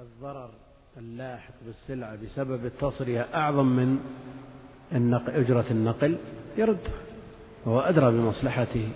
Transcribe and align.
الضرر 0.00 0.50
اللاحق 0.98 1.54
بالسلعة 1.66 2.16
بسبب 2.16 2.66
التصرية 2.66 3.26
أعظم 3.34 3.66
من 3.66 3.98
النقل 4.92 5.32
أجرة 5.32 5.64
النقل 5.70 6.16
يرده 6.56 6.90
وهو 7.66 7.80
أدرى 7.80 8.10
بمصلحته 8.10 8.88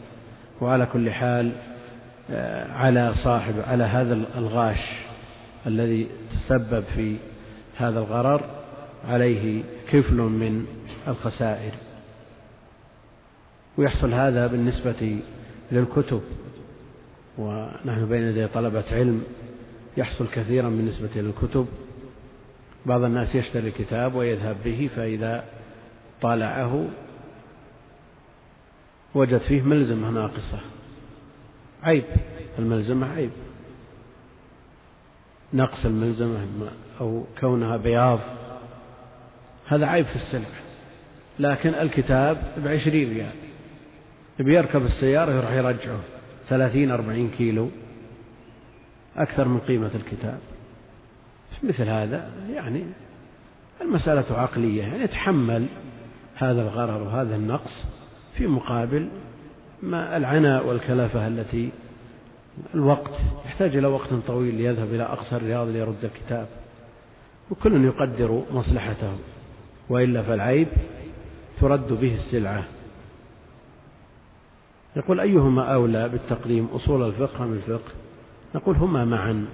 وعلى 0.61 0.87
كل 0.87 1.11
حال 1.11 1.53
آه، 2.31 2.73
على 2.73 3.15
صاحب 3.25 3.55
على 3.61 3.85
هذا 3.85 4.15
الغاش 4.15 4.91
الذي 5.67 6.09
تسبب 6.33 6.85
في 6.95 7.17
هذا 7.77 7.99
الغرر 7.99 8.41
عليه 9.09 9.63
كفل 9.89 10.17
من 10.17 10.67
الخسائر. 11.09 11.73
ويحصل 13.79 14.15
هذا 14.15 14.47
بالنسبة 14.47 15.19
للكتب 15.73 16.23
ونحن 17.39 18.09
بين 18.09 18.23
يدي 18.23 18.47
طلبة 18.49 18.85
علم 18.93 19.25
يحصل 19.97 20.29
كثيرا 20.29 20.69
بالنسبة 20.69 21.11
للكتب 21.17 21.67
بعض 22.87 23.03
الناس 23.03 23.35
يشتري 23.35 23.69
الكتاب 23.69 24.15
ويذهب 24.15 24.57
به 24.65 24.91
فإذا 24.97 25.45
طالعه 26.23 26.89
وجد 29.15 29.39
فيه 29.39 29.63
ملزمة 29.63 30.11
ناقصة. 30.11 30.61
عيب 31.83 32.05
الملزمة 32.59 33.15
عيب. 33.15 33.31
نقص 35.55 35.85
الملزمة 35.85 36.71
أو 37.01 37.25
كونها 37.41 37.77
بياض 37.77 38.21
هذا 39.67 39.87
عيب 39.87 40.07
في 40.07 40.17
السلعة 40.17 40.65
لكن 41.39 41.69
الكتاب 41.69 42.55
بعشرين 42.65 43.15
ريال. 43.15 43.35
بيركب 44.39 44.85
السيارة 44.85 45.33
يروح 45.33 45.51
يرجعه 45.51 46.01
ثلاثين 46.49 46.91
أربعين 46.91 47.31
كيلو. 47.31 47.71
أكثر 49.17 49.49
من 49.49 49.59
قيمة 49.59 49.91
الكتاب. 49.95 50.39
مثل 51.63 51.89
هذا 51.89 52.31
يعني 52.51 52.85
المسألة 53.81 54.39
عقلية 54.39 54.83
يعني 54.83 55.05
يتحمل 55.05 55.67
هذا 56.35 56.63
الغرر 56.63 57.03
وهذا 57.03 57.37
النقص 57.37 57.85
في 58.37 58.47
مقابل 58.47 59.09
ما 59.83 60.17
العناء 60.17 60.67
والكلفة 60.67 61.27
التي 61.27 61.71
الوقت 62.75 63.15
يحتاج 63.47 63.77
إلى 63.77 63.87
وقت 63.87 64.09
طويل 64.27 64.55
ليذهب 64.55 64.95
إلى 64.95 65.03
أقصى 65.03 65.37
الرياض 65.37 65.69
ليرد 65.69 66.05
الكتاب. 66.05 66.47
وكل 67.51 67.85
يقدر 67.85 68.43
مصلحته 68.53 69.13
وإلا 69.89 70.23
فالعيب 70.23 70.69
ترد 71.61 71.93
به 71.93 72.15
السلعة. 72.15 72.65
يقول 74.97 75.21
أيهما 75.21 75.75
أولى 75.75 76.09
بالتقديم 76.09 76.67
أصول 76.67 77.03
الفقه 77.09 77.45
أم 77.45 77.53
الفقه؟ 77.53 77.93
نقول 78.55 78.77
هما 78.77 79.05
معا 79.05 79.47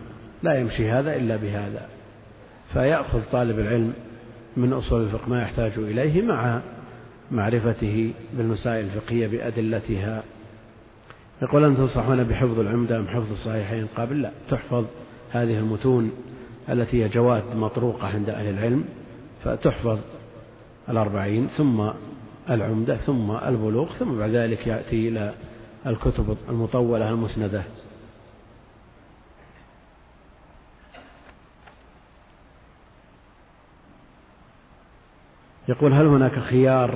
لا 0.43 0.61
يمشي 0.61 0.91
هذا 0.91 1.17
إلا 1.17 1.37
بهذا. 1.37 1.89
فيأخذ 2.73 3.21
طالب 3.33 3.59
العلم 3.59 3.93
من 4.57 4.73
أصول 4.73 5.03
الفقه 5.03 5.29
ما 5.29 5.43
يحتاج 5.43 5.73
إليه 5.77 6.23
مع 6.23 6.61
معرفته 7.31 8.13
بالمسائل 8.37 8.85
الفقهية 8.85 9.27
بأدلتها. 9.27 10.23
يقول 11.43 11.65
أن 11.65 11.77
تنصحون 11.77 12.25
بحفظ 12.25 12.61
العمدة 12.61 12.97
أم 12.97 13.09
حفظ 13.09 13.33
الصحيحين؟ 13.33 13.87
قابل 13.97 14.23
لا. 14.23 14.31
تحفظ 14.51 14.85
هذه 15.31 15.59
المتون 15.59 16.13
التي 16.69 17.05
هي 17.05 17.09
جواد 17.09 17.43
مطروقة 17.57 18.07
عند 18.07 18.31
أهل 18.31 18.47
العلم 18.49 18.85
فتحفظ 19.45 19.99
الأربعين 20.89 21.47
ثم 21.47 21.91
العمدة 22.51 22.97
ثم 22.97 23.31
البلوغ 23.31 23.93
ثم 23.93 24.19
بعد 24.19 24.31
ذلك 24.31 24.67
يأتي 24.67 25.09
إلى 25.09 25.33
الكتب 25.87 26.37
المطولة 26.49 27.11
المسندة. 27.11 27.63
يقول 35.71 35.93
هل 35.93 36.07
هناك 36.07 36.39
خيار 36.39 36.95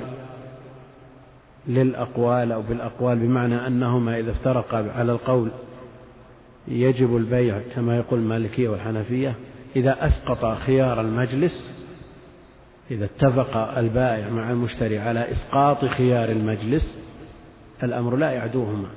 للأقوال 1.67 2.51
أو 2.51 2.61
بالأقوال 2.61 3.19
بمعنى 3.19 3.67
أنهما 3.67 4.19
إذا 4.19 4.31
افترقا 4.31 4.91
على 4.95 5.11
القول 5.11 5.51
يجب 6.67 7.17
البيع 7.17 7.61
كما 7.75 7.97
يقول 7.97 8.19
المالكية 8.19 8.69
والحنفية؟ 8.69 9.35
إذا 9.75 10.05
أسقط 10.05 10.57
خيار 10.57 11.01
المجلس 11.01 11.71
إذا 12.91 13.05
اتفق 13.05 13.57
البائع 13.77 14.29
مع 14.29 14.51
المشتري 14.51 14.99
على 14.99 15.31
إسقاط 15.31 15.85
خيار 15.85 16.29
المجلس 16.29 16.97
الأمر 17.83 18.15
لا 18.15 18.31
يعدوهما. 18.31 18.89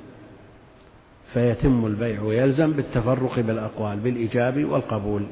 فيتم 1.33 1.85
البيع 1.85 2.21
ويلزم 2.21 2.71
بالتفرق 2.71 3.39
بالأقوال 3.39 3.99
بالإيجاب 3.99 4.65
والقبول. 4.65 5.25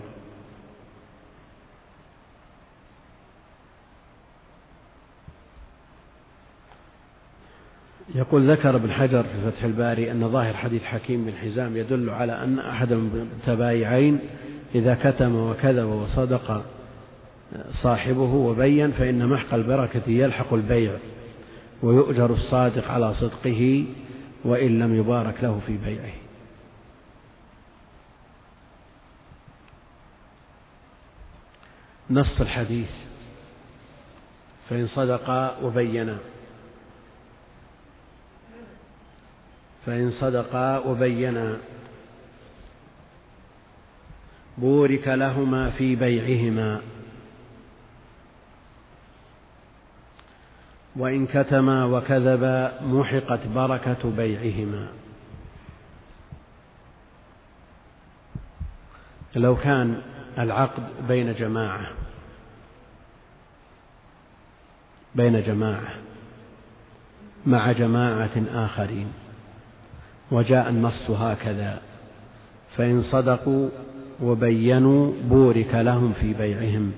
يقول 8.15 8.51
ذكر 8.51 8.75
ابن 8.75 8.91
حجر 8.91 9.23
في 9.23 9.51
فتح 9.51 9.63
الباري 9.63 10.11
أن 10.11 10.29
ظاهر 10.29 10.53
حديث 10.53 10.83
حكيم 10.83 11.25
بن 11.25 11.33
حزام 11.33 11.77
يدل 11.77 12.09
على 12.09 12.43
أن 12.43 12.59
أحد 12.59 12.91
المتبايعين 12.91 14.19
إذا 14.75 14.97
كتم 15.03 15.35
وكذب 15.35 15.85
وصدق 15.85 16.65
صاحبه 17.83 18.33
وبين 18.33 18.91
فإن 18.91 19.27
محق 19.27 19.53
البركة 19.53 20.01
يلحق 20.07 20.53
البيع 20.53 20.93
ويؤجر 21.83 22.33
الصادق 22.33 22.91
على 22.91 23.13
صدقه 23.13 23.85
وإن 24.45 24.79
لم 24.79 24.95
يبارك 24.95 25.43
له 25.43 25.59
في 25.67 25.77
بيعه. 25.77 26.13
نص 32.09 32.41
الحديث. 32.41 32.89
فإن 34.69 34.87
صدقا 34.87 35.57
وبينا 35.63 36.17
فإن 39.87 40.11
صدقا 40.11 40.77
وبينا. 40.77 41.57
بورك 44.57 45.07
لهما 45.07 45.69
في 45.69 45.95
بيعهما. 45.95 46.81
وإن 50.95 51.27
كتما 51.27 51.85
وكذبا 51.85 52.81
محقت 52.81 53.47
بركة 53.47 54.11
بيعهما. 54.17 54.87
لو 59.35 59.57
كان 59.57 60.01
العقد 60.37 60.83
بين 61.07 61.33
جماعة 61.33 61.87
بين 65.15 65.43
جماعة 65.43 65.93
مع 67.45 67.71
جماعة 67.71 68.43
آخرين. 68.53 69.26
وجاء 70.31 70.69
النص 70.69 71.11
هكذا. 71.11 71.79
فإن 72.77 73.01
صدقوا 73.01 73.69
وبينوا 74.23 75.13
بورك 75.29 75.73
لهم 75.73 76.13
في 76.13 76.33
بيعهم. 76.33 76.91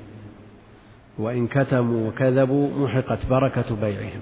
وإن 1.18 1.48
كتموا 1.48 2.08
وكذبوا 2.08 2.70
محقت 2.86 3.26
بركة 3.26 3.76
بيعهم. 3.76 4.22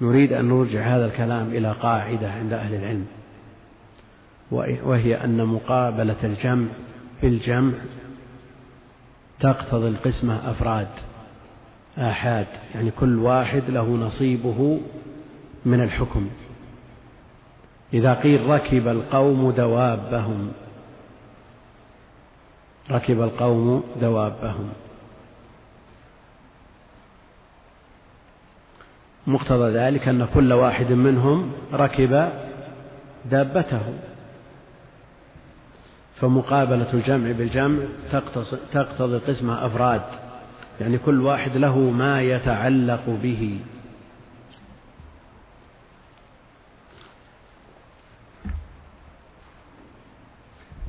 نريد 0.00 0.32
أن 0.32 0.48
نرجع 0.48 0.96
هذا 0.96 1.06
الكلام 1.06 1.48
إلى 1.48 1.72
قاعدة 1.72 2.32
عند 2.32 2.52
أهل 2.52 2.74
العلم. 2.74 3.06
وهي 4.84 5.24
أن 5.24 5.46
مقابلة 5.46 6.16
الجمع 6.24 6.66
بالجمع 7.22 7.72
تقتضي 9.40 9.88
القسمة 9.88 10.50
أفراد 10.50 10.88
آحاد. 11.98 12.46
يعني 12.74 12.90
كل 12.90 13.18
واحد 13.18 13.62
له 13.68 13.88
نصيبه 13.90 14.80
من 15.66 15.80
الحكم. 15.80 16.28
إذا 17.94 18.14
قيل 18.14 18.50
ركب 18.50 18.88
القوم 18.88 19.50
دوابهم. 19.50 20.52
ركب 22.90 23.22
القوم 23.22 23.84
دوابهم. 24.00 24.68
مقتضى 29.26 29.70
ذلك 29.70 30.08
أن 30.08 30.28
كل 30.34 30.52
واحد 30.52 30.92
منهم 30.92 31.52
ركب 31.72 32.28
دابته. 33.30 33.82
فمقابلة 36.20 36.92
الجمع 36.94 37.32
بالجمع 37.32 37.84
تقتضي 38.72 39.18
قسمة 39.18 39.66
أفراد. 39.66 40.02
يعني 40.80 40.98
كل 40.98 41.20
واحد 41.20 41.56
له 41.56 41.78
ما 41.78 42.22
يتعلق 42.22 43.18
به. 43.22 43.60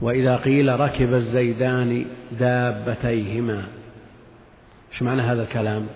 وإذا 0.01 0.35
قيل 0.35 0.79
ركب 0.79 1.13
الزيدان 1.13 2.05
دابتيهما 2.39 3.63
إيش 4.93 5.01
معنى 5.01 5.21
هذا 5.21 5.43
الكلام؟ 5.43 5.87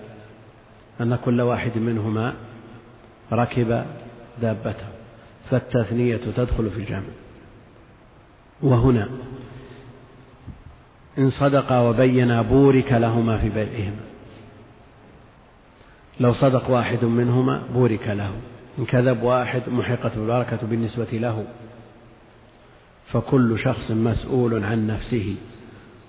أن 1.00 1.16
كل 1.24 1.40
واحد 1.40 1.78
منهما 1.78 2.34
ركب 3.32 3.84
دابته 4.42 4.86
فالتثنية 5.50 6.16
تدخل 6.16 6.70
في 6.70 6.76
الجمع. 6.76 7.02
وهنا 8.62 9.08
إن 11.18 11.30
صدقا 11.30 11.80
وبينا 11.80 12.42
بورك 12.42 12.92
لهما 12.92 13.38
في 13.38 13.48
بيعهما. 13.48 14.00
لو 16.20 16.32
صدق 16.32 16.70
واحد 16.70 17.04
منهما 17.04 17.62
بورك 17.74 18.08
له 18.08 18.32
إن 18.78 18.84
كذب 18.84 19.22
واحد 19.22 19.62
محقت 19.68 20.16
البركة 20.16 20.66
بالنسبة 20.66 21.08
له. 21.12 21.44
فكل 23.12 23.58
شخص 23.58 23.90
مسؤول 23.90 24.64
عن 24.64 24.86
نفسه 24.86 25.36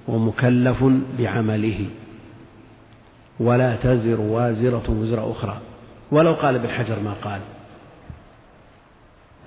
ومكلف 0.08 0.84
بعمله. 1.20 1.86
ولا 3.40 3.76
تزر 3.76 4.22
وازرة 4.22 4.90
وزر 4.90 5.32
أخرى. 5.32 5.58
ولو 6.12 6.34
قال 6.34 6.60
بالحجر 6.60 7.00
ما 7.00 7.14
قال. 7.14 7.42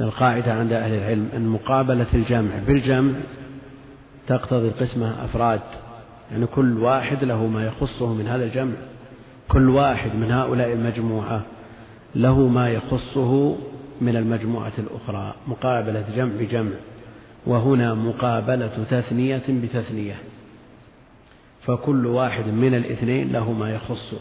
القاعدة 0.01 0.55
عند 0.55 0.73
أهل 0.73 0.95
العلم 0.95 1.29
أن 1.37 1.49
مقابلة 1.49 2.07
الجمع 2.15 2.51
بالجمع 2.67 3.13
تقتضي 4.27 4.69
القسمة 4.69 5.25
أفراد. 5.25 5.61
يعني 6.33 6.47
كل 6.47 6.79
واحد 6.79 7.25
له 7.25 7.47
ما 7.47 7.67
يخصه 7.67 8.15
من 8.15 8.27
هذا 8.27 8.45
الجمع. 8.45 8.75
كل 9.49 9.69
واحد 9.69 10.17
من 10.17 10.31
هؤلاء 10.31 10.73
المجموعة 10.73 11.43
له 12.15 12.49
ما 12.49 12.69
يخصه 12.69 13.57
من 14.01 14.17
المجموعة 14.17 14.73
الأخرى. 14.79 15.35
مقابلة 15.47 16.05
جمع 16.17 16.33
بجمع. 16.39 16.73
وهنا 17.47 17.95
مقابلة 17.95 18.87
تثنية 18.91 19.43
بتثنية 19.49 20.17
فكل 21.67 22.07
واحد 22.07 22.47
من 22.49 22.75
الاثنين 22.75 23.33
له 23.33 23.53
ما 23.53 23.75
يخصه 23.75 24.21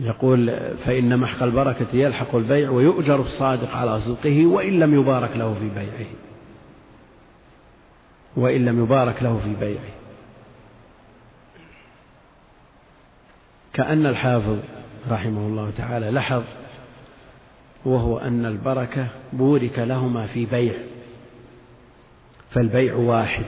يقول 0.00 0.50
فإن 0.84 1.18
محق 1.18 1.42
البركة 1.42 1.86
يلحق 1.92 2.34
البيع 2.34 2.70
ويؤجر 2.70 3.20
الصادق 3.20 3.76
على 3.76 4.00
صدقه 4.00 4.46
وإن 4.46 4.80
لم 4.80 4.94
يبارك 4.94 5.36
له 5.36 5.54
في 5.54 5.68
بيعه. 5.68 6.06
وإن 8.36 8.64
لم 8.64 8.82
يبارك 8.84 9.22
له 9.22 9.40
في 9.44 9.66
بيعه. 9.66 9.94
كأن 13.72 14.06
الحافظ 14.06 14.58
رحمه 15.10 15.40
الله 15.46 15.72
تعالى 15.78 16.10
لحظ 16.10 16.42
وهو 17.84 18.18
أن 18.18 18.46
البركة 18.46 19.06
بورك 19.32 19.78
لهما 19.78 20.26
في 20.26 20.46
بيع 20.46 20.74
فالبيع 22.50 22.94
واحد. 22.94 23.44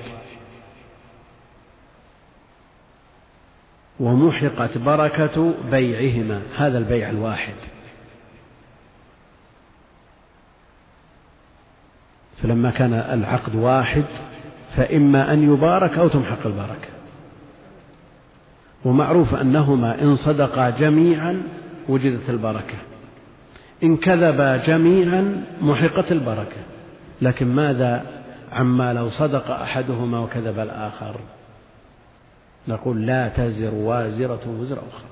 ومحقت 4.00 4.78
بركة 4.78 5.54
بيعهما 5.70 6.42
هذا 6.56 6.78
البيع 6.78 7.10
الواحد. 7.10 7.54
فلما 12.42 12.70
كان 12.70 12.94
العقد 12.94 13.54
واحد 13.54 14.04
فإما 14.76 15.32
أن 15.32 15.52
يبارك 15.52 15.98
أو 15.98 16.08
تمحق 16.08 16.46
البركة. 16.46 16.88
ومعروف 18.84 19.34
أنهما 19.34 20.02
إن 20.02 20.14
صدقا 20.14 20.70
جميعا 20.70 21.42
وجدت 21.88 22.30
البركة. 22.30 22.78
إن 23.82 23.96
كذبا 23.96 24.56
جميعا 24.56 25.44
محقت 25.60 26.12
البركة. 26.12 26.56
لكن 27.22 27.46
ماذا 27.46 28.22
عما 28.52 28.92
لو 28.92 29.08
صدق 29.08 29.50
أحدهما 29.50 30.19
وكذب 30.19 30.58
الآخر؟ 30.58 31.20
نقول 32.69 33.06
لا 33.06 33.28
تزر 33.28 33.75
وازرة 33.75 34.40
وزر 34.60 34.78
أخرى. 34.78 35.08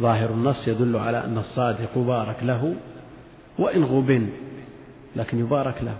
ظاهر 0.00 0.30
النص 0.30 0.68
يدل 0.68 0.96
على 0.96 1.24
أن 1.24 1.38
الصادق 1.38 1.88
يبارك 1.96 2.36
له 2.42 2.74
وإن 3.58 3.84
غبن 3.84 4.28
لكن 5.16 5.38
يبارك 5.38 5.82
له. 5.82 5.96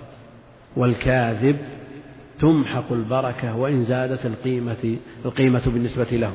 والكاذب 0.76 1.56
تمحق 2.40 2.92
البركة 2.92 3.56
وإن 3.56 3.84
زادت 3.84 4.26
القيمة 4.26 4.96
القيمة 5.25 5.62
بالنسبة 5.66 6.10
له. 6.12 6.32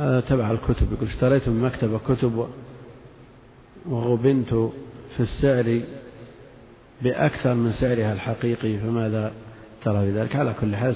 هذا 0.00 0.20
تبع 0.20 0.50
الكتب 0.50 0.92
يقول 0.92 1.08
اشتريت 1.08 1.48
من 1.48 1.60
مكتبة 1.62 2.00
كتب 2.08 2.48
وغبنت 3.86 4.54
في 5.16 5.20
السعر 5.20 5.80
بأكثر 7.02 7.54
من 7.54 7.72
سعرها 7.72 8.12
الحقيقي 8.12 8.78
فماذا 8.78 9.32
ترى 9.84 10.00
في 10.00 10.10
ذلك؟ 10.18 10.36
على 10.36 10.54
كل 10.60 10.76
حال 10.76 10.94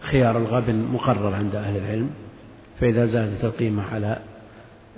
خيار 0.00 0.38
الغبن 0.38 0.74
مقرر 0.92 1.34
عند 1.34 1.54
أهل 1.54 1.76
العلم 1.76 2.10
فإذا 2.80 3.06
زادت 3.06 3.44
القيمة 3.44 3.82
على 3.82 4.18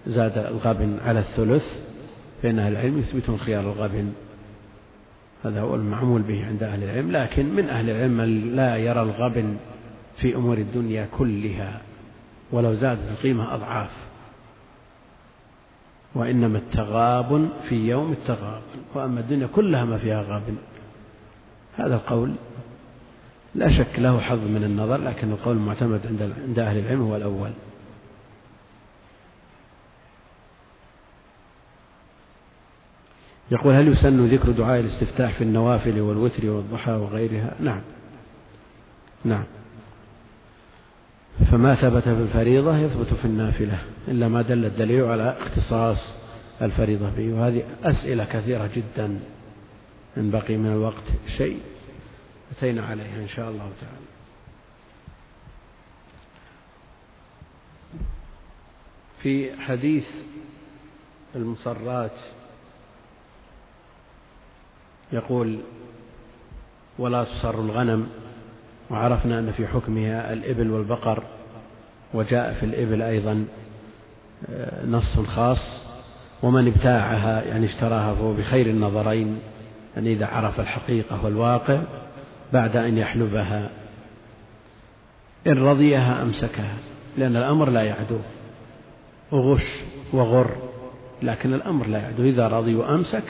زاد 0.07 0.39
الغبن 0.39 0.99
على 1.05 1.19
الثلث 1.19 1.79
فإن 2.43 2.59
أهل 2.59 2.73
العلم 2.73 2.99
يثبتون 2.99 3.39
خيار 3.39 3.61
الغبن. 3.61 4.13
هذا 5.45 5.61
هو 5.61 5.75
المعمول 5.75 6.23
به 6.23 6.47
عند 6.47 6.63
أهل 6.63 6.83
العلم 6.83 7.13
لكن 7.13 7.55
من 7.55 7.69
أهل 7.69 7.91
العلم 7.91 8.17
من 8.17 8.57
لا 8.57 8.77
يرى 8.77 9.03
الغبن 9.03 9.57
في 10.17 10.35
أمور 10.35 10.59
الدنيا 10.59 11.09
كلها. 11.19 11.81
ولو 12.53 12.75
زادت 12.75 13.11
القيمة 13.11 13.55
أضعاف. 13.55 13.91
وإنما 16.15 16.59
التغابن 16.59 17.49
في 17.69 17.75
يوم 17.75 18.13
التغابن 18.13 18.63
وأما 18.95 19.21
الدنيا 19.21 19.47
كلها 19.47 19.85
ما 19.85 19.99
فيها 19.99 20.23
غابن 20.23 20.57
هذا 21.77 21.95
القول 21.95 22.35
لا 23.55 23.71
شك 23.71 23.99
له 23.99 24.21
حظ 24.21 24.39
من 24.39 24.65
النظر 24.65 24.97
لكن 24.97 25.33
القول 25.33 25.57
المعتمد 25.57 26.07
عند 26.07 26.33
عند 26.49 26.59
أهل 26.59 26.79
العلم 26.79 27.03
هو 27.03 27.17
الأول. 27.17 27.51
يقول 33.51 33.75
هل 33.75 33.89
يسن 33.89 34.27
ذكر 34.27 34.51
دعاء 34.51 34.81
الاستفتاح 34.81 35.33
في 35.33 35.45
النوافل 35.45 36.01
والوتر 36.01 36.51
والضحى 36.51 36.93
وغيرها؟ 36.93 37.55
نعم. 37.61 37.81
نعم. 39.25 39.45
فما 41.51 41.75
ثبت 41.75 42.03
في 42.03 42.11
الفريضة 42.23 42.79
يثبت 42.79 43.15
في 43.15 43.25
النافلة 43.25 43.79
إلا 44.09 44.29
ما 44.29 44.43
دل 44.43 44.65
الدليل 44.65 45.05
على 45.05 45.37
اختصاص 45.41 45.99
الفريضة 46.63 47.11
به. 47.11 47.33
وهذه 47.33 47.65
أسئلة 47.85 48.25
كثيرة 48.25 48.71
جدا 48.75 49.21
إن 50.17 50.31
بقي 50.31 50.57
من 50.57 50.73
الوقت 50.73 51.05
شيء 51.37 51.61
أتينا 52.57 52.87
عليها 52.87 53.23
إن 53.23 53.29
شاء 53.29 53.51
الله 53.51 53.71
تعالى. 53.81 54.07
في 59.23 59.61
حديث 59.61 60.07
المصرات 61.37 62.17
يقول 65.13 65.61
ولا 66.99 67.25
تصر 67.25 67.55
الغنم 67.55 68.09
وعرفنا 68.93 69.39
أن 69.39 69.53
في 69.53 69.67
حكمها 69.67 70.33
الإبل 70.33 70.71
والبقر 70.71 71.23
وجاء 72.15 72.53
في 72.53 72.67
الإبل 72.67 73.03
أيضا 73.03 73.45
آه، 74.51 74.87
نص 74.87 75.19
خاص 75.21 75.83
ومن 76.43 76.69
ابتاعها 76.69 77.43
يعني 77.43 77.67
اشتراها 77.67 78.15
فهو 78.15 78.33
بخير 78.33 78.67
النظرين 78.67 79.39
يعني 79.95 80.13
إذا 80.13 80.27
عرف 80.27 80.61
الحقيقة 80.61 81.25
والواقع 81.25 81.81
بعد 82.53 82.77
أن 82.77 82.99
يحلبها. 82.99 83.71
إن 85.47 85.59
رضيها 85.59 86.23
أمسكها 86.23 86.75
لأن 87.19 87.37
الأمر 87.37 87.71
لا 87.71 87.83
يعدو 87.83 88.19
غش 89.33 89.83
وغر 90.13 90.57
لكن 91.23 91.55
الأمر 91.55 91.87
لا 91.87 91.99
يعدو. 91.99 92.23
إذا 92.23 92.49
رضي 92.49 92.75
وأمسك 92.75 93.25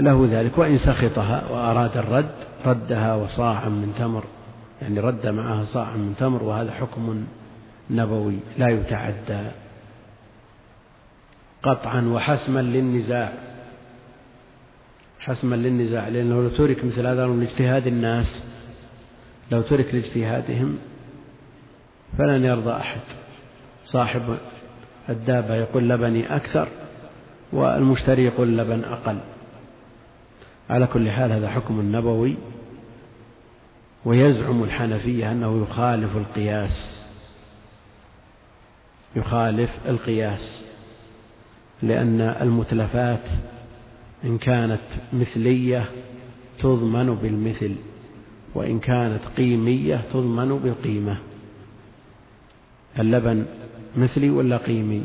له 0.00 0.28
ذلك 0.30 0.58
وإن 0.58 0.78
سخطها 0.78 1.50
وأراد 1.50 1.96
الرد 1.96 2.34
ردها 2.66 3.14
وصاعا 3.14 3.68
من 3.68 3.94
تمر 3.98 4.24
يعني 4.82 5.00
رد 5.00 5.26
معها 5.26 5.64
صاعا 5.64 5.96
من 5.96 6.14
تمر 6.18 6.42
وهذا 6.42 6.72
حكم 6.72 7.24
نبوي 7.90 8.38
لا 8.58 8.68
يتعدى 8.68 9.50
قطعا 11.62 12.00
وحسما 12.00 12.60
للنزاع. 12.60 13.32
حسما 15.18 15.56
للنزاع 15.56 16.08
لأنه 16.08 16.42
لو 16.42 16.48
ترك 16.48 16.84
مثل 16.84 17.06
هذا 17.06 17.26
من 17.26 17.42
اجتهاد 17.42 17.86
الناس 17.86 18.44
لو 19.52 19.62
ترك 19.62 19.94
لاجتهادهم 19.94 20.78
فلن 22.18 22.44
يرضى 22.44 22.72
أحد. 22.72 23.00
صاحب 23.84 24.38
الدابة 25.08 25.54
يقول 25.54 25.88
لبني 25.88 26.36
أكثر 26.36 26.68
والمشتري 27.52 28.24
يقول 28.24 28.58
لبن 28.58 28.84
أقل. 28.84 29.18
على 30.70 30.86
كل 30.86 31.10
حال 31.10 31.32
هذا 31.32 31.48
حكم 31.48 31.96
نبوي 31.96 32.36
ويزعم 34.04 34.64
الحنفية 34.64 35.32
أنه 35.32 35.62
يخالف 35.62 36.16
القياس 36.16 37.04
يخالف 39.16 39.70
القياس 39.88 40.62
لأن 41.82 42.20
المتلفات 42.20 43.24
إن 44.24 44.38
كانت 44.38 44.80
مثلية 45.12 45.90
تضمن 46.58 47.14
بالمثل 47.14 47.74
وإن 48.54 48.80
كانت 48.80 49.20
قيمية 49.36 50.00
تضمن 50.12 50.58
بالقيمة. 50.58 51.18
اللبن 52.98 53.46
مثلي 53.96 54.30
ولا 54.30 54.56
قيمي؟ 54.56 55.02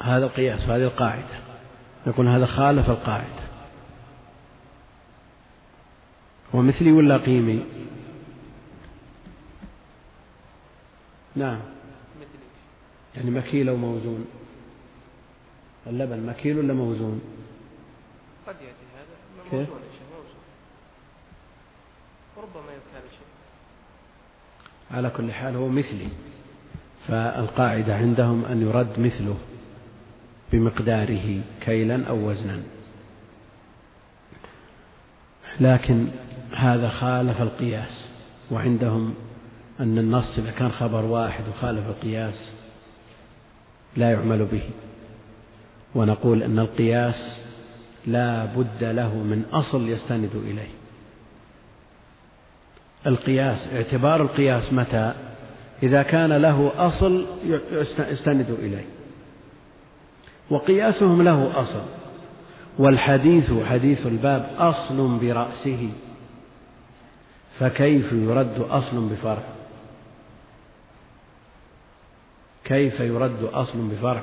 هذا 0.00 0.26
القياس 0.26 0.68
وهذه 0.68 0.84
القاعدة. 0.84 1.40
يقول 2.06 2.28
هذا 2.28 2.46
خالف 2.46 2.90
القاعدة. 2.90 3.48
هو 6.54 6.62
مثلي 6.62 6.92
ولا 6.92 7.16
قيمي؟ 7.16 7.64
نعم. 11.36 11.60
يعني 13.16 13.30
مكيل 13.30 13.68
أو 13.68 13.76
موزون؟ 13.76 14.26
اللبن 15.86 16.26
مكيل 16.26 16.58
ولا 16.58 16.74
موزون؟ 16.74 17.20
قد 18.46 18.54
يأتي 18.54 18.66
هذا. 18.96 19.50
كيف؟ 19.50 19.68
موزون 19.68 19.80
موزون. 20.12 20.42
وربما 22.36 22.72
يكال 22.72 23.10
شيء 23.10 23.26
على 24.90 25.10
كل 25.10 25.32
حال 25.32 25.56
هو 25.56 25.68
مثلي. 25.68 26.08
فالقاعدة 27.08 27.96
عندهم 27.96 28.44
أن 28.44 28.62
يرد 28.62 29.00
مثله. 29.00 29.38
بمقداره 30.52 31.40
كيلا 31.60 32.08
أو 32.08 32.28
وزنا. 32.28 32.60
لكن 35.60 36.06
هذا 36.56 36.88
خالف 36.88 37.42
القياس 37.42 38.08
وعندهم 38.50 39.14
أن 39.80 39.98
النص 39.98 40.38
إذا 40.38 40.50
كان 40.50 40.70
خبر 40.70 41.04
واحد 41.04 41.48
وخالف 41.48 41.86
القياس 41.86 42.52
لا 43.96 44.10
يعمل 44.10 44.44
به. 44.44 44.62
ونقول 45.94 46.42
أن 46.42 46.58
القياس 46.58 47.38
لا 48.06 48.44
بد 48.44 48.84
له 48.84 49.14
من 49.14 49.44
أصل 49.52 49.88
يستند 49.88 50.30
إليه. 50.34 50.68
القياس 53.06 53.68
اعتبار 53.72 54.22
القياس 54.22 54.72
متى؟ 54.72 55.14
إذا 55.82 56.02
كان 56.02 56.32
له 56.32 56.72
أصل 56.76 57.26
يستند 57.98 58.50
إليه. 58.50 58.84
وقياسهم 60.50 61.22
له 61.22 61.62
أصل. 61.62 61.82
والحديث 62.78 63.52
حديث 63.68 64.06
الباب 64.06 64.50
أصل 64.58 65.18
برأسه. 65.18 65.90
فكيف 67.58 68.12
يرد 68.12 68.66
أصل 68.70 69.08
بفرع؟ 69.08 69.42
كيف 72.64 73.00
يرد 73.00 73.42
أصل 73.52 73.78
بفرع؟ 73.78 74.22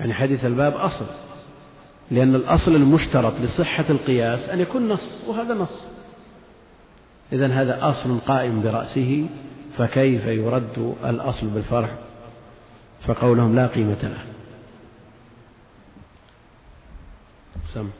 يعني 0.00 0.14
حديث 0.14 0.44
الباب 0.44 0.76
أصل 0.76 1.06
لأن 2.10 2.34
الأصل 2.34 2.74
المشترط 2.74 3.32
لصحة 3.40 3.84
القياس 3.90 4.48
أن 4.48 4.60
يكون 4.60 4.88
نص 4.88 5.28
وهذا 5.28 5.54
نص. 5.54 5.86
إذا 7.32 7.46
هذا 7.46 7.88
أصل 7.90 8.18
قائم 8.20 8.62
برأسه. 8.62 9.26
فكيف 9.78 10.26
يرد 10.26 10.94
الأصل 11.04 11.46
بالفرع؟ 11.46 11.98
فقولهم 13.06 13.56
لا 13.56 13.66
قيمة 13.66 14.02
له. 14.02 14.24
سم. 17.74 17.90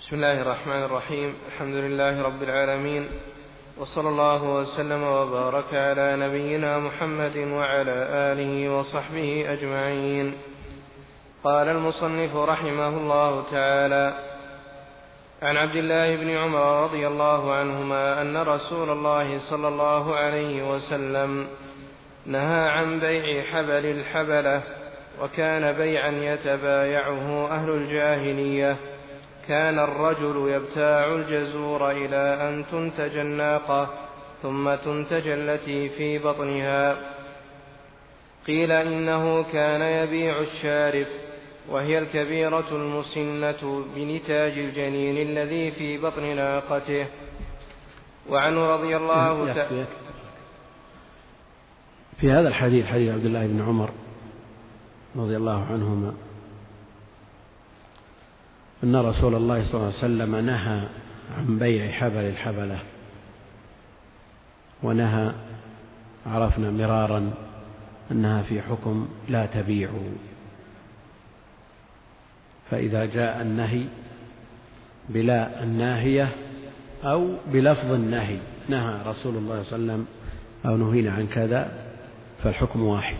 بسم 0.00 0.16
الله 0.16 0.42
الرحمن 0.42 0.82
الرحيم. 0.84 1.34
الحمد 1.46 1.74
لله 1.74 2.22
رب 2.22 2.42
العالمين. 2.42 3.08
وصلى 3.78 4.08
الله 4.08 4.42
وسلم 4.44 5.02
وبارك 5.02 5.74
على 5.74 6.16
نبينا 6.16 6.78
محمد 6.78 7.36
وعلى 7.36 7.96
آله 8.32 8.78
وصحبه 8.78 9.52
أجمعين. 9.52 10.34
قال 11.44 11.68
المصنف 11.68 12.36
رحمه 12.36 12.88
الله 12.88 13.42
تعالى 13.50 14.04
عن 15.42 15.56
عبد 15.56 15.76
الله 15.76 16.16
بن 16.16 16.28
عمر 16.30 16.84
رضي 16.84 17.06
الله 17.06 17.52
عنهما 17.52 18.22
أن 18.22 18.36
رسول 18.36 18.90
الله 18.90 19.38
صلى 19.38 19.68
الله 19.68 20.16
عليه 20.16 20.74
وسلم 20.74 21.46
نهى 22.28 22.68
عن 22.68 23.00
بيع 23.00 23.42
حبل 23.42 23.86
الحبلة 23.86 24.62
وكان 25.22 25.72
بيعا 25.72 26.10
يتبايعه 26.10 27.48
أهل 27.50 27.70
الجاهلية. 27.70 28.76
كان 29.48 29.78
الرجل 29.78 30.50
يبتاع 30.50 31.14
الجزور 31.14 31.90
إلى 31.90 32.38
أن 32.48 32.64
تنتج 32.72 33.16
الناقة 33.16 33.88
ثم 34.42 34.74
تنتج 34.74 35.28
التي 35.28 35.88
في 35.88 36.18
بطنها. 36.18 36.96
قيل 38.46 38.72
إنه 38.72 39.42
كان 39.52 39.80
يبيع 39.80 40.40
الشارف 40.40 41.08
وهي 41.68 41.98
الكبيرة 41.98 42.68
المسنة 42.72 43.84
بنتاج 43.96 44.52
الجنين 44.52 45.28
الذي 45.28 45.70
في 45.70 45.98
بطن 45.98 46.36
ناقته. 46.36 47.06
وعنه 48.28 48.74
رضي 48.74 48.96
الله 48.96 49.52
تعالى 49.54 49.84
في 52.20 52.32
هذا 52.32 52.48
الحديث 52.48 52.86
حديث 52.86 53.12
عبد 53.12 53.24
الله 53.24 53.46
بن 53.46 53.60
عمر 53.60 53.90
رضي 55.16 55.36
الله 55.36 55.64
عنهما 55.64 56.14
أن 58.84 58.96
رسول 58.96 59.34
الله 59.34 59.64
صلى 59.64 59.74
الله 59.74 59.86
عليه 59.86 59.98
وسلم 59.98 60.36
نهى 60.36 60.88
عن 61.36 61.58
بيع 61.58 61.90
حبل 61.90 62.16
الحبلة 62.16 62.78
ونهى 64.82 65.32
عرفنا 66.26 66.70
مرارا 66.70 67.30
أنها 68.10 68.42
في 68.42 68.62
حكم 68.62 69.08
لا 69.28 69.46
تبيعوا 69.46 70.10
فإذا 72.70 73.04
جاء 73.04 73.42
النهي 73.42 73.84
بلا 75.08 75.62
الناهية 75.62 76.28
أو 77.04 77.28
بلفظ 77.52 77.92
النهي 77.92 78.38
نهى 78.68 79.02
رسول 79.06 79.36
الله 79.36 79.62
صلى 79.62 79.76
الله 79.76 79.92
عليه 79.92 80.02
وسلم 80.02 80.06
أو 80.66 80.76
نهينا 80.76 81.12
عن 81.12 81.26
كذا 81.26 81.87
فالحكم 82.42 82.82
واحد. 82.82 83.16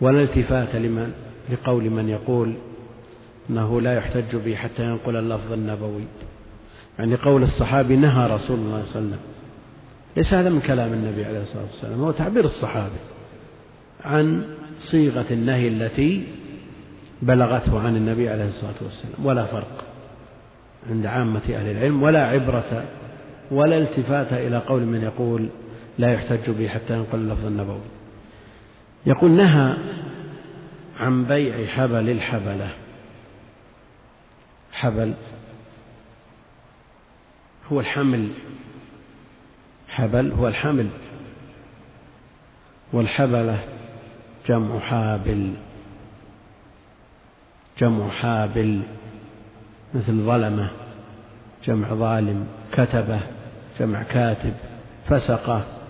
ولا 0.00 0.22
التفات 0.22 0.76
لمن 0.76 1.12
لقول 1.50 1.90
من 1.90 2.08
يقول 2.08 2.54
أنه 3.50 3.80
لا 3.80 3.94
يحتج 3.94 4.36
به 4.36 4.54
حتى 4.54 4.84
ينقل 4.84 5.16
اللفظ 5.16 5.52
النبوي. 5.52 6.04
يعني 6.98 7.14
قول 7.14 7.42
الصحابي 7.42 7.96
نهى 7.96 8.26
رسول 8.26 8.58
الله 8.58 8.82
صلى 8.84 9.00
الله 9.00 9.06
عليه 9.06 9.06
وسلم. 9.06 9.18
ليس 10.16 10.34
هذا 10.34 10.50
من 10.50 10.60
كلام 10.60 10.92
النبي 10.92 11.24
عليه 11.24 11.42
الصلاة 11.42 11.62
والسلام 11.62 12.00
هو 12.00 12.10
تعبير 12.10 12.44
الصحابي 12.44 13.00
عن 14.04 14.44
صيغة 14.78 15.26
النهي 15.30 15.68
التي 15.68 16.26
بلغته 17.22 17.80
عن 17.80 17.96
النبي 17.96 18.28
عليه 18.28 18.48
الصلاة 18.48 18.74
والسلام. 18.82 19.26
ولا 19.26 19.44
فرق 19.44 19.84
عند 20.90 21.06
عامة 21.06 21.40
أهل 21.48 21.70
العلم 21.70 22.02
ولا 22.02 22.26
عبرة 22.26 22.84
ولا 23.50 23.78
التفات 23.78 24.32
إلى 24.32 24.58
قول 24.58 24.82
من 24.82 25.02
يقول 25.02 25.48
لا 25.98 26.12
يحتج 26.12 26.50
به 26.50 26.68
حتى 26.68 26.94
ينقل 26.94 27.18
اللفظ 27.18 27.46
النبوي. 27.46 27.80
يقول 29.06 29.30
نهى 29.30 29.76
عن 30.96 31.24
بيع 31.24 31.66
حبل 31.66 32.10
الحبلة. 32.10 32.70
حبل 34.72 35.14
هو 37.72 37.80
الحمل. 37.80 38.28
حبل 39.88 40.32
هو 40.32 40.48
الحمل. 40.48 40.88
والحبلة 42.92 43.58
جمع 44.48 44.78
حابل. 44.78 45.54
جمع 47.78 48.08
حابل 48.08 48.82
مثل 49.94 50.12
ظلمة. 50.12 50.70
جمع 51.64 51.94
ظالم 51.94 52.46
كتبة. 52.72 53.20
جمع 53.80 54.02
كاتب 54.02 54.54
فسقة. 55.08 55.81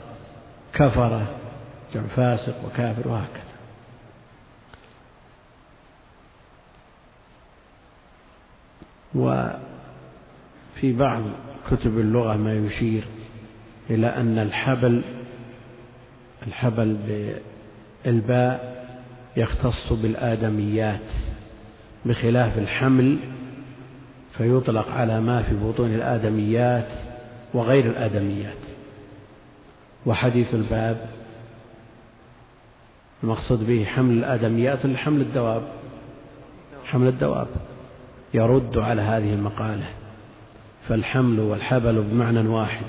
كفرة 0.74 1.26
جمع 1.94 2.06
فاسق 2.06 2.64
وكافر 2.64 3.08
وهكذا. 3.08 3.42
وفي 9.14 10.92
بعض 10.92 11.22
كتب 11.70 11.98
اللغة 11.98 12.36
ما 12.36 12.54
يشير 12.54 13.04
إلى 13.90 14.06
أن 14.06 14.38
الحبل 14.38 15.02
الحبل 16.46 16.96
بالباء 18.04 18.82
يختص 19.36 19.92
بالآدميات 19.92 21.00
بخلاف 22.04 22.58
الحمل 22.58 23.18
فيطلق 24.32 24.90
على 24.90 25.20
ما 25.20 25.42
في 25.42 25.54
بطون 25.54 25.94
الآدميات 25.94 26.88
وغير 27.54 27.86
الآدميات. 27.86 28.71
وحديث 30.06 30.54
الباب. 30.54 31.10
المقصود 33.22 33.66
به 33.66 33.84
حمل 33.84 34.18
الآدميات 34.18 34.84
ولا 34.84 34.98
حمل 34.98 35.20
الدواب. 35.20 35.62
حمل 36.84 37.08
الدواب. 37.08 37.46
يرد 38.34 38.78
على 38.78 39.02
هذه 39.02 39.34
المقالة. 39.34 39.86
فالحمل 40.88 41.40
والحبل 41.40 42.02
بمعنى 42.02 42.48
واحد. 42.48 42.86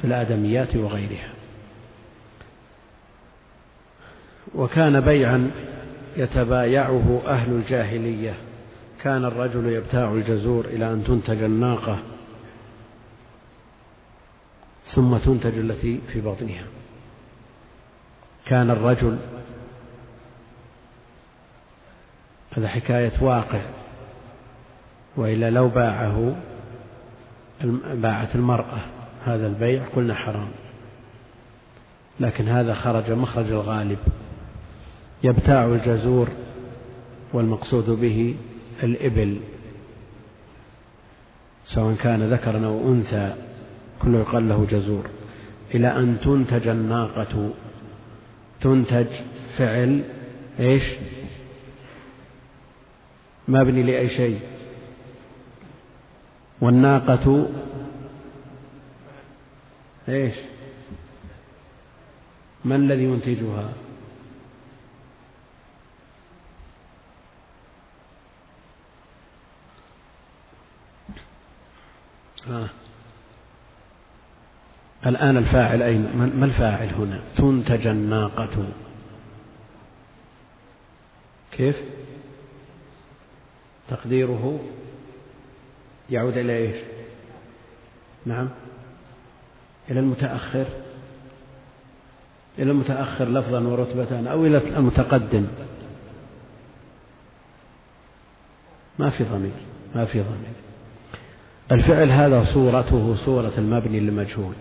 في 0.00 0.06
الآدميات 0.06 0.76
وغيرها. 0.76 1.28
وكان 4.54 5.00
بيعا 5.00 5.50
يتبايعه 6.16 7.22
أهل 7.26 7.52
الجاهلية. 7.52 8.34
كان 9.02 9.24
الرجل 9.24 9.66
يبتاع 9.66 10.12
الجزور 10.12 10.64
إلى 10.64 10.92
أن 10.92 11.04
تنتج 11.04 11.42
الناقة. 11.42 11.98
ثم 14.94 15.16
تنتج 15.16 15.58
التي 15.58 16.00
في 16.12 16.20
بطنها 16.20 16.64
كان 18.46 18.70
الرجل 18.70 19.18
هذا 22.56 22.68
حكاية 22.68 23.12
واقع 23.20 23.60
وإلا 25.16 25.50
لو 25.50 25.68
باعه 25.68 26.36
باعت 27.92 28.34
المرأة 28.34 28.78
هذا 29.24 29.46
البيع 29.46 29.84
قلنا 29.96 30.14
حرام. 30.14 30.48
لكن 32.20 32.48
هذا 32.48 32.74
خرج 32.74 33.10
مخرج 33.10 33.50
الغالب. 33.50 33.98
يبتاع 35.24 35.64
الجزور 35.64 36.28
والمقصود 37.32 37.90
به 37.90 38.36
الإبل 38.82 39.40
سواء 41.64 41.94
كان 41.94 42.22
ذكرا 42.32 42.66
أو 42.66 42.92
أنثى. 42.92 43.34
كله 44.02 44.18
يقال 44.18 44.48
له 44.48 44.66
جزور 44.70 45.10
إلى 45.74 45.96
أن 45.96 46.20
تنتج 46.20 46.68
الناقة. 46.68 47.54
تنتج 48.60 49.06
فعل 49.58 50.04
إيش؟ 50.60 50.82
مبني 53.48 53.82
لأي 53.82 54.08
شيء. 54.08 54.40
والناقة 56.60 57.48
إيش؟ 60.08 60.34
من 62.64 62.76
الذي 62.76 63.04
ينتجها؟ 63.04 63.72
آه. 72.50 72.68
الآن 75.06 75.36
الفاعل 75.36 75.82
أين؟ 75.82 76.16
ما 76.36 76.44
الفاعل 76.44 76.88
هنا؟ 76.88 77.20
تنتج 77.36 77.86
الناقة. 77.86 78.64
كيف؟ 81.52 81.76
تقديره 83.88 84.60
يعود 86.10 86.36
إلى 86.36 86.56
إيش؟ 86.56 86.76
نعم. 88.26 88.48
إلى 89.90 90.00
المتأخر. 90.00 90.66
إلى 92.58 92.70
المتأخر 92.70 93.24
لفظا 93.24 93.60
ورتبة 93.60 94.30
أو 94.30 94.46
إلى 94.46 94.58
المتقدم. 94.58 95.46
ما 98.98 99.10
في 99.10 99.24
ضمير. 99.24 99.52
ما 99.94 100.04
في 100.04 100.20
ضمير. 100.20 100.56
الفعل 101.72 102.10
هذا 102.10 102.44
صورته 102.44 103.16
صورة 103.16 103.52
المبني 103.58 104.00
للمجهول. 104.00 104.54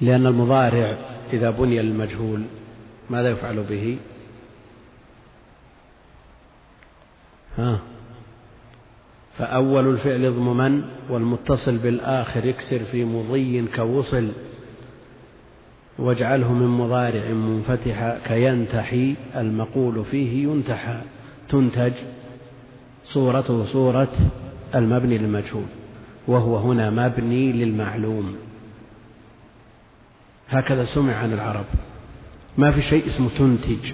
لأن 0.00 0.26
المضارع 0.26 0.96
إذا 1.32 1.50
بني 1.50 1.82
للمجهول 1.82 2.42
ماذا 3.10 3.30
يفعل 3.30 3.62
به؟ 3.62 3.98
ها؟ 7.58 7.78
فأول 9.38 9.88
الفعل 9.88 10.24
اضممن 10.24 10.82
والمتصل 11.10 11.76
بالآخر 11.76 12.44
يكسر 12.44 12.78
في 12.78 13.04
مضي 13.04 13.66
كوصل. 13.76 14.28
واجعله 15.98 16.52
من 16.52 16.66
مضارع 16.66 17.28
منفتح 17.28 18.16
كينتحي 18.26 19.14
المقول 19.36 20.04
فيه 20.04 20.48
ينتحى 20.48 20.98
تنتج 21.48 21.92
صورته 23.04 23.64
صورة 23.64 24.12
المبني 24.74 25.18
للمجهول 25.18 25.66
وهو 26.28 26.56
هنا 26.56 26.90
مبني 26.90 27.52
للمعلوم. 27.52 28.36
هكذا 30.48 30.84
سمع 30.84 31.14
عن 31.14 31.32
العرب. 31.32 31.64
ما 32.58 32.70
في 32.70 32.82
شيء 32.82 33.06
اسمه 33.06 33.28
تنتج. 33.38 33.92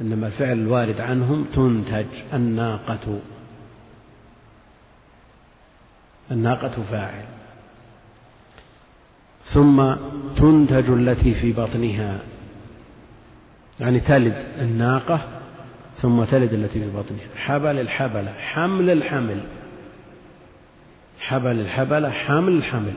إنما 0.00 0.26
الفعل 0.26 0.58
الوارد 0.58 1.00
عنهم 1.00 1.44
تنتج 1.44 2.06
الناقة. 2.32 3.20
الناقة 6.30 6.82
فاعل. 6.90 7.24
ثم 9.44 9.94
تنتج 10.36 10.90
التي 10.90 11.34
في 11.34 11.52
بطنها. 11.52 12.18
يعني 13.80 14.00
تلد 14.00 14.46
الناقة 14.58 15.28
ثم 16.02 16.24
تلد 16.24 16.52
التي 16.52 16.80
في 16.80 16.90
بطنها. 16.90 17.36
حبل 17.36 17.80
الحبلة 17.80 18.32
حمل 18.32 18.90
الحمل. 18.90 19.40
حبل 21.20 21.60
الحبلة 21.60 22.10
حمل 22.10 22.52
الحمل. 22.52 22.94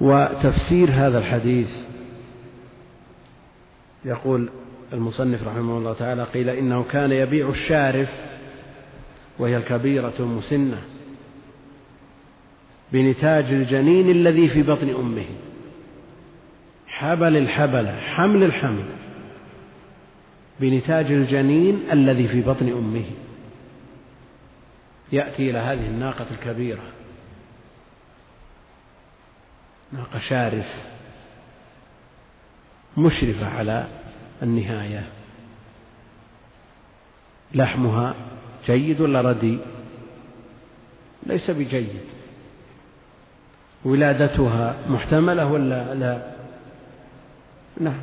وتفسير 0.00 0.88
هذا 0.90 1.18
الحديث. 1.18 1.84
يقول 4.04 4.50
المصنف 4.92 5.48
رحمه 5.48 5.78
الله 5.78 5.92
تعالى 5.92 6.24
قيل 6.24 6.48
إنه 6.48 6.82
كان 6.82 7.12
يبيع 7.12 7.48
الشارف 7.48 8.10
وهي 9.38 9.56
الكبيرة 9.56 10.12
المسنة 10.20 10.82
بنتاج 12.92 13.44
الجنين 13.44 14.10
الذي 14.10 14.48
في 14.48 14.62
بطن 14.62 14.88
أمه. 14.88 15.24
حبل 16.86 17.36
الحبلة 17.36 17.96
حمل 18.00 18.42
الحمل 18.42 18.84
بنتاج 20.60 21.12
الجنين 21.12 21.80
الذي 21.92 22.28
في 22.28 22.40
بطن 22.40 22.68
أمه. 22.68 23.04
يأتي 25.12 25.50
إلى 25.50 25.58
هذه 25.58 25.86
الناقة 25.86 26.26
الكبيرة. 26.30 26.82
ناقة 29.92 30.18
شارف 30.18 30.84
مشرفة 32.96 33.46
على 33.48 33.86
النهاية؟ 34.42 35.04
لحمها 37.54 38.14
جيد 38.66 39.00
ولا 39.00 39.20
ردي 39.20 39.58
ليس 41.26 41.50
بجيد. 41.50 42.00
ولادتها 43.84 44.76
محتملة 44.88 45.46
ولا 45.46 45.94
لا؟ 45.94 46.32
نعم. 47.80 48.02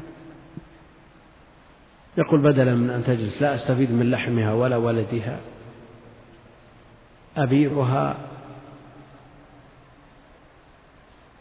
يقول 2.17 2.39
بدلا 2.39 2.75
من 2.75 2.89
أن 2.89 3.03
تجلس 3.03 3.41
لا 3.41 3.55
أستفيد 3.55 3.91
من 3.91 4.11
لحمها 4.11 4.53
ولا 4.53 4.77
ولدها. 4.77 5.39
أبيعها 7.37 8.28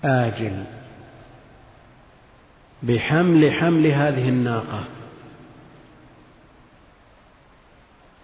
آجل 0.04 0.64
بحمل 2.82 3.52
حمل 3.52 3.86
هذه 3.86 4.28
الناقة. 4.28 4.84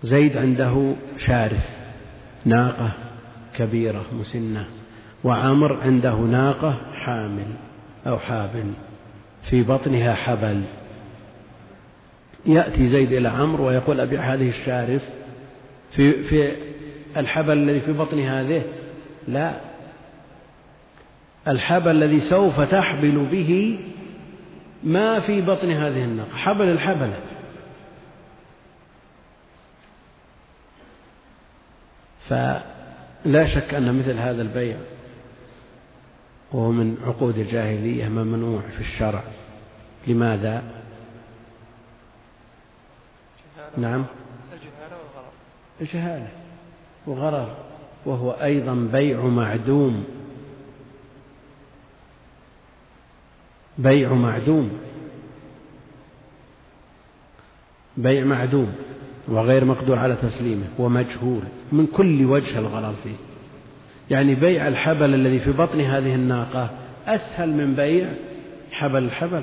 زيد 0.03 0.37
عنده 0.37 0.95
شارف 1.27 1.69
ناقة 2.45 2.93
كبيرة 3.57 4.05
مسنة 4.13 4.67
وعمر 5.25 5.81
عنده 5.83 6.15
ناقة 6.15 6.81
حامل 6.95 7.47
أو 8.07 8.19
حابل 8.19 8.73
في 9.51 9.63
بطنها 9.63 10.15
حبل. 10.15 10.63
يأتي 12.47 12.91
زيد 12.91 13.13
إلى 13.13 13.29
عمرو 13.29 13.67
ويقول 13.67 14.01
أبيع 14.01 14.35
هذه 14.35 14.49
الشارف 14.49 15.03
في 15.93 16.23
في 16.23 16.53
الحبل 17.17 17.53
الذي 17.53 17.81
في 17.81 17.93
بطن 17.93 18.19
هذه؟ 18.21 18.63
لا. 19.29 19.74
الحبل 21.49 21.91
الذي 21.91 22.21
سوف 22.21 22.61
تحبل 22.61 23.27
به 23.33 23.79
ما 24.85 25.21
في 25.21 25.41
بطن 25.41 25.71
هذه 25.71 26.05
الناقة. 26.05 26.37
حبل 26.37 26.69
الحبلة 26.69 27.21
فلا 32.29 33.47
شك 33.47 33.75
أن 33.75 33.99
مثل 33.99 34.19
هذا 34.19 34.43
البيع 34.43 34.77
وهو 36.53 36.71
من 36.71 36.97
عقود 37.07 37.39
الجاهلية 37.39 38.09
ممنوع 38.09 38.61
في 38.61 38.81
الشرع. 38.81 39.23
لماذا؟ 40.07 40.63
نعم. 43.79 44.05
الجهالة 45.81 46.29
وغرر 47.07 47.57
وهو 48.07 48.31
أيضا 48.31 48.75
بيع 48.75 49.21
معدوم. 49.21 50.24
بيع 53.79 54.13
معدوم. 54.13 54.71
بيع 57.97 58.25
معدوم 58.25 58.73
وغير 59.29 59.65
مقدور 59.65 59.99
على 59.99 60.17
تسليمه 60.23 60.67
ومجهول 60.79 61.43
من 61.73 61.87
كل 61.87 62.25
وجه 62.25 62.59
الغرر 62.59 62.95
فيه. 63.05 63.17
يعني 64.11 64.35
بيع 64.35 64.69
الحبل 64.69 65.15
الذي 65.15 65.39
في 65.39 65.53
بطن 65.53 65.81
هذه 65.81 66.15
الناقة 66.15 66.71
أسهل 67.07 67.51
من 67.51 67.75
بيع 67.75 68.09
حبل 68.71 69.05
الحبل. 69.05 69.43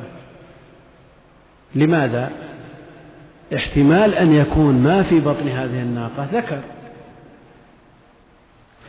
لماذا؟ 1.75 2.31
احتمال 3.55 4.13
أن 4.13 4.33
يكون 4.33 4.83
ما 4.83 5.03
في 5.03 5.19
بطن 5.19 5.47
هذه 5.47 5.81
الناقة 5.81 6.27
ذكر. 6.33 6.61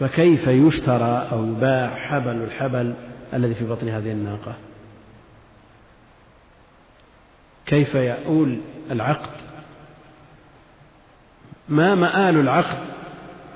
فكيف 0.00 0.46
يشترى 0.46 1.28
أو 1.32 1.44
يباع 1.44 1.94
حبل 1.94 2.36
الحبل 2.36 2.94
الذي 3.34 3.54
في 3.54 3.64
بطن 3.64 3.88
هذه 3.88 4.12
الناقة؟ 4.12 4.54
كيف 7.66 7.94
يؤول 7.94 8.58
العقد؟ 8.90 9.30
ما 11.68 11.94
مآل 11.94 12.40
العقد 12.40 12.78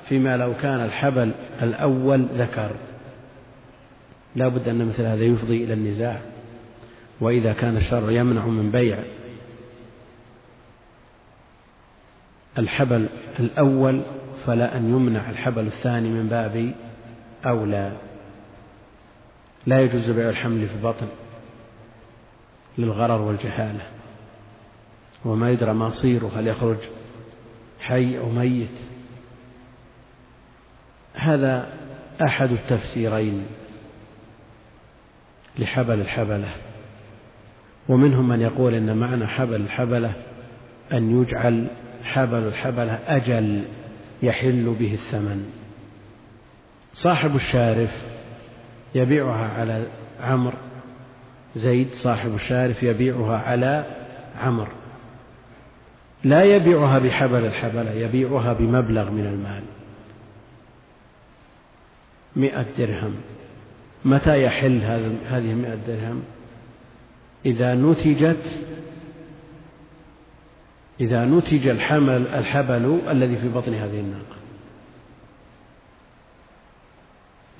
فيما 0.09 0.37
لو 0.37 0.53
كان 0.61 0.85
الحبل 0.85 1.31
الأول 1.61 2.27
ذكر. 2.37 2.71
لا 4.35 4.47
بد 4.47 4.67
أن 4.67 4.85
مثل 4.85 5.03
هذا 5.03 5.23
يفضي 5.23 5.63
إلى 5.63 5.73
النزاع. 5.73 6.21
وإذا 7.21 7.53
كان 7.53 7.77
الشرع 7.77 8.11
يمنع 8.11 8.45
من 8.45 8.71
بيع 8.71 8.97
الحبل 12.57 13.07
الأول 13.39 14.01
فلا 14.45 14.77
أن 14.77 14.89
يمنع 14.89 15.29
الحبل 15.29 15.67
الثاني 15.67 16.09
من 16.09 16.27
باب 16.27 16.73
أولى. 17.45 17.91
لا 19.65 19.81
يجوز 19.81 20.09
بيع 20.09 20.29
الحمل 20.29 20.67
في 20.67 20.75
البطن 20.75 21.07
للغرر 22.77 23.21
والجهالة. 23.21 23.96
وما 25.25 25.51
يدرى 25.51 25.73
مصيره 25.73 26.31
هل 26.35 26.47
يخرج 26.47 26.77
حي 27.79 28.17
أو 28.17 28.29
ميت. 28.29 28.69
هذا 31.13 31.73
أحد 32.21 32.51
التفسيرين 32.51 33.45
لحبل 35.59 35.99
الحبلة 36.01 36.49
ومنهم 37.89 38.27
من 38.27 38.41
يقول 38.41 38.73
إن 38.73 38.97
معنى 38.97 39.27
حبل 39.27 39.55
الحبلة 39.55 40.13
أن 40.93 41.21
يجعل 41.21 41.67
حبل 42.03 42.47
الحبلة 42.47 42.99
أجل 43.07 43.63
يحل 44.23 44.75
به 44.79 44.93
الثمن. 44.93 45.49
صاحب 46.93 47.35
الشارف 47.35 48.05
يبيعها 48.95 49.59
على 49.59 49.87
عمر 50.21 50.53
زيد 51.55 51.91
صاحب 51.91 52.35
الشارف 52.35 52.83
يبيعها 52.83 53.37
على 53.37 53.85
عمر 54.39 54.76
لا 56.23 56.43
يبيعها 56.43 56.99
بحبل 56.99 57.45
الحبلة 57.45 57.91
يبيعها 57.91 58.53
بمبلغ 58.53 59.11
من 59.11 59.25
المال. 59.25 59.63
مئة 62.35 62.65
درهم. 62.77 63.15
متى 64.05 64.43
يحل 64.43 64.81
هذه 65.29 65.51
المئة 65.51 65.75
درهم؟ 65.87 66.23
إذا 67.45 67.75
نتجت 67.75 68.65
إذا 70.99 71.25
نتج 71.25 71.67
الحمل 71.67 72.27
الحبل 72.27 72.99
الذي 73.09 73.35
في 73.35 73.49
بطن 73.49 73.73
هذه 73.73 73.99
الناقة. 73.99 74.37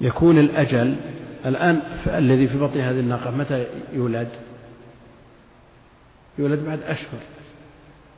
يكون 0.01 0.37
الأجل 0.37 0.95
الآن 1.45 1.81
الذي 2.07 2.47
في 2.47 2.57
بطن 2.57 2.79
هذه 2.79 2.99
الناقة 2.99 3.31
متى 3.31 3.67
يولد؟ 3.93 4.29
يولد 6.39 6.65
بعد 6.65 6.81
أشهر. 6.81 7.19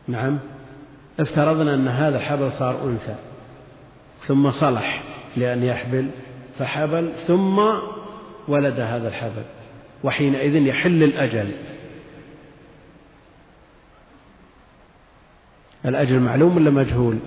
نعم. 0.09 0.39
افترضنا 1.19 1.75
أن 1.75 1.87
هذا 1.87 2.17
الحبل 2.17 2.51
صار 2.51 2.83
أنثى 2.83 3.15
ثم 4.27 4.51
صلح 4.51 5.03
لأن 5.37 5.63
يحبل 5.63 6.09
فحبل 6.59 7.13
ثم 7.13 7.59
ولد 8.47 8.79
هذا 8.79 9.07
الحبل 9.07 9.43
وحينئذ 10.03 10.55
يحل 10.55 11.03
الأجل. 11.03 11.51
الأجل 15.85 16.19
معلوم 16.19 16.55
ولا 16.55 16.69
مجهول؟ 16.69 17.17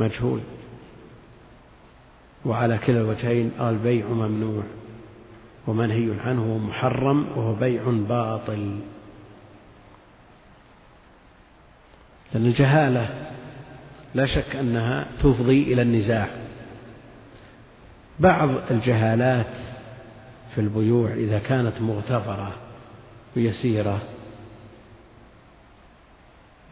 مجهول. 0.00 0.40
وعلى 2.44 2.78
كلا 2.78 3.00
الوجهين 3.00 3.50
البيع 3.60 4.06
ممنوع 4.06 4.62
ومنهي 5.66 6.20
عنه 6.20 6.58
محرم 6.58 7.26
وهو 7.36 7.54
بيع 7.54 7.82
باطل. 8.08 8.80
لأن 12.34 12.46
الجهالة 12.46 13.30
لا 14.14 14.24
شك 14.24 14.56
أنها 14.56 15.06
تفضي 15.18 15.62
إلى 15.62 15.82
النزاع. 15.82 16.28
بعض 18.18 18.50
الجهالات 18.70 19.56
في 20.54 20.60
البيوع 20.60 21.12
إذا 21.12 21.38
كانت 21.38 21.80
مغتفرة 21.80 22.52
ويسيرة 23.36 24.00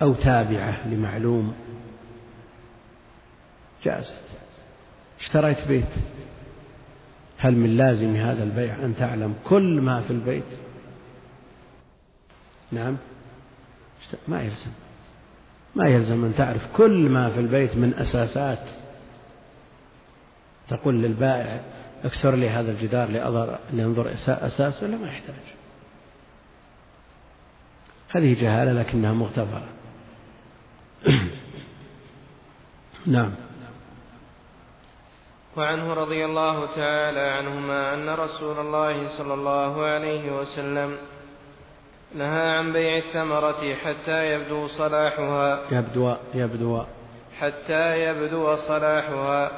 أو 0.03 0.15
تابعة 0.15 0.89
لمعلوم 0.89 1.55
جازت. 3.85 4.23
اشتريت 5.21 5.69
بيت. 5.69 5.85
هل 7.39 7.57
من 7.57 7.77
لازم 7.77 8.17
هذا 8.17 8.43
البيع 8.45 8.75
أن 8.75 8.95
تعلم 8.97 9.35
كل 9.45 9.81
ما 9.81 10.01
في 10.01 10.11
البيت؟ 10.11 10.45
نعم. 12.73 12.97
ما 14.29 14.43
يلزم. 14.43 14.71
ما 15.75 15.89
يلزم 15.89 16.25
أن 16.25 16.35
تعرف 16.35 16.77
كل 16.77 17.09
ما 17.09 17.31
في 17.31 17.41
البيت 17.41 17.77
من 17.77 17.95
أساسات. 17.95 18.69
تقول 20.69 21.03
للبائع 21.03 21.61
اكسر 22.05 22.35
لي 22.35 22.49
هذا 22.49 22.71
الجدار 22.71 23.09
لأنظر 23.73 24.13
أساسه 24.29 24.87
ولا 24.87 24.97
ما 24.97 25.09
يحتاج. 25.09 25.59
هذه 28.11 28.41
جهالة 28.41 28.73
لكنها 28.73 29.13
مغتفرة 29.13 29.69
نعم. 33.07 33.35
وعنه 35.57 35.95
رضي 35.95 36.25
الله 36.25 36.67
تعالى 36.67 37.21
عنهما 37.21 37.95
أن 37.95 38.09
رسول 38.09 38.59
الله 38.59 39.09
صلى 39.09 39.35
الله 39.35 39.85
عليه 39.85 40.41
وسلم 40.41 40.97
نهى 42.15 42.51
عن 42.51 42.73
بيع 42.73 42.97
الثمرة 42.97 43.75
حتى 43.75 44.33
يبدو 44.33 44.67
صلاحها. 44.67 45.61
يبدو 45.71 46.15
يبدو. 46.35 46.83
حتى 47.39 48.01
يبدو 48.01 48.55
صلاحها. 48.55 49.51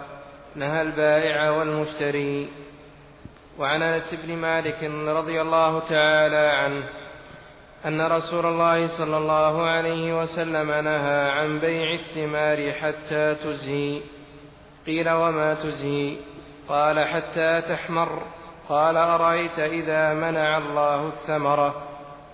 نهى 0.56 0.82
البائع 0.82 1.50
والمشتري. 1.50 2.48
وعن 3.58 3.82
أنس 3.82 4.14
بن 4.14 4.36
مالك 4.36 4.84
رضي 5.08 5.40
الله 5.40 5.78
تعالى 5.78 6.36
عنه 6.36 6.84
أن 7.86 8.12
رسول 8.12 8.46
الله 8.46 8.86
صلى 8.86 9.16
الله 9.16 9.66
عليه 9.66 10.22
وسلم 10.22 10.70
نهى 10.70 11.30
عن 11.30 11.60
بيع 11.60 11.94
الثمار 11.94 12.72
حتى 12.72 13.34
تزهي. 13.34 14.00
قيل 14.86 15.10
وما 15.10 15.54
تزهي؟ 15.54 16.16
قال 16.68 17.04
حتى 17.04 17.60
تحمر. 17.60 18.22
قال 18.68 18.96
أرأيت 18.96 19.58
إذا 19.58 20.14
منع 20.14 20.58
الله 20.58 21.06
الثمرة؟ 21.06 21.89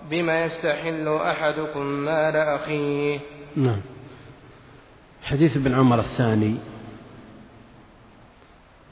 بما 0.09 0.45
يستحل 0.45 1.07
أحدكم 1.07 1.85
مال 1.85 2.35
أخيه. 2.35 3.19
نعم. 3.55 3.81
حديث 5.23 5.57
ابن 5.57 5.73
عمر 5.73 5.99
الثاني 5.99 6.55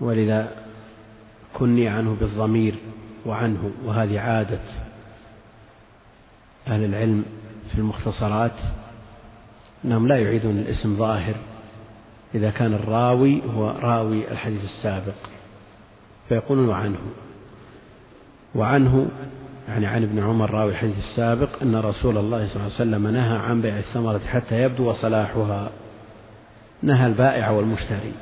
ولذا 0.01 0.51
كني 1.53 1.87
عنه 1.87 2.17
بالضمير 2.19 2.75
وعنه 3.25 3.71
وهذه 3.85 4.19
عادة 4.19 4.61
أهل 6.67 6.83
العلم 6.83 7.25
في 7.71 7.77
المختصرات 7.77 8.59
أنهم 9.85 10.07
لا 10.07 10.17
يعيدون 10.17 10.57
الاسم 10.57 10.97
ظاهر. 10.97 11.35
إذا 12.35 12.49
كان 12.49 12.73
الراوي 12.73 13.41
هو 13.55 13.69
راوي 13.69 14.31
الحديث 14.31 14.63
السابق 14.63 15.15
فيقولون 16.29 16.69
وعنه 16.69 16.99
وعنه 18.55 19.07
يعني 19.67 19.85
عن 19.85 20.03
ابن 20.03 20.23
عمر 20.23 20.51
راوي 20.51 20.71
الحديث 20.71 20.97
السابق 20.97 21.61
أن 21.61 21.75
رسول 21.75 22.17
الله 22.17 22.47
صلى 22.47 22.55
الله 22.55 22.63
عليه 22.63 22.73
وسلم 22.73 23.07
نهى 23.07 23.37
عن 23.37 23.61
بيع 23.61 23.77
الثمرة 23.77 24.21
حتى 24.27 24.63
يبدو 24.63 24.93
صلاحها 24.93 25.69
نهى 26.81 27.07
البائع 27.07 27.49
والمشتري. 27.49 28.13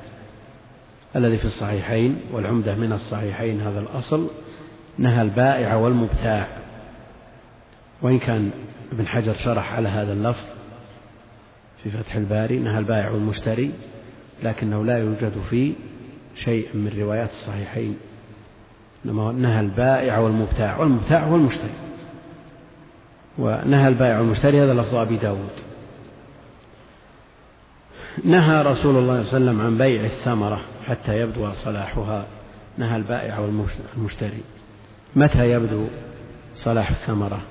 الذي 1.16 1.38
في 1.38 1.46
الصحيحين 1.46 2.18
والعمدة 2.32 2.76
من 2.76 2.94
الصحيحين 2.94 3.62
هذا 3.62 3.80
الأصل. 3.80 4.30
نهى 4.98 5.22
البائع 5.22 5.76
والمبتاع. 5.76 6.48
وإن 8.02 8.20
كان 8.20 8.52
ابن 8.92 9.08
حجر 9.08 9.34
شرح 9.34 9.74
على 9.74 9.90
هذا 9.90 10.14
اللفظ 10.14 10.46
في 11.84 11.92
فتح 11.92 12.16
الباري 12.16 12.60
نهى 12.60 12.80
البائع 12.80 13.10
والمشتري 13.10 13.72
لكنه 14.44 14.86
لا 14.86 14.98
يوجد 14.98 15.34
فيه 15.50 15.74
شيء 16.36 16.68
من 16.74 16.94
روايات 17.00 17.30
الصحيحين. 17.30 17.98
إنما 19.06 19.32
نهى 19.32 19.60
البائع 19.60 20.18
والمبتاع 20.18 20.78
والمبتاع 20.78 21.24
هو 21.24 21.36
المشتري. 21.36 21.74
ونهى 23.38 23.88
البائع 23.88 24.20
والمشتري 24.20 24.64
هذا 24.64 24.74
لفظ 24.74 24.96
أبي 24.96 25.18
داود. 25.18 25.50
نهى 28.24 28.62
رسول 28.62 28.98
الله 28.98 29.24
صلى 29.24 29.38
الله 29.38 29.52
عليه 29.52 29.52
وسلم 29.52 29.62
عن 29.62 29.78
بيع 29.78 30.06
الثمرة 30.06 30.62
حتى 30.88 31.20
يبدو 31.20 31.52
صلاحها. 31.54 32.26
نهى 32.78 32.96
البائع 32.96 33.40
والمشتري 33.40 34.44
متى 35.16 35.52
يبدو 35.52 35.88
صلاح 36.56 36.90
الثمرة؟ 36.90 37.42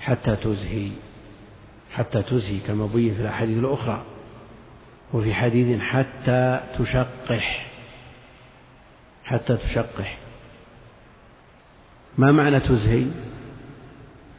حتى 0.00 0.36
تزهي 0.36 0.90
حتى 1.92 2.22
تزهي 2.22 2.58
كما 2.58 2.86
بين 2.86 3.14
في 3.14 3.22
الأحاديث 3.22 3.58
الأخرى. 3.58 4.02
وفي 5.12 5.34
حديث 5.34 5.80
حتى 5.80 6.60
تشقح 6.78 7.66
حتى 9.24 9.56
تشقح. 9.56 10.18
ما 12.18 12.32
معنى 12.32 12.60
تزهي 12.60 13.06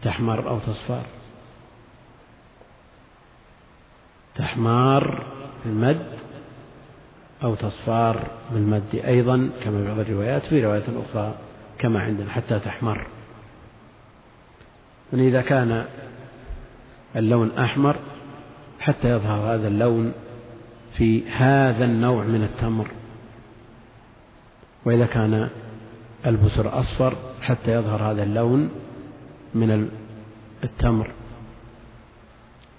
تحمر 0.02 0.50
أو 0.50 0.60
تصفر 0.60 1.04
تحمار 4.36 5.24
بالمد 5.66 6.06
أو 7.44 7.56
تصفار 7.56 8.28
بالمد 8.54 8.96
أيضا 8.96 9.50
كما 9.63 9.82
في 9.82 9.88
بعض 9.88 10.00
الروايات 10.00 10.46
في 10.46 10.66
رواية 10.66 10.84
أخرى 11.06 11.36
كما 11.80 12.00
عندنا 12.00 12.32
حتى 12.32 12.60
تحمر. 12.60 13.08
يعني 15.13 15.28
إذا 15.28 15.42
كان 15.42 15.86
اللون 17.16 17.52
أحمر 17.58 17.96
حتى 18.80 19.10
يظهر 19.10 19.56
هذا 19.56 19.68
اللون 19.68 20.13
في 20.94 21.30
هذا 21.30 21.86
النوع 21.86 22.24
من 22.24 22.44
التمر. 22.44 22.88
وإذا 24.86 25.06
كان 25.06 25.50
البسر 26.26 26.80
أصفر 26.80 27.16
حتى 27.48 27.72
يظهر 27.72 28.12
هذا 28.12 28.24
اللون 28.24 28.70
من 29.54 29.90
التمر. 30.64 31.08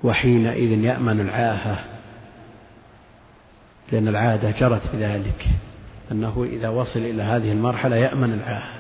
وحينئذ 0.05 0.85
يأمن 0.85 1.21
العاهة 1.21 1.85
لأن 3.93 4.09
العادة 4.09 4.51
جرت 4.51 4.83
بذلك 4.93 5.47
أنه 6.13 6.47
إذا 6.51 6.69
وصل 6.69 7.01
إلى 7.01 7.23
هذه 7.23 7.53
المرحلة 7.53 7.97
يأمن 7.97 8.33
العاهة. 8.33 8.79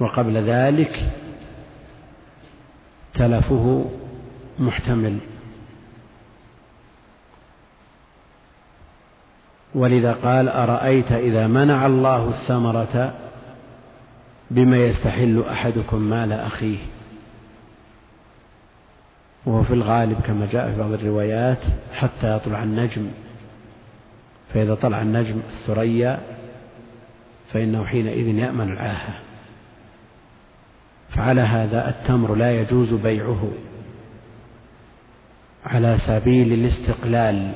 وقبل 0.00 0.36
ذلك 0.36 1.12
تلفه 3.14 3.90
محتمل. 4.58 5.18
ولذا 9.74 10.12
قال 10.12 10.48
أرأيت 10.48 11.12
إذا 11.12 11.46
منع 11.46 11.86
الله 11.86 12.28
الثمرة 12.28 13.14
بما 14.52 14.76
يستحل 14.76 15.44
أحدكم 15.50 15.98
مال 15.98 16.32
أخيه. 16.32 16.78
وهو 19.46 19.62
في 19.62 19.74
الغالب 19.74 20.20
كما 20.20 20.48
جاء 20.52 20.70
في 20.70 20.78
بعض 20.78 20.92
الروايات 20.92 21.58
حتى 21.92 22.36
يطلع 22.36 22.62
النجم. 22.62 23.10
فإذا 24.54 24.74
طلع 24.74 25.02
النجم 25.02 25.40
الثريا 25.50 26.20
فإنه 27.52 27.84
حينئذ 27.84 28.26
يأمن 28.26 28.72
العاهة. 28.72 29.18
فعلى 31.08 31.40
هذا 31.40 31.88
التمر 31.88 32.34
لا 32.34 32.60
يجوز 32.60 32.94
بيعه 32.94 33.50
على 35.64 35.98
سبيل 35.98 36.52
الاستقلال 36.52 37.52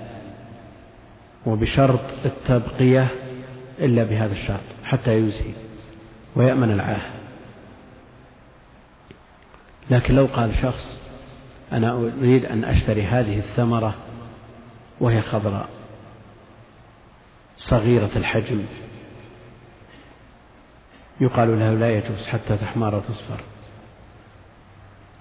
وبشرط 1.47 2.01
التبقية 2.25 3.09
إلا 3.79 4.05
بهذا 4.05 4.33
الشرط 4.33 4.65
حتى 4.85 5.13
يزهي. 5.13 5.66
ويأمن 6.37 6.71
العاهة 6.71 7.11
لكن 9.91 10.15
لو 10.15 10.27
قال 10.27 10.55
شخص 10.55 10.99
أنا 11.73 11.93
أريد 11.93 12.45
أن 12.45 12.65
أشتري 12.65 13.03
هذه 13.03 13.39
الثمرة 13.39 13.95
وهي 15.01 15.21
خضراء 15.21 15.69
صغيرة 17.57 18.11
الحجم 18.17 18.65
يقال 21.21 21.59
له 21.59 21.75
لا 21.75 21.99
يجوز 21.99 22.29
حتى 22.29 22.57
تحمار 22.57 22.95
وتصفر. 22.95 23.41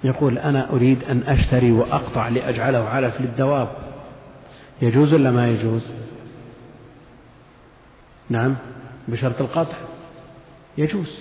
يقول 0.03 0.37
أنا 0.37 0.69
أريد 0.69 1.03
أن 1.03 1.23
أشتري 1.23 1.71
وأقطع 1.71 2.27
لأجعله 2.27 2.89
علف 2.89 3.21
للدواب. 3.21 3.69
يجوز 4.81 5.13
ولا 5.13 5.31
ما 5.31 5.47
يجوز؟ 5.47 5.91
نعم 8.29 8.55
بشرط 9.07 9.41
القطع. 9.41 9.77
يجوز. 10.77 11.19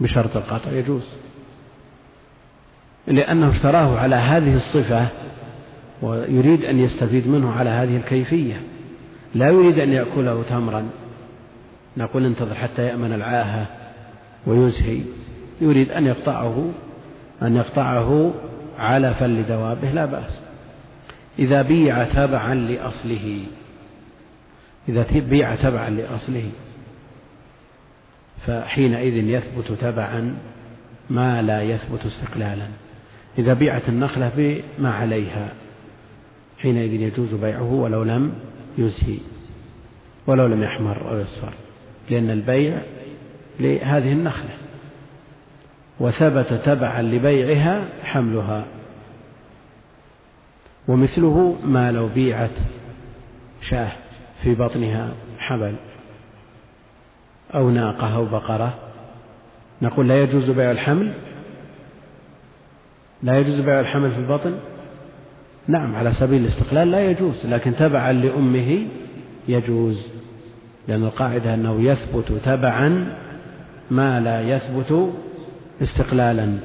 بشرط 0.00 0.36
القطع 0.36 0.72
يجوز. 0.72 1.02
لأنه 3.06 3.50
اشتراه 3.50 3.98
على 3.98 4.16
هذه 4.16 4.54
الصفة 4.54 5.08
ويريد 6.02 6.64
أن 6.64 6.80
يستفيد 6.80 7.28
منه 7.28 7.52
على 7.52 7.70
هذه 7.70 7.96
الكيفية. 7.96 8.60
لا 9.34 9.48
يريد 9.48 9.78
أن 9.78 9.92
يأكله 9.92 10.42
تمرا. 10.42 10.88
نقول 11.96 12.24
انتظر 12.24 12.54
حتى 12.54 12.82
يأمن 12.82 13.12
العاهة 13.12 13.66
ويزهي. 14.46 15.00
يريد 15.60 15.90
أن 15.90 16.06
يقطعه 16.06 16.70
أن 17.42 17.56
يقطعه 17.56 18.34
علفا 18.78 19.24
لدوابه 19.24 19.90
لا 19.90 20.06
بأس. 20.06 20.40
إذا 21.38 21.62
بيع 21.62 22.04
تبعا 22.04 22.54
لأصله. 22.54 23.44
إذا 24.88 25.06
بيع 25.12 25.54
تبعا 25.54 25.90
لأصله 25.90 26.50
فحينئذ 28.46 29.14
يثبت 29.14 29.72
تبعا 29.72 30.34
ما 31.10 31.42
لا 31.42 31.62
يثبت 31.62 32.06
استقلالا. 32.06 32.66
إذا 33.38 33.54
بيعت 33.54 33.88
النخلة 33.88 34.32
بما 34.36 34.90
عليها 34.94 35.52
حينئذ 36.58 36.92
يجوز 36.92 37.34
بيعه 37.34 37.72
ولو 37.72 38.02
لم 38.02 38.32
يزهي 38.78 39.18
ولو 40.26 40.46
لم 40.46 40.62
يحمر 40.62 41.10
أو 41.10 41.18
يصفر 41.18 41.52
لأن 42.10 42.30
البيع 42.30 42.78
لهذه 43.60 44.12
النخلة. 44.12 44.50
وثبت 46.00 46.52
تبعا 46.64 47.02
لبيعها 47.02 47.88
حملها. 48.04 48.64
ومثله 50.88 51.66
ما 51.66 51.92
لو 51.92 52.08
بيعت 52.08 52.58
شاة. 53.70 53.92
في 54.42 54.54
بطنها 54.54 55.12
حبل 55.38 55.74
أو 57.54 57.70
ناقة 57.70 58.16
أو 58.16 58.24
بقرة. 58.24 58.74
نقول 59.82 60.08
لا 60.08 60.22
يجوز 60.22 60.50
بيع 60.50 60.70
الحمل. 60.70 61.12
لا 63.22 63.38
يجوز 63.38 63.60
بيع 63.60 63.80
الحمل 63.80 64.10
في 64.10 64.18
البطن؟ 64.18 64.54
نعم 65.68 65.96
على 65.96 66.12
سبيل 66.12 66.42
الاستقلال 66.42 66.90
لا 66.90 67.10
يجوز 67.10 67.46
لكن 67.46 67.76
تبعا 67.76 68.12
لأمه 68.12 68.86
يجوز 69.48 70.08
لأن 70.88 71.04
القاعدة 71.04 71.54
أنه 71.54 71.82
يثبت 71.82 72.32
تبعا 72.44 73.16
ما 73.90 74.20
لا 74.20 74.40
يثبت 74.40 75.12
استقلالا. 75.82 76.58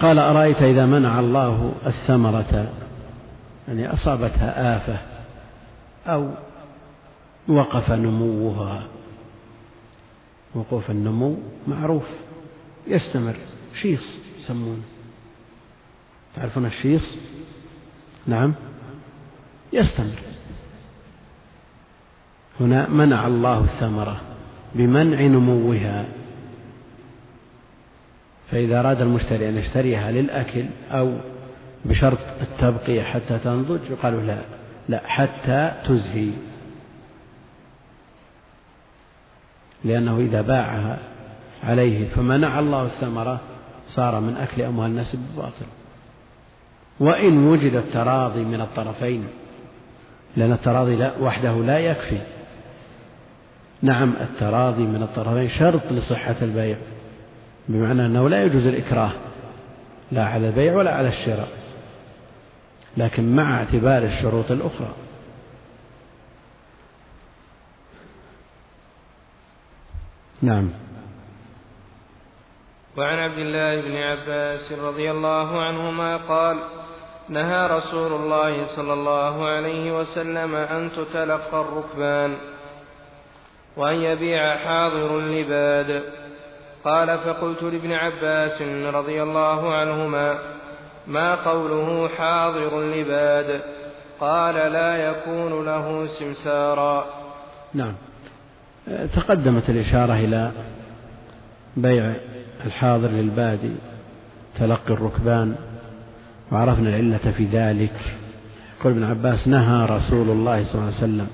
قال 0.00 0.18
أرأيت 0.18 0.62
إذا 0.62 0.86
منع 0.86 1.20
الله 1.20 1.72
الثمرة 1.86 2.66
يعني 3.72 3.92
أصابتها 3.92 4.76
آفة 4.76 4.98
أو 6.06 6.30
وقف 7.48 7.90
نموها. 7.90 8.88
وقوف 10.54 10.90
النمو 10.90 11.36
معروف 11.66 12.08
يستمر. 12.86 13.36
شيص 13.82 14.18
يسمونه. 14.38 14.82
تعرفون 16.36 16.66
الشيص؟ 16.66 17.18
نعم. 18.26 18.54
يستمر. 19.72 20.18
هنا 22.60 22.88
منع 22.88 23.26
الله 23.26 23.64
الثمرة 23.64 24.20
بمنع 24.74 25.20
نموها. 25.20 26.06
فإذا 28.50 28.80
أراد 28.80 29.00
المشتري 29.00 29.48
أن 29.48 29.56
يشتريها 29.56 30.10
للأكل 30.10 30.64
أو 30.90 31.16
بشرط 31.84 32.18
التبقية 32.40 33.02
حتى 33.02 33.38
تنضج؟ 33.38 33.80
يقال 33.90 34.26
لا 34.26 34.38
لا 34.88 35.00
حتى 35.06 35.72
تزهي. 35.88 36.30
لأنه 39.84 40.18
إذا 40.18 40.40
باعها 40.40 40.98
عليه 41.64 42.08
فمنع 42.08 42.58
الله 42.58 42.82
الثمرة 42.82 43.40
صار 43.88 44.20
من 44.20 44.36
أكل 44.36 44.62
أموال 44.62 44.90
الناس 44.90 45.16
بالباطل. 45.16 45.66
وإن 47.00 47.46
وجد 47.46 47.74
التراضي 47.74 48.44
من 48.44 48.60
الطرفين 48.60 49.26
لأن 50.36 50.52
التراضي 50.52 50.96
لا 50.96 51.12
وحده 51.20 51.54
لا 51.54 51.78
يكفي. 51.78 52.18
نعم 53.82 54.12
التراضي 54.20 54.82
من 54.82 55.02
الطرفين 55.02 55.48
شرط 55.48 55.92
لصحة 55.92 56.36
البيع 56.42 56.76
بمعنى 57.68 58.06
أنه 58.06 58.28
لا 58.28 58.44
يجوز 58.44 58.66
الإكراه 58.66 59.12
لا 60.12 60.24
على 60.24 60.48
البيع 60.48 60.74
ولا 60.74 60.94
على 60.94 61.08
الشراء. 61.08 61.61
لكن 62.96 63.36
مع 63.36 63.58
اعتبار 63.58 64.02
الشروط 64.02 64.50
الأخرى. 64.50 64.94
نعم. 70.42 70.70
وعن 72.96 73.18
عبد 73.18 73.38
الله 73.38 73.80
بن 73.80 73.96
عباس 73.96 74.72
رضي 74.72 75.10
الله 75.10 75.62
عنهما 75.62 76.16
قال 76.16 76.58
نهى 77.28 77.66
رسول 77.66 78.12
الله 78.12 78.66
صلى 78.66 78.92
الله 78.92 79.46
عليه 79.48 79.98
وسلم 79.98 80.54
أن 80.54 80.90
تتلقى 80.92 81.60
الركبان 81.60 82.36
وأن 83.76 83.96
يبيع 83.96 84.56
حاضر 84.56 85.20
لباد 85.20 86.02
قال 86.84 87.18
فقلت 87.18 87.62
لابن 87.62 87.92
عباس 87.92 88.62
رضي 88.94 89.22
الله 89.22 89.74
عنهما 89.74 90.51
ما 91.06 91.34
قوله 91.34 92.08
حاضر 92.08 92.80
لباد؟ 92.80 93.60
قال 94.20 94.54
لا 94.54 94.96
يكون 94.96 95.64
له 95.64 96.06
سمسارا. 96.06 97.04
نعم. 97.74 97.92
تقدمت 99.14 99.70
الإشارة 99.70 100.14
إلى 100.14 100.50
بيع 101.76 102.12
الحاضر 102.66 103.08
للبادي 103.08 103.74
تلقي 104.58 104.94
الركبان 104.94 105.54
وعرفنا 106.52 106.88
العلة 106.88 107.32
في 107.36 107.44
ذلك. 107.44 108.00
يقول 108.80 108.92
ابن 108.92 109.04
عباس 109.04 109.48
نهى 109.48 109.86
رسول 109.86 110.30
الله 110.30 110.64
صلى 110.64 110.74
الله 110.74 110.86
عليه 110.86 110.96
وسلم 110.96 111.26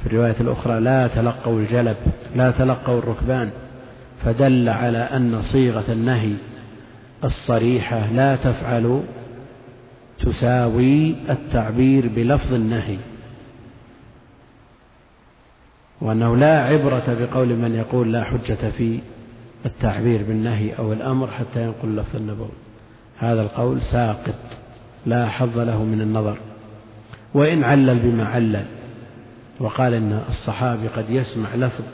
في 0.00 0.06
الرواية 0.06 0.36
الأخرى 0.40 0.80
لا 0.80 1.06
تلقوا 1.06 1.58
الجلب 1.58 1.96
لا 2.36 2.50
تلقوا 2.50 2.98
الركبان. 2.98 3.50
فدل 4.24 4.68
على 4.68 4.98
أن 4.98 5.42
صيغة 5.42 5.84
النهي 5.88 6.32
الصريحة 7.24 8.12
لا 8.12 8.36
تفعل 8.36 9.02
تساوي 10.20 11.14
التعبير 11.30 12.08
بلفظ 12.08 12.54
النهي. 12.54 12.98
وأنه 16.00 16.36
لا 16.36 16.62
عبرة 16.62 17.16
بقول 17.20 17.48
من 17.48 17.74
يقول 17.74 18.12
لا 18.12 18.24
حجة 18.24 18.70
في 18.78 19.00
التعبير 19.66 20.22
بالنهي 20.22 20.72
أو 20.72 20.92
الأمر 20.92 21.30
حتى 21.30 21.62
ينقل 21.62 21.88
اللفظ 21.88 22.16
النبوي 22.16 22.48
هذا 23.18 23.42
القول 23.42 23.82
ساقط 23.82 24.40
لا 25.06 25.28
حظ 25.28 25.58
له 25.58 25.84
من 25.84 26.00
النظر. 26.00 26.38
وإن 27.34 27.64
علل 27.64 27.98
بما 27.98 28.24
علل 28.24 28.64
وقال 29.60 29.94
إن 29.94 30.22
الصحابي 30.28 30.88
قد 30.88 31.10
يسمع 31.10 31.54
لفظ 31.54 31.84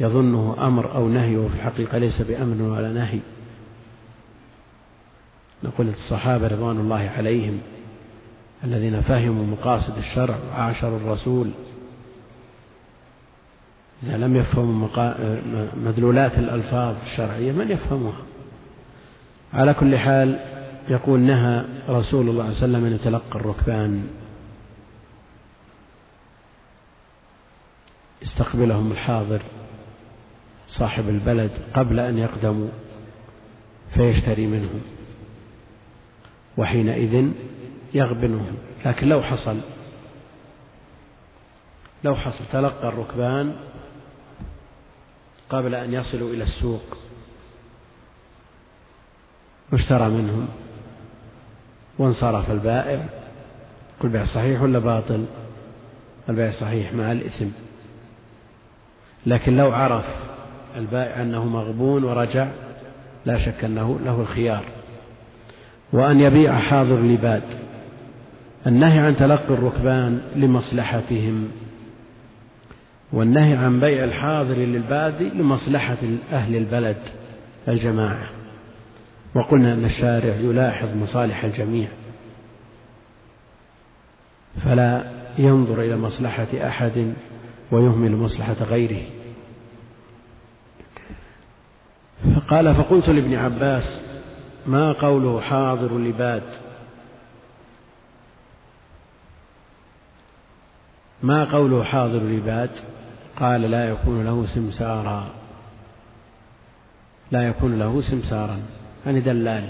يظنه 0.00 0.56
أمر 0.66 0.94
أو 0.94 1.08
نهي 1.08 1.36
وفي 1.36 1.54
الحقيقة 1.54 1.98
ليس 1.98 2.22
بأمر 2.22 2.62
ولا 2.62 2.92
نهي. 2.92 3.18
نقول 5.64 5.88
الصحابة 5.88 6.48
رضوان 6.48 6.80
الله 6.80 7.10
عليهم 7.16 7.60
الذين 8.64 9.00
فهموا 9.00 9.46
مقاصد 9.46 9.98
الشرع 9.98 10.36
وعاشروا 10.48 10.96
الرسول 10.96 11.50
إذا 14.02 14.16
لم 14.16 14.36
يفهموا 14.36 14.88
مدلولات 15.76 16.38
الألفاظ 16.38 16.96
الشرعية 17.02 17.52
من 17.52 17.70
يفهمها 17.70 18.22
على 19.54 19.74
كل 19.74 19.98
حال 19.98 20.40
يقول 20.88 21.20
نهى 21.20 21.64
رسول 21.88 22.28
الله 22.28 22.52
صلى 22.52 22.66
الله 22.66 22.78
عليه 22.78 22.78
وسلم 22.78 22.84
أن 22.84 22.92
يتلقى 22.92 23.38
الركبان. 23.38 24.06
يستقبلهم 28.22 28.92
الحاضر 28.92 29.42
صاحب 30.68 31.08
البلد 31.08 31.50
قبل 31.74 32.00
أن 32.00 32.18
يقدموا 32.18 32.68
فيشتري 33.94 34.46
منهم. 34.46 34.80
وحينئذ 36.56 37.30
يغبنهم. 37.94 38.56
لكن 38.86 39.08
لو 39.08 39.22
حصل 39.22 39.60
لو 42.04 42.14
حصل 42.14 42.44
تلقى 42.52 42.88
الركبان 42.88 43.56
قبل 45.48 45.74
أن 45.74 45.94
يصلوا 45.94 46.30
إلى 46.30 46.42
السوق 46.42 46.96
واشترى 49.72 50.08
منهم 50.08 50.48
وانصرف 51.98 52.50
البائع. 52.50 53.04
كل 54.02 54.08
بيع 54.08 54.24
صحيح 54.24 54.62
ولا 54.62 54.78
باطل؟ 54.78 55.26
البيع 56.28 56.50
صحيح 56.50 56.92
مع 56.92 57.12
الإثم. 57.12 57.48
لكن 59.26 59.56
لو 59.56 59.72
عرف 59.72 60.04
البائع 60.76 61.22
أنه 61.22 61.44
مغبون 61.44 62.04
ورجع 62.04 62.48
لا 63.24 63.38
شك 63.38 63.64
أنه 63.64 64.00
له 64.04 64.20
الخيار. 64.20 64.64
وأن 65.92 66.20
يبيع 66.20 66.58
حاضر 66.58 67.00
لباد 67.00 67.42
النهي 68.66 68.98
عن 68.98 69.16
تلقي 69.16 69.54
الركبان 69.54 70.20
لمصلحتهم 70.36 71.48
والنهي 73.12 73.56
عن 73.56 73.80
بيع 73.80 74.04
الحاضر 74.04 74.54
للبادي 74.54 75.28
لمصلحة 75.28 75.96
أهل 76.32 76.56
البلد 76.56 76.96
الجماعة. 77.68 78.26
وقلنا 79.34 79.72
أن 79.72 79.84
الشارع 79.84 80.34
يلاحظ 80.34 80.96
مصالح 80.96 81.44
الجميع 81.44 81.88
فلا 84.64 85.04
ينظر 85.38 85.82
إلى 85.82 85.96
مصلحة 85.96 86.46
أحد 86.54 87.12
ويهمل 87.72 88.16
مصلحة 88.16 88.56
غيره. 88.64 89.02
فقال 92.36 92.74
فقلت 92.74 93.08
لابن 93.08 93.34
عباس 93.34 94.03
ما 94.66 94.92
قوله 94.92 95.40
حاضر 95.40 95.98
لباد؟ 95.98 96.42
ما 101.22 101.44
قوله 101.44 101.84
حاضر 101.84 102.18
لباد؟ 102.18 102.70
قال 103.36 103.60
لا 103.60 103.88
يكون 103.88 104.24
له 104.24 104.46
سمسارا. 104.46 105.30
لا 107.30 107.48
يكون 107.48 107.78
له 107.78 108.00
سمسارا. 108.00 108.62
يعني 109.06 109.20
دلال. 109.20 109.68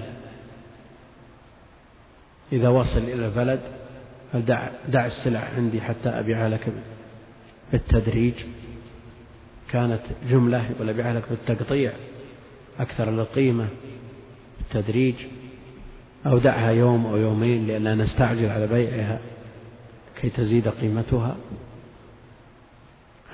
إذا 2.52 2.68
وصل 2.68 2.98
إلى 2.98 3.26
البلد 3.26 3.60
فدع 4.32 4.68
دع 4.88 5.06
السلع 5.06 5.40
عندي 5.56 5.80
حتى 5.80 6.08
أبيعها 6.08 6.48
لك 6.48 6.72
بالتدريج. 7.72 8.34
كانت 9.70 10.02
جملة 10.30 10.70
يقول 10.70 10.88
أبيعها 10.88 11.14
لك 11.14 11.24
بالتقطيع. 11.30 11.92
أكثر 12.80 13.10
للقيمة 13.10 13.68
بالتدريج 14.74 15.14
أو 16.26 16.38
دعها 16.38 16.70
يوم 16.70 17.06
أو 17.06 17.16
يومين 17.16 17.66
لئلا 17.66 17.94
نستعجل 17.94 18.50
على 18.50 18.66
بيعها 18.66 19.18
كي 20.20 20.30
تزيد 20.30 20.68
قيمتها. 20.68 21.36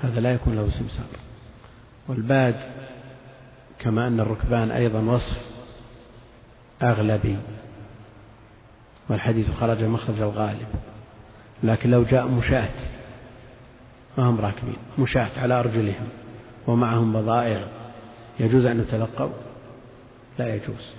هذا 0.01 0.19
لا 0.19 0.33
يكون 0.33 0.55
له 0.55 0.69
سمسار. 0.69 1.05
والباد 2.07 2.55
كما 3.79 4.07
أن 4.07 4.19
الركبان 4.19 4.71
أيضا 4.71 4.99
وصف 4.99 5.37
أغلبي 6.81 7.37
والحديث 9.09 9.51
خرج 9.51 9.83
مخرج 9.83 10.21
الغالب. 10.21 10.67
لكن 11.63 11.91
لو 11.91 12.03
جاء 12.03 12.27
مشاة 12.27 12.69
ما 14.17 14.29
هم 14.29 14.41
راكبين 14.41 14.77
مشاة 14.99 15.29
على 15.37 15.59
أرجلهم 15.59 16.07
ومعهم 16.67 17.13
بضائع 17.13 17.67
يجوز 18.39 18.65
أن 18.65 18.79
يتلقوا؟ 18.79 19.29
لا 20.39 20.55
يجوز. 20.55 20.93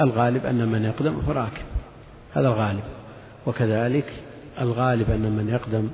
الغالب 0.00 0.46
أن 0.46 0.68
من 0.68 0.84
يقدم 0.84 1.20
فراكب 1.20 1.64
هذا 2.34 2.48
الغالب. 2.48 2.84
وكذلك 3.46 4.12
الغالب 4.60 5.10
أن 5.10 5.36
من 5.36 5.48
يقدم 5.48 5.88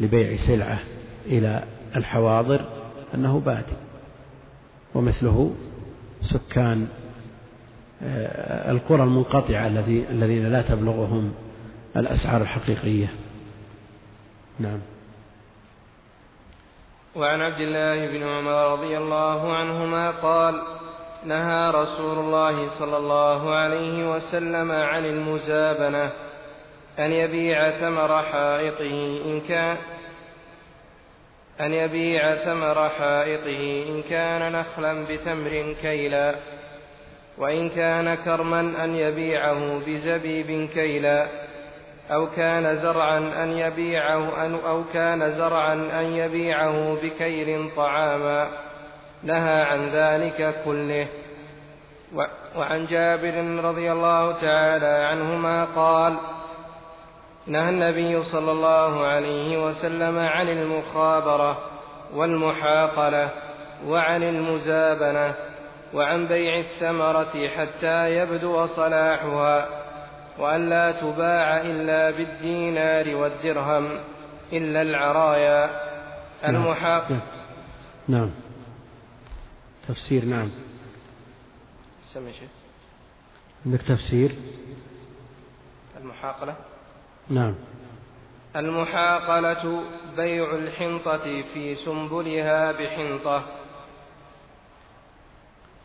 لبيع 0.00 0.36
سلعة 0.36 0.78
إلى 1.26 1.62
الحواضر 1.96 2.60
أنه 3.14 3.40
بادي 3.40 3.76
ومثله 4.94 5.54
سكان 6.20 6.88
آه، 8.02 8.70
القرى 8.70 9.02
المنقطعة 9.02 9.66
الذين 10.10 10.46
لا 10.46 10.62
تبلغهم 10.62 11.32
الأسعار 11.96 12.42
الحقيقية. 12.42 13.08
نعم. 14.58 14.78
وعن 17.16 17.40
عبد 17.40 17.60
الله 17.60 18.08
بن 18.08 18.22
عمر 18.22 18.72
رضي 18.72 18.98
الله 18.98 19.56
عنهما 19.56 20.10
قال 20.10 20.62
نهى 21.24 21.70
رسول 21.70 22.18
الله 22.18 22.68
صلى 22.68 22.96
الله 22.96 23.54
عليه 23.54 24.10
وسلم 24.10 24.72
عن 24.72 25.04
المزابنة 25.04 26.10
أن 26.98 27.12
يبيع 27.12 27.70
ثمر 27.70 28.22
حائطه 28.22 29.20
إن 29.24 29.40
كان 29.40 29.76
أن 31.60 31.72
يبيع 31.72 32.44
ثمر 32.44 32.88
حائطه 32.88 33.84
إن 33.88 34.02
كان 34.02 34.52
نخلا 34.52 35.04
بتمر 35.04 35.74
كيلا 35.82 36.34
وإن 37.38 37.68
كان 37.68 38.14
كرما 38.14 38.84
أن 38.84 38.94
يبيعه 38.94 39.78
بزبيب 39.86 40.68
كيلا 40.74 41.26
أو 42.10 42.30
كان 42.30 42.76
زرعا 42.76 43.18
أن 43.18 43.52
يبيعه 43.52 44.44
أو 44.68 44.84
كان 44.92 45.30
زرعا 45.30 45.74
أن 45.74 46.04
يبيعه 46.04 46.94
بكيل 47.02 47.70
طعاما. 47.76 48.67
نهى 49.22 49.62
عن 49.62 49.88
ذلك 49.88 50.54
كله. 50.64 51.08
وعن 52.56 52.86
جابر 52.86 53.64
رضي 53.64 53.92
الله 53.92 54.32
تعالى 54.32 55.06
عنهما 55.06 55.64
قال 55.64 56.16
نهى 57.46 57.68
النبي 57.70 58.24
صلى 58.24 58.52
الله 58.52 59.06
عليه 59.06 59.66
وسلم 59.66 60.18
عن 60.18 60.48
المخابرة 60.48 61.58
والمحاقلة 62.14 63.30
وعن 63.86 64.22
المزابنة 64.22 65.34
وعن 65.94 66.28
بيع 66.28 66.58
الثمرة 66.58 67.48
حتى 67.48 68.16
يبدو 68.16 68.66
صلاحها 68.66 69.68
وأن 70.38 70.68
لا 70.68 70.92
تباع 70.92 71.60
إلا 71.60 72.10
بالدينار 72.10 73.16
والدرهم 73.16 73.88
إلا 74.52 74.82
العرايا. 74.82 75.70
المحاق 76.44 77.08
نعم. 78.08 78.30
تفسير 79.88 80.24
نعم. 80.24 80.50
سمي 82.02 82.32
شيء 82.32 82.48
عندك 83.66 83.82
تفسير؟ 83.82 84.34
المحاقلة؟ 85.96 86.56
نعم. 87.28 87.54
المحاقلة 88.56 89.84
بيع 90.16 90.54
الحنطة 90.54 91.42
في 91.42 91.74
سنبلها 91.74 92.72
بحنطة. 92.72 93.46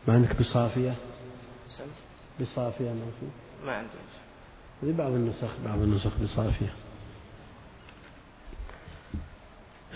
ما 0.08 0.14
عندك 0.14 0.36
بصافية؟ 0.36 0.94
بصافية 2.40 2.90
ما 2.90 3.06
في. 3.20 3.26
ما 3.66 3.76
عندي. 3.76 3.88
هذه 4.82 4.96
بعض 4.96 5.12
النسخ 5.12 5.50
بعض 5.64 5.78
النسخ 5.78 6.18
بصافية. 6.18 6.72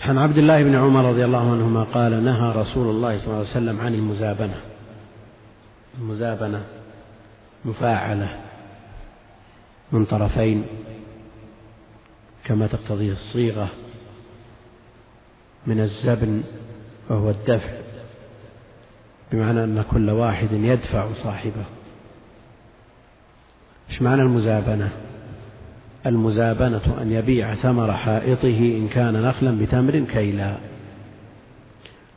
عن 0.01 0.17
عبد 0.17 0.37
الله 0.37 0.63
بن 0.63 0.75
عمر 0.75 1.09
رضي 1.09 1.25
الله 1.25 1.51
عنهما 1.51 1.83
قال 1.83 2.23
نهى 2.23 2.51
رسول 2.51 2.89
الله 2.89 3.17
صلى 3.17 3.25
الله 3.27 3.37
عليه 3.37 3.49
وسلم 3.49 3.81
عن 3.81 3.93
المزابنة. 3.93 4.61
المزابنة 5.97 6.63
مفاعلة 7.65 8.39
من 9.91 10.05
طرفين 10.05 10.65
كما 12.43 12.67
تقتضيه 12.67 13.11
الصيغة 13.11 13.69
من 15.67 15.79
الزبن 15.79 16.43
وهو 17.09 17.29
الدفع 17.29 17.69
بمعنى 19.31 19.63
أن 19.63 19.85
كل 19.91 20.09
واحد 20.09 20.51
يدفع 20.51 21.07
صاحبه. 21.23 21.65
إيش 23.89 24.01
معنى 24.01 24.21
المزابنة؟ 24.21 25.08
المزابنة 26.05 27.01
أن 27.01 27.11
يبيع 27.11 27.55
ثمر 27.55 27.93
حائطه 27.93 28.77
إن 28.77 28.87
كان 28.87 29.21
نخلا 29.23 29.57
بتمر 29.61 29.99
كيلا 29.99 30.55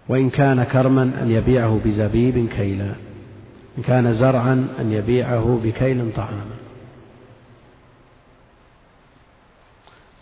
وإن 0.09 0.31
كان 0.31 0.65
كرما 0.65 1.03
أن 1.03 1.31
يبيعه 1.31 1.81
بزبيب 1.85 2.49
كيلا 2.49 2.93
إن 3.79 3.83
كان 3.83 4.15
زرعا 4.15 4.69
أن 4.81 4.93
يبيعه 4.93 5.61
بكيل 5.65 6.13
طعاما 6.13 6.63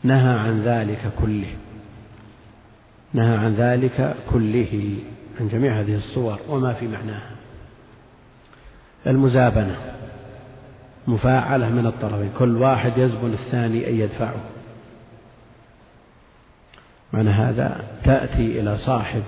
نهى 0.03 0.39
عن 0.39 0.63
ذلك 0.63 1.13
كله. 1.21 1.55
نهى 3.15 3.37
عن 3.37 3.55
ذلك 3.55 4.17
كله 4.31 4.99
عن 5.41 5.49
جميع 5.49 5.81
هذه 5.81 5.97
الصور 5.97 6.39
وما 6.49 6.73
في 6.73 6.89
معناها. 6.89 7.31
المزابنة. 9.07 10.00
مفاعلة 11.07 11.69
من 11.69 11.87
الطرفين. 11.87 12.31
كل 12.39 12.57
واحد 12.57 12.99
يزبن 12.99 13.33
الثاني 13.33 13.89
أن 13.89 13.95
يدفعه. 13.95 14.41
معنى 17.13 17.31
هذا 17.31 17.85
تأتي 18.05 18.61
إلى 18.61 18.77
صاحب 18.77 19.23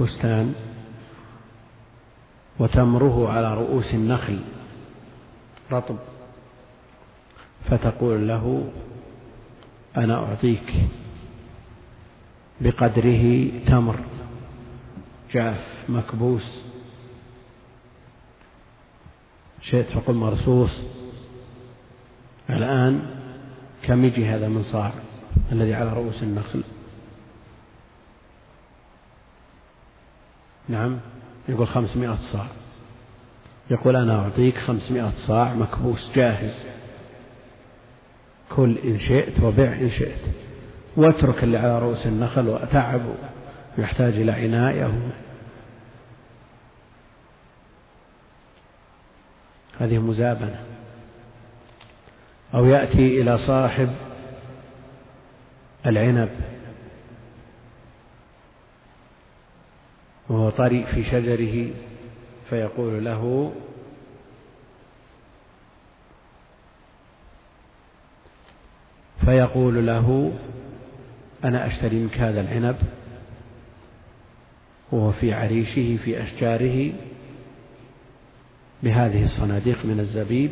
بستان 0.00 0.54
وتمره 2.58 3.32
على 3.32 3.54
رؤوس 3.54 3.94
النخل 3.94 4.38
رطب. 5.72 5.96
فتقول 7.64 8.28
له 8.28 8.70
أنا 9.96 10.14
أعطيك 10.14 10.74
بقدره 12.60 13.50
تمر. 13.66 13.96
جاف 15.32 15.64
مكبوس 15.88 16.69
شئت 19.62 19.86
فقل 19.86 20.14
مرصوص. 20.14 20.82
الآن 22.50 23.02
كم 23.82 24.04
يجي 24.04 24.26
هذا 24.26 24.48
من 24.48 24.62
صاع 24.62 24.92
الذي 25.52 25.74
على 25.74 25.92
رؤوس 25.92 26.22
النخل؟ 26.22 26.62
نعم 30.68 30.98
يقول 31.48 31.68
خمسمائة 31.68 32.14
صاع. 32.14 32.46
يقول 33.70 33.96
أنا 33.96 34.18
أعطيك 34.18 34.58
خمسمائة 34.58 35.10
صاع 35.10 35.54
مكبوس 35.54 36.10
جاهز. 36.14 36.54
كل 38.56 38.78
إن 38.78 38.98
شئت 38.98 39.40
وبع 39.42 39.72
إن 39.72 39.90
شئت. 39.90 40.20
واترك 40.96 41.44
اللي 41.44 41.58
على 41.58 41.78
رؤوس 41.78 42.06
النخل 42.06 42.48
وتعب 42.48 43.00
يحتاج 43.78 44.14
إلى 44.14 44.32
عناية. 44.32 44.90
هذه 49.80 49.98
مزابنة. 49.98 50.64
أو 52.54 52.64
يأتي 52.64 53.22
إلى 53.22 53.38
صاحب 53.38 53.88
العنب 55.86 56.28
وهو 60.28 60.50
طري 60.50 60.84
في 60.84 61.04
شجره 61.04 61.70
فيقول 62.50 63.04
له 63.04 63.52
فيقول 69.24 69.86
له 69.86 70.32
أنا 71.44 71.66
أشتري 71.66 71.96
منك 71.96 72.18
هذا 72.18 72.40
العنب 72.40 72.76
وهو 74.92 75.12
في 75.12 75.32
عريشه 75.32 75.98
في 76.04 76.22
أشجاره 76.22 76.92
بهذه 78.82 79.24
الصناديق 79.24 79.84
من 79.84 80.00
الزبيب 80.00 80.50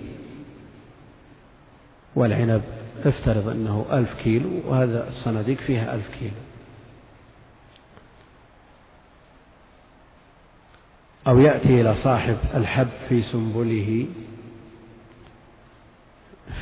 والعنب. 2.14 2.62
افترض 3.04 3.48
أنه 3.48 3.86
ألف 3.92 4.14
كيلو 4.14 4.50
وهذا 4.66 5.08
الصناديق 5.08 5.58
فيها 5.58 5.94
ألف 5.94 6.08
كيلو. 6.18 6.32
أو 11.28 11.38
يأتي 11.38 11.80
إلى 11.80 11.94
صاحب 11.94 12.36
الحب 12.54 12.88
في 13.08 13.22
سنبله 13.22 14.06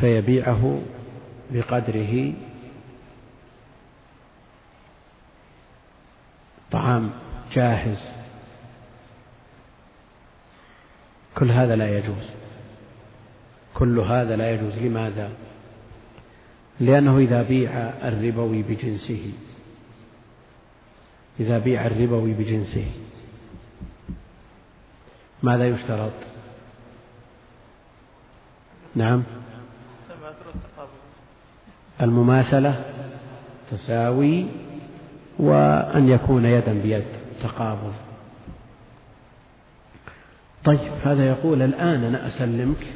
فيبيعه 0.00 0.80
بقدره 1.50 2.32
طعام 6.72 7.10
جاهز. 7.52 8.15
كل 11.38 11.50
هذا 11.50 11.76
لا 11.76 11.98
يجوز. 11.98 12.26
كل 13.74 13.98
هذا 13.98 14.36
لا 14.36 14.50
يجوز. 14.50 14.78
لماذا؟ 14.78 15.30
لأنه 16.80 17.18
إذا 17.18 17.42
بيع 17.42 17.70
الربوي 18.08 18.62
بجنسه 18.62 19.32
إذا 21.40 21.58
بيع 21.58 21.86
الربوي 21.86 22.32
بجنسه 22.32 22.86
ماذا 25.42 25.68
يشترط؟ 25.68 26.12
نعم. 28.94 29.22
المماثلة 32.00 32.84
تساوي 33.70 34.46
وأن 35.38 36.08
يكون 36.08 36.44
يدا 36.44 36.82
بيد 36.82 37.04
تقابض. 37.42 38.05
طيب 40.66 40.92
هذا 41.04 41.26
يقول 41.28 41.62
الآن 41.62 42.04
أنا 42.04 42.26
أسلمك 42.26 42.86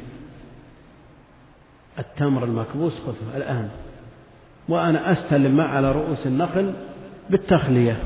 التمر 1.99 2.43
المكبوس 2.43 2.99
خذه 2.99 3.37
الآن. 3.37 3.69
وأنا 4.69 5.11
أستلم 5.11 5.57
ما 5.57 5.63
على 5.63 5.91
رؤوس 5.91 6.27
النخل 6.27 6.73
بالتخلية 7.29 8.03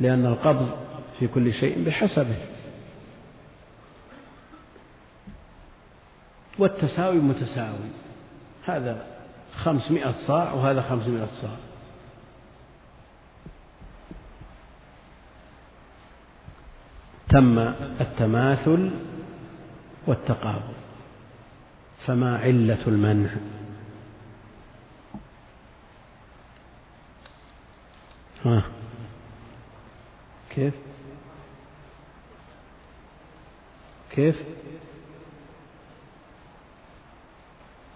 لأن 0.00 0.26
القبض 0.26 0.70
في 1.18 1.26
كل 1.28 1.52
شيء 1.52 1.84
بحسبه. 1.84 2.36
والتساوي 6.58 7.18
متساوي 7.18 7.90
هذا 8.64 9.06
خمسمائة 9.56 10.14
صاع 10.26 10.52
وهذا 10.52 10.82
خمسمائة 10.82 11.28
صاع. 11.42 11.56
تم 17.36 17.58
التماثل 18.00 18.90
والتقابل 20.06 20.74
فما 22.06 22.38
علة 22.38 22.78
المنع؟ 22.86 23.30
ها. 28.44 28.62
كيف؟ 30.50 30.74
كيف؟ 34.10 34.36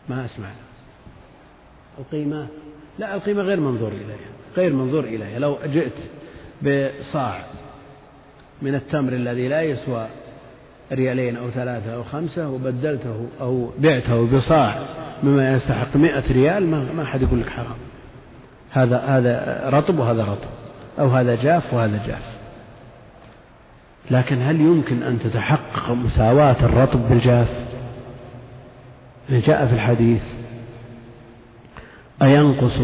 ما 0.08 0.24
أسمع. 0.24 0.52
القيمة؟ 1.98 2.48
لا 2.98 3.14
القيمة 3.14 3.42
غير 3.42 3.60
منظور 3.60 3.92
إليها 3.92 4.30
غير 4.56 4.72
منظور 4.72 5.04
إليها. 5.04 5.38
لو 5.38 5.58
جئت 5.64 5.98
بصاع 6.62 7.59
من 8.62 8.74
التمر 8.74 9.12
الذي 9.12 9.48
لا 9.48 9.62
يسوى 9.62 10.06
ريالين 10.92 11.36
أو 11.36 11.50
ثلاثة 11.50 11.94
أو 11.94 12.04
خمسة 12.04 12.48
وبدلته 12.48 13.26
أو 13.40 13.70
بعته 13.78 14.36
بصاع 14.36 14.78
مما 15.22 15.56
يستحق 15.56 15.96
مئة 15.96 16.32
ريال 16.32 16.66
ما, 16.66 17.02
أحد 17.02 17.22
يقول 17.22 17.40
لك 17.40 17.48
حرام. 17.48 17.76
هذا 18.70 18.98
هذا 18.98 19.62
رطب 19.70 19.98
وهذا 19.98 20.24
رطب 20.24 20.48
أو 20.98 21.08
هذا 21.08 21.34
جاف 21.34 21.74
وهذا 21.74 22.06
جاف. 22.06 22.40
لكن 24.10 24.42
هل 24.42 24.60
يمكن 24.60 25.02
أن 25.02 25.18
تتحقق 25.18 25.90
مساواة 25.90 26.64
الرطب 26.64 27.08
بالجاف؟ 27.08 27.48
جاء 29.30 29.66
في 29.66 29.72
الحديث 29.72 30.22
أينقص 32.22 32.80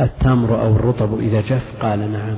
التمر 0.00 0.60
أو 0.60 0.76
الرطب 0.76 1.18
إذا 1.18 1.40
جف 1.40 1.82
قال 1.82 2.12
نعم. 2.12 2.36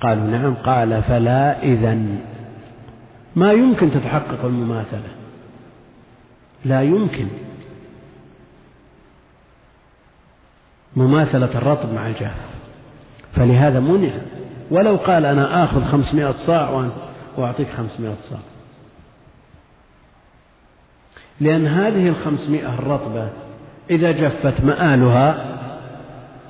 قالوا 0.00 0.26
نعم 0.26 0.54
قال 0.54 1.02
فلا 1.02 1.62
إذن. 1.62 2.20
ما 3.36 3.52
يمكن 3.52 3.90
تتحقق 3.90 4.44
المماثلة. 4.44 5.08
لا 6.64 6.82
يمكن. 6.82 7.28
مماثلة 10.96 11.58
الرطب 11.58 11.92
مع 11.92 12.06
الجاف 12.06 12.36
فلهذا 13.32 13.80
منع. 13.80 14.10
ولو 14.70 14.96
قال 14.96 15.26
أنا 15.26 15.64
آخذ 15.64 15.84
خمسمائة 15.84 16.32
صاع 16.32 16.90
وأعطيك 17.36 17.68
خمسمائة 17.76 18.16
صاع. 18.30 18.38
لأن 21.40 21.66
هذه 21.66 22.08
الخمسمائة 22.08 22.74
الرطبة 22.74 23.30
إذا 23.90 24.10
جفت 24.12 24.64
مآلها 24.64 25.56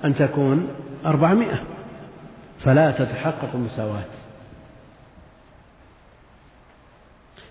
أن 0.04 0.14
تكون 0.14 0.68
أربعمائة. 1.06 1.62
فلا 2.64 2.90
تتحقق 2.90 3.54
المساواة 3.54 4.04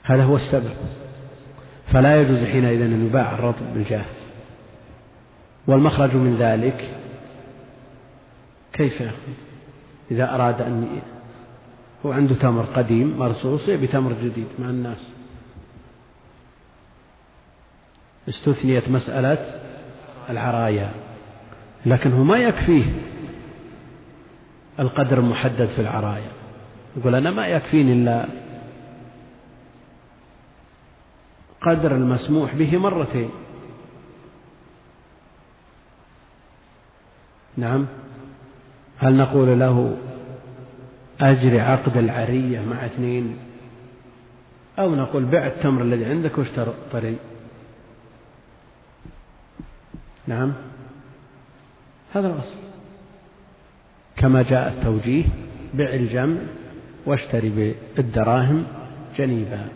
هذا 0.04 0.24
هو 0.24 0.36
السبب. 0.36 0.74
فلا 1.88 2.22
يجوز 2.22 2.44
حينئذ 2.44 2.82
أن 2.82 3.06
يباع 3.06 3.32
الرطب 3.32 3.74
بالجاف 3.74 4.06
والمخرج 5.68 6.16
من 6.16 6.36
ذلك 6.36 6.90
كيف 8.74 9.04
إذا 10.12 10.36
أراد 10.36 10.62
أن 10.62 11.02
هو 12.06 12.12
عنده 12.12 12.36
تمر 12.36 12.64
قديم 12.64 13.18
مرصوص 13.20 13.68
يبي 13.68 13.88
تمر 13.88 14.14
جديد 14.24 14.48
مع 14.60 14.70
الناس. 14.70 15.10
استثنيت 18.30 18.90
مسألة 18.90 19.62
العرايا 20.30 20.92
لكن 21.86 22.14
هو 22.14 22.24
ما 22.24 22.38
يكفيه. 22.38 22.86
القدر 24.80 25.20
المحدد 25.20 25.66
في 25.66 25.82
العرايا. 25.82 26.32
يقول 26.98 27.16
أنا 27.16 27.32
ما 27.32 27.48
يكفيني 27.48 27.94
إلا 27.94 28.26
قدر 31.62 31.96
المسموح 31.96 32.56
به 32.56 32.78
مرتين. 32.78 33.30
نعم. 37.58 37.86
هل 38.98 39.18
نقول 39.18 39.60
له 39.60 39.98
أجري 41.22 41.60
عقد 41.60 41.98
العرية 41.98 42.62
مع 42.62 42.86
اثنين؟ 42.86 43.38
أو 44.80 44.96
نقول 44.96 45.26
بع 45.26 45.48
التمر 45.48 45.82
الذي 45.82 46.06
عندك 46.06 46.38
واشتر 46.38 46.74
طري 46.92 47.18
نعم. 50.28 50.54
هذا 52.14 52.28
الأصل. 52.28 52.69
كما 54.20 54.42
جاء 54.42 54.74
التوجيه 54.74 55.24
بع 55.74 55.94
الجمع 55.94 56.38
واشتري 57.06 57.76
بالدراهم 57.96 58.64
جنيبا 59.18 59.68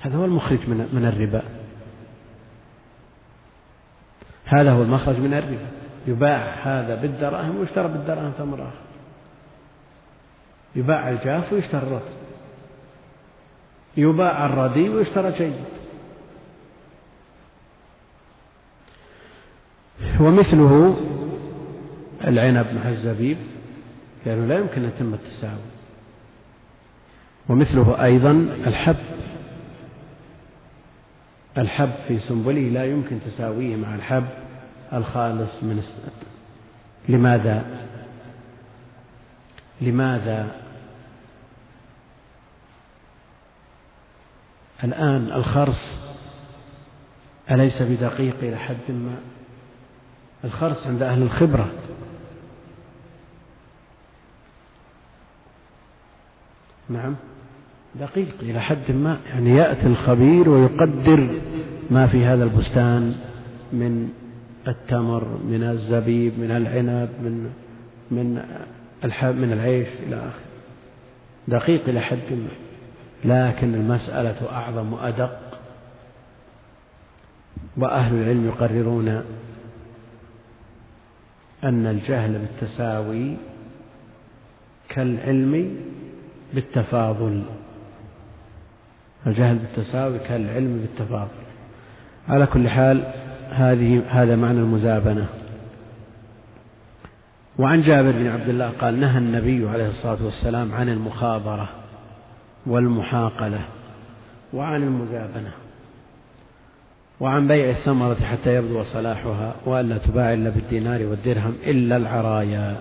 هذا 0.00 0.16
هو 0.16 0.24
المخرج 0.24 0.58
من 0.68 0.88
من 0.92 1.04
الربا. 1.04 1.42
هذا 4.44 4.72
هو 4.72 4.82
المخرج 4.82 5.18
من 5.18 5.34
الربا. 5.34 5.68
يباع 6.06 6.38
هذا 6.38 6.94
بالدراهم 7.02 7.56
ويشترى 7.56 7.88
بالدراهم 7.88 8.32
تمر 8.38 8.62
آخر. 8.62 8.82
يباع 10.76 11.10
الجاف 11.10 11.52
ويشترى 11.52 11.82
الرطب 11.82 12.22
يباع 13.96 14.46
الردي 14.46 14.88
ويشترى 14.88 15.32
جيد. 15.32 15.64
ومثله 20.20 20.96
العنب 22.26 22.66
مع 22.74 22.88
الزبيب 22.88 23.36
لأنه 24.26 24.46
لا 24.46 24.58
يمكن 24.58 24.82
أن 24.82 24.88
يتم 24.88 25.14
التساوي. 25.14 25.72
ومثله 27.48 28.04
أيضا 28.04 28.30
الحب. 28.66 28.96
الحب 31.58 31.92
في 32.08 32.18
سنبله 32.18 32.60
لا 32.60 32.84
يمكن 32.84 33.18
تساويه 33.26 33.76
مع 33.76 33.94
الحب 33.94 34.26
الخالص 34.92 35.62
من 35.62 35.82
لماذا؟ 37.08 37.86
لماذا؟ 39.80 40.56
الآن 44.84 45.32
الخرص 45.32 45.80
أليس 47.50 47.82
بدقيق 47.82 48.36
إلى 48.42 48.56
حد 48.56 48.76
ما؟ 48.90 49.16
الخرص 50.44 50.86
عند 50.86 51.02
أهل 51.02 51.22
الخبرة. 51.22 51.70
نعم. 56.88 57.14
دقيق 58.00 58.34
إلى 58.42 58.60
حد 58.60 58.92
ما 58.92 59.18
يعني 59.28 59.50
يأتي 59.50 59.86
الخبير 59.86 60.48
ويقدر 60.48 61.28
ما 61.90 62.06
في 62.06 62.24
هذا 62.24 62.44
البستان 62.44 63.14
من 63.72 64.08
التمر 64.68 65.24
من 65.48 65.62
الزبيب 65.62 66.38
من 66.38 66.50
العنب 66.50 67.08
من 67.22 67.50
من 68.10 68.34
من 69.22 69.52
العيش 69.52 69.88
إلى 70.06 70.16
آخره. 70.16 70.52
دقيق 71.48 71.88
إلى 71.88 72.00
حد 72.00 72.18
ما. 72.30 72.48
لكن 73.24 73.74
المسألة 73.74 74.52
أعظم 74.52 74.92
وأدق. 74.92 75.38
وأهل 77.76 78.14
العلم 78.14 78.46
يقررون 78.46 79.08
أن 81.64 81.86
الجهل 81.86 82.32
بالتساوي 82.38 83.36
كالعلم 84.88 85.76
بالتفاضل. 86.54 87.42
الجهل 89.26 89.58
بالتساوي 89.58 90.18
كالعلم 90.18 90.78
بالتفاضل. 90.78 91.42
على 92.28 92.46
كل 92.46 92.68
حال 92.68 93.12
هذه 93.50 94.02
هذا 94.10 94.36
معنى 94.36 94.58
المزابنة. 94.58 95.26
وعن 97.58 97.82
جابر 97.82 98.12
بن 98.12 98.26
عبد 98.26 98.48
الله 98.48 98.70
قال 98.80 99.00
نهى 99.00 99.18
النبي 99.18 99.68
عليه 99.68 99.88
الصلاة 99.88 100.24
والسلام 100.24 100.74
عن 100.74 100.88
المخابرة 100.88 101.68
والمحاقلة 102.66 103.60
وعن 104.52 104.82
المزابنة 104.82 105.52
وعن 107.20 107.48
بيع 107.48 107.70
الثمرة 107.70 108.14
حتى 108.14 108.54
يبدو 108.54 108.82
صلاحها 108.84 109.54
وألا 109.66 109.98
تباع 109.98 110.32
إلا 110.32 110.50
بالدينار 110.50 111.06
والدرهم 111.06 111.54
إلا 111.66 111.96
العرايا. 111.96 112.76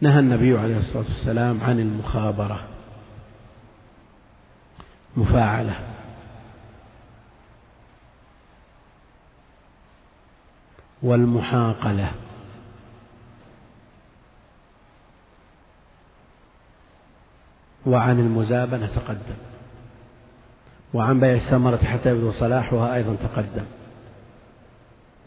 نهى 0.00 0.18
النبي 0.18 0.58
عليه 0.58 0.78
الصلاة 0.78 1.04
والسلام 1.04 1.60
عن 1.60 1.80
المخابرة 1.80 2.60
مفاعلة. 5.16 5.80
والمحاقلة. 11.02 12.12
وعن 17.86 18.18
المزابنة 18.20 18.86
تقدم. 18.86 19.36
وعن 20.94 21.20
بيع 21.20 21.34
الثمرة 21.34 21.76
حتى 21.76 22.10
يبدو 22.10 22.32
صلاحها 22.32 22.94
أيضا 22.94 23.16
تقدم. 23.22 23.64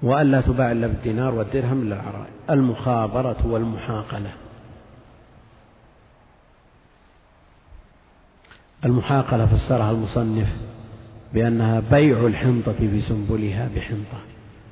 وألا 0.03 0.41
تباع 0.41 0.71
إلا 0.71 0.87
بالدينار 0.87 1.35
والدرهم 1.35 1.81
إلا 1.81 1.95
العراء. 1.95 2.29
المخابرة 2.49 3.47
والمحاقلة. 3.47 4.40
المحاقلة 8.85 9.45
فسرها 9.45 9.91
المصنف 9.91 10.47
بأنها 11.33 11.79
بيع 11.79 12.27
الحنطة 12.27 12.73
في 12.73 13.01
سنبلها 13.01 13.69
بحنطة 13.75 14.21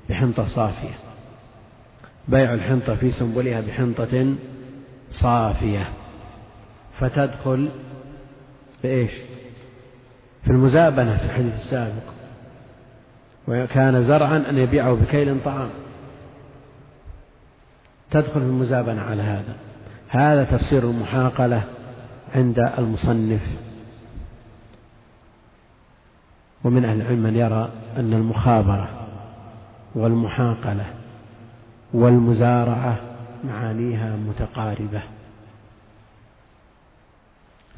بحنطة 0.10 0.44
صافية. 0.44 0.94
بيع 2.28 2.54
الحنطة 2.54 2.96
في 2.96 3.12
سنبلها 3.12 3.62
بحنطة 3.62 4.36
صافية. 5.12 5.90
فتدخل 7.00 7.70
في 8.82 8.88
إيش 8.88 9.12
في 10.44 10.50
المزابنة 10.50 11.18
في 11.18 11.26
الحديث 11.26 11.54
السابق. 11.54 12.04
وكان 13.48 14.08
زرعا 14.08 14.38
أن 14.50 14.58
يبيعه 14.58 14.94
بكيل 14.94 15.44
طعام. 15.46 15.70
تدخل 18.12 18.42
في 18.42 18.48
المزابنة 18.48 19.02
على 19.02 19.22
هذا. 19.22 19.56
هذا 20.08 20.44
تفسير 20.44 20.84
المحاقلة 20.84 21.64
عند 22.36 22.60
المصنف. 22.60 23.69
ومن 26.64 26.86
أهل 26.86 27.02
العلم 27.02 27.24
من 27.24 27.36
يرى 27.36 27.70
أن 27.98 28.14
المخابرة 28.14 28.90
والمحاقلة 29.96 30.94
والمزارعة 31.94 32.98
معانيها 33.44 34.16
متقاربة. 34.16 35.04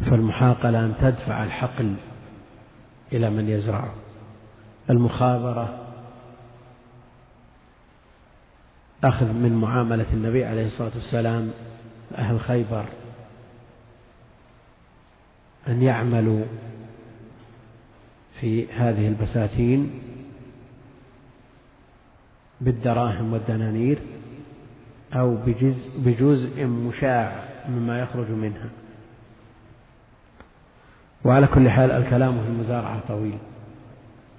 فالمحاقلة 0.06 0.80
أن 0.80 0.94
تدفع 1.02 1.44
الحقل 1.44 1.96
إلى 3.14 3.30
من 3.30 3.50
يزرعه 3.50 3.94
المخابرة 4.90 5.78
أخذ 9.04 9.26
من 9.26 9.62
معاملة 9.62 10.06
النبي 10.14 10.46
عليه 10.46 10.66
الصلاة 10.66 10.92
والسلام 10.96 11.52
أهل 12.16 12.40
خيبر 12.40 12.86
أن 15.68 15.82
يعملوا 15.82 16.46
في 18.42 18.72
هذه 18.72 19.08
البساتين 19.08 19.92
بالدراهم 22.62 23.34
والدنانير 23.34 24.00
أو 25.14 25.36
بجزء, 25.36 25.90
بجزء 26.06 26.66
مشاع 26.66 27.44
مما 27.70 28.00
يخرج 28.00 28.30
منها. 28.30 28.70
وعلى 31.26 31.48
كل 31.48 31.70
حال 31.70 31.92
الكلام 31.92 32.42
في 32.42 32.48
المزارعة 32.48 33.00
طويل 33.08 33.38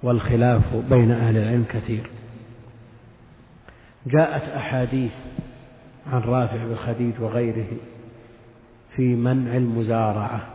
والخلاف 0.03 0.75
بين 0.75 1.11
أهل 1.11 1.37
العلم 1.37 1.65
كثير. 1.69 2.09
جاءت 4.07 4.43
أحاديث 4.43 5.13
عن 6.07 6.21
رافع 6.21 6.65
بن 6.65 6.75
خديج 6.75 7.21
وغيره 7.21 7.67
في 8.95 9.15
منع 9.15 9.57
المزارعة 9.57 10.47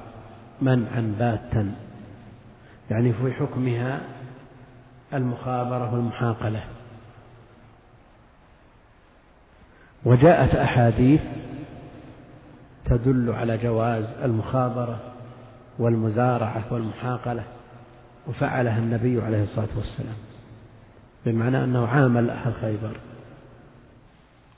منعا 0.63 1.15
باتا. 1.19 1.88
يعني 2.91 3.13
في 3.13 3.33
حكمها 3.33 4.01
المخابرة 5.15 5.95
والمحاقلة. 5.95 6.65
وجاءت 10.05 10.55
أحاديث 10.55 11.23
تدل 12.85 13.33
على 13.33 13.59
جواز 13.59 14.05
المخابرة 14.23 15.01
والمزارعة 15.79 16.65
والمحاقلة 16.71 17.45
وفعلها 18.27 18.79
النبي 18.79 19.23
عليه 19.23 19.43
الصلاة 19.43 19.77
والسلام 19.77 20.17
بمعنى 21.27 21.65
أنه 21.65 21.87
عامل 21.87 22.31
أهل 22.31 22.55
خيبر. 22.55 22.97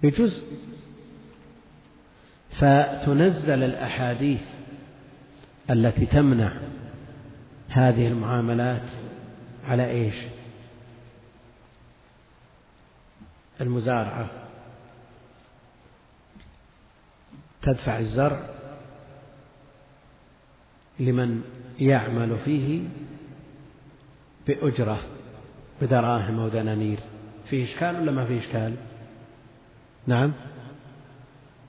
بجزء 0.02 0.42
فتنزل 2.50 3.62
الأحاديث 3.62 4.42
التي 5.70 6.06
تمنع 6.06 6.52
هذه 7.70 8.06
المعاملات 8.06 8.88
على 9.64 9.90
إيش؟ 9.90 10.14
المزارعة. 13.60 14.30
تدفع 17.62 17.98
الزرع 17.98 18.40
لمن 21.00 21.42
يعمل 21.78 22.38
فيه 22.44 22.82
بأجرة 24.46 25.00
بدراهم 25.82 26.38
أو 26.38 26.48
دنانير. 26.48 26.98
فيه 27.46 27.64
إشكال 27.64 28.00
ولا 28.00 28.12
ما 28.12 28.24
فيه 28.24 28.38
إشكال؟ 28.40 28.76
نعم. 30.06 30.32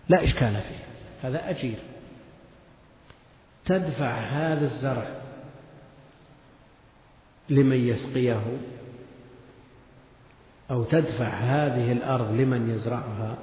لا 0.09 0.23
إشكال 0.23 0.53
فيه. 0.53 0.85
هذا 1.27 1.49
أجير. 1.49 1.79
تدفع 3.65 4.19
هذا 4.19 4.65
الزرع 4.65 5.20
لمن 7.49 7.87
يسقيه 7.87 8.57
أو 10.71 10.83
تدفع 10.83 11.27
هذه 11.27 11.91
الأرض 11.91 12.31
لمن 12.31 12.69
يزرعها. 12.69 13.37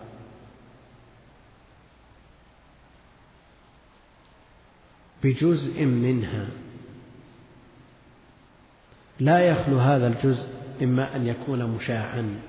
بجزء 5.25 5.85
منها. 5.85 6.49
لا 9.21 9.41
يخلو 9.41 9.79
هذا 9.79 10.07
الجزء 10.07 10.49
إما 10.83 11.17
أن 11.17 11.27
يكون 11.27 11.65
مشاعا 11.65 12.41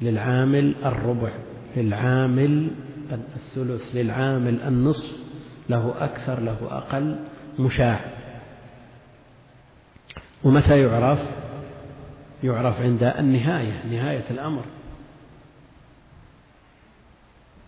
للعامل 0.00 0.74
الربع 0.84 1.32
للعامل 1.76 2.70
الثلث 3.12 3.94
للعامل 3.94 4.62
النصف 4.62 5.10
له 5.68 6.04
أكثر 6.04 6.40
له 6.40 6.58
أقل 6.70 7.24
مشاع. 7.58 8.11
ومتى 10.44 10.82
يعرف؟ 10.82 11.18
يعرف 12.44 12.80
عند 12.80 13.02
النهاية 13.02 13.86
نهاية 13.86 14.24
الأمر. 14.30 14.64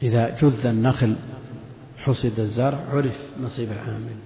إذا 0.02 0.36
جذ 0.36 0.66
النخل 0.66 1.16
حصد 1.98 2.40
الزرع 2.40 2.78
عرف 2.92 3.20
نصيب 3.40 3.72
العامل 3.72 4.16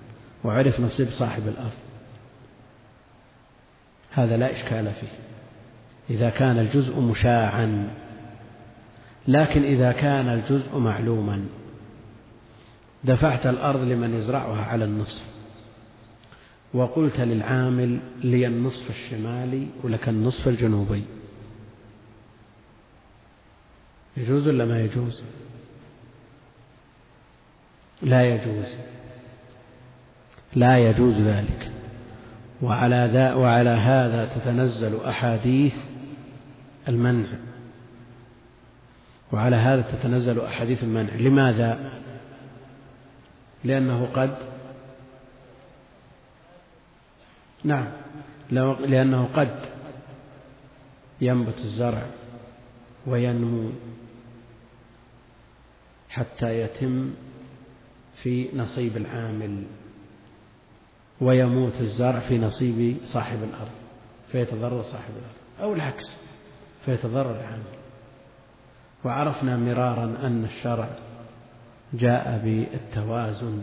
وعرف 0.45 0.81
نصيب 0.81 1.11
صاحب 1.11 1.49
الأرض. 1.49 1.79
هذا 4.11 4.37
لا 4.37 4.53
إشكال 4.53 4.93
فيه. 4.93 5.09
إذا 6.11 6.31
كان 6.31 6.59
الجزء 6.59 7.01
مشاعا 7.01 7.89
لكن 9.29 9.63
إذا 9.63 9.93
كان 9.93 10.29
الجزء 10.29 10.79
معلوما 10.79 11.45
دفعت 13.05 13.47
الأرض 13.47 13.81
لمن 13.81 14.15
يزرعها 14.15 14.65
على 14.65 14.85
النصف. 14.85 15.38
وقلت 16.75 17.21
للعامل 17.21 17.99
لي 18.23 18.47
النصف 18.47 18.91
الشمالي 18.91 19.67
ولك 19.83 20.09
النصف 20.09 20.49
الجنوبي. 20.49 21.05
يجوز 24.17 24.49
ولا 24.49 24.65
ما 24.65 24.81
يجوز؟ 24.81 25.23
لا 28.03 28.35
يجوز. 28.35 28.77
لا 30.55 30.79
يجوز 30.79 31.15
ذلك. 31.15 31.71
وعلى, 32.63 33.11
ذا 33.13 33.35
وعلى 33.35 33.71
هذا 33.71 34.25
تتنزل 34.25 35.01
أحاديث 35.01 35.77
المنع. 36.89 37.29
وعلى 39.33 39.57
هذا 39.57 39.83
تتنزل 39.83 40.41
أحاديث 40.41 40.83
المنع. 40.83 41.15
لماذا؟ 41.15 41.91
لأنه 43.65 44.09
قد 44.15 44.58
نعم. 47.65 47.87
لأنه 48.81 49.29
قد 49.35 49.61
ينبت 51.21 51.59
الزرع 51.59 52.07
وينمو 53.07 53.71
حتى 56.09 56.61
يتم 56.61 57.11
في 58.23 58.49
نصيب 58.57 58.97
العامل 58.97 59.65
ويموت 61.21 61.81
الزرع 61.81 62.19
في 62.19 62.39
نصيب 62.39 62.97
صاحب 63.05 63.43
الأرض 63.43 63.71
فيتضرر 64.33 64.83
صاحب 64.83 65.11
الأرض 65.11 65.39
أو 65.61 65.75
العكس 65.75 66.17
فيتضرر 66.85 67.41
العامل. 67.41 67.79
وعرفنا 69.05 69.57
مرارا 69.57 70.05
أن 70.05 70.45
الشرع 70.45 70.89
جاء 71.93 72.41
بالتوازن 72.45 73.63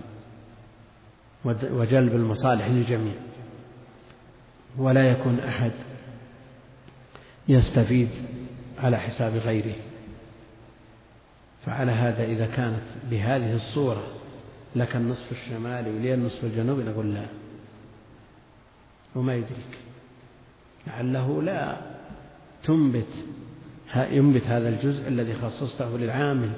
وجلب 1.46 2.16
المصالح 2.16 2.68
للجميع. 2.68 3.14
ولا 4.78 5.12
يكون 5.12 5.40
أحد 5.40 5.72
يستفيد 7.48 8.10
على 8.80 8.98
حساب 8.98 9.36
غيره. 9.36 9.76
فعلى 11.66 11.92
هذا 11.92 12.24
إذا 12.24 12.46
كانت 12.46 12.84
بهذه 13.12 13.54
الصورة 13.56 14.04
لك 14.76 14.96
النصف 14.96 15.32
الشمالي 15.32 15.90
ولي 15.90 16.14
النصف 16.14 16.44
الجنوبي 16.44 16.84
نقول 16.84 17.14
لا. 17.14 17.26
وما 19.16 19.36
يدرك 19.36 19.78
لعله 20.88 21.42
لا 21.42 21.78
تنبت 22.64 23.14
ينبت 23.96 24.44
هذا 24.48 24.70
الجزء 24.70 25.08
الذي 25.08 25.34
خصصته 25.34 25.98
للعامل. 25.98 26.52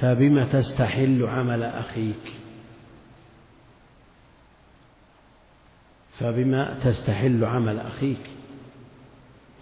فبم 0.00 0.44
تستحل 0.44 1.26
عمل 1.26 1.62
أخيك؟ 1.62 2.32
فبما 6.18 6.78
تستحل 6.84 7.44
عمل 7.44 7.78
أخيك 7.78 8.30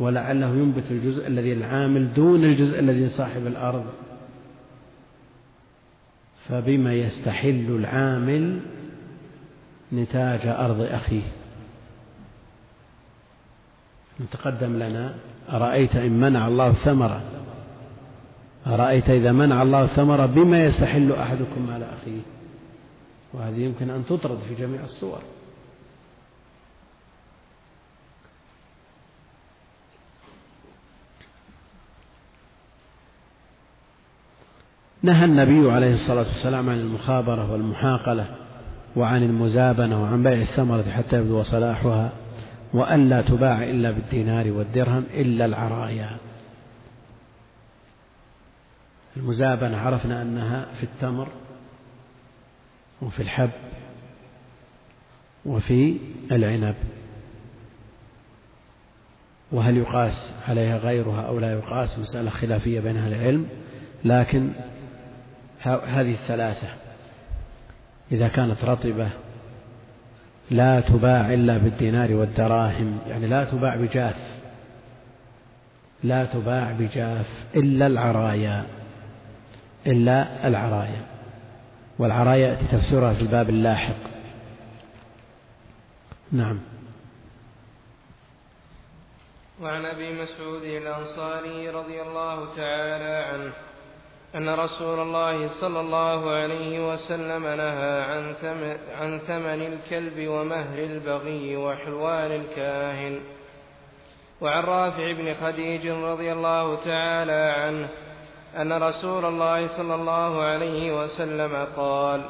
ولعله 0.00 0.48
ينبت 0.48 0.90
الجزء 0.90 1.26
الذي 1.26 1.52
العامل 1.52 2.14
دون 2.14 2.44
الجزء 2.44 2.78
الذي 2.78 3.08
صاحب 3.08 3.46
الأرض 3.46 3.84
فبما 6.48 6.94
يستحل 6.94 7.66
العامل 7.68 8.60
نتاج 9.92 10.46
أرض 10.46 10.80
أخيه. 10.80 11.22
تقدم 14.30 14.76
لنا 14.76 15.14
أرأيت 15.50 15.96
إن 15.96 16.20
منع 16.20 16.48
الله 16.48 16.68
الثمرة 16.68 17.22
أرأيت 18.66 19.10
إذا 19.10 19.32
منع 19.32 19.62
الله 19.62 19.84
الثمرة 19.84 20.26
بما 20.26 20.64
يستحل 20.64 21.12
أحدكم 21.12 21.70
على 21.70 21.84
أخيه؟ 21.84 22.20
وهذه 23.32 23.60
يمكن 23.60 23.90
أن 23.90 24.06
تطرد 24.06 24.38
في 24.38 24.54
جميع 24.54 24.84
الصور. 24.84 25.18
نهى 35.06 35.24
النبي 35.24 35.70
عليه 35.72 35.92
الصلاة 35.92 36.26
والسلام 36.26 36.70
عن 36.70 36.80
المخابرة 36.80 37.52
والمحاقلة 37.52 38.26
وعن 38.96 39.22
المزابنة 39.22 40.02
وعن 40.02 40.22
بيع 40.22 40.32
الثمرة 40.32 40.82
حتى 40.82 41.16
يبدو 41.16 41.42
صلاحها 41.42 42.12
وأن 42.72 43.08
لا 43.08 43.22
تباع 43.22 43.62
إلا 43.62 43.90
بالدينار 43.90 44.50
والدرهم 44.50 45.04
إلا 45.14 45.44
العرايا. 45.44 46.16
المزابنة 49.16 49.76
عرفنا 49.78 50.22
أنها 50.22 50.66
في 50.74 50.82
التمر 50.82 51.28
وفي 53.02 53.22
الحب 53.22 53.50
وفي 55.44 55.98
العنب. 56.32 56.74
وهل 59.52 59.76
يقاس 59.76 60.32
عليها 60.48 60.78
غيرها 60.78 61.22
أو 61.22 61.38
لا 61.38 61.52
يقاس؟ 61.52 61.98
مسألة 61.98 62.30
خلافية 62.30 62.80
بين 62.80 62.96
أهل 62.96 63.14
العلم. 63.14 63.46
لكن 64.04 64.50
هذه 65.66 66.12
الثلاثة. 66.12 66.68
إذا 68.12 68.28
كانت 68.28 68.64
رطبة 68.64 69.08
لا 70.50 70.80
تباع 70.80 71.34
إلا 71.34 71.58
بالدينار 71.58 72.14
والدراهم 72.14 72.98
يعني 73.06 73.26
لا 73.26 73.44
تباع 73.44 73.76
بجاف 73.76 74.16
لا 76.04 76.24
تباع 76.24 76.72
بجاف 76.72 77.44
إلا 77.56 77.86
العرايا 77.86 78.66
إلا 79.86 80.48
العرايا. 80.48 81.02
والعرايا 81.98 82.48
يأتي 82.48 82.66
تفسيرها 82.66 83.14
في 83.14 83.22
الباب 83.22 83.48
اللاحق. 83.50 84.16
نعم. 86.32 86.60
وعن 89.60 89.84
أبي 89.84 90.22
مسعود 90.22 90.62
الأنصاري 90.62 91.70
رضي 91.70 92.02
الله 92.02 92.54
تعالى 92.54 93.24
عنه 93.24 93.52
أن 94.36 94.48
رسول 94.48 95.00
الله 95.00 95.48
صلى 95.48 95.80
الله 95.80 96.30
عليه 96.30 96.92
وسلم 96.92 97.42
نهى 97.42 98.02
عن 98.02 98.34
ثمن, 98.34 98.78
عن 98.94 99.18
ثمن 99.18 99.62
الكلب 99.66 100.28
ومهر 100.28 100.78
البغي 100.78 101.56
وحلوان 101.56 102.32
الكاهن. 102.32 103.20
وعن 104.40 104.62
رافع 104.62 105.12
بن 105.12 105.34
خديج 105.34 105.86
رضي 105.86 106.32
الله 106.32 106.84
تعالى 106.84 107.54
عنه 107.56 107.88
أن 108.56 108.82
رسول 108.82 109.24
الله 109.24 109.66
صلى 109.66 109.94
الله 109.94 110.42
عليه 110.42 111.02
وسلم 111.02 111.66
قال 111.76 112.22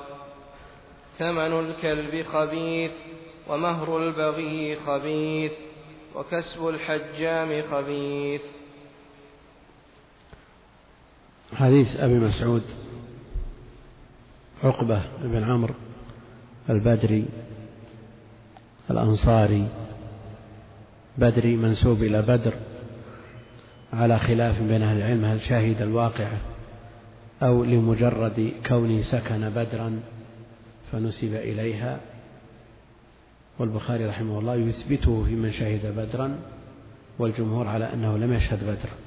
ثمن 1.18 1.58
الكلب 1.60 2.26
خبيث 2.26 2.92
ومهر 3.48 3.98
البغي 3.98 4.76
خبيث 4.76 5.52
وكسب 6.14 6.68
الحجام 6.68 7.62
خبيث. 7.70 8.55
حديث 11.54 11.96
أبي 11.96 12.14
مسعود 12.14 12.62
عقبة 14.64 15.02
بن 15.22 15.44
عمرو 15.44 15.74
البدري 16.70 17.24
الأنصاري 18.90 19.68
بدري 21.18 21.56
منسوب 21.56 22.02
إلى 22.02 22.22
بدر 22.22 22.54
على 23.92 24.18
خلاف 24.18 24.62
بين 24.62 24.82
أهل 24.82 24.96
العلم 24.96 25.24
هل 25.24 25.40
شهد 25.40 25.82
الواقعة 25.82 26.38
أو 27.42 27.64
لمجرد 27.64 28.52
كونه 28.66 29.02
سكن 29.02 29.50
بدرا 29.50 30.00
فنسب 30.92 31.34
إليها؟ 31.34 32.00
والبخاري 33.58 34.06
رحمه 34.06 34.38
الله 34.38 34.54
يثبته 34.54 35.24
في 35.24 35.34
من 35.34 35.50
شهد 35.50 35.86
بدرا 35.96 36.38
والجمهور 37.18 37.66
على 37.66 37.92
أنه 37.92 38.18
لم 38.18 38.32
يشهد 38.32 38.62
بدرا. 38.62 39.05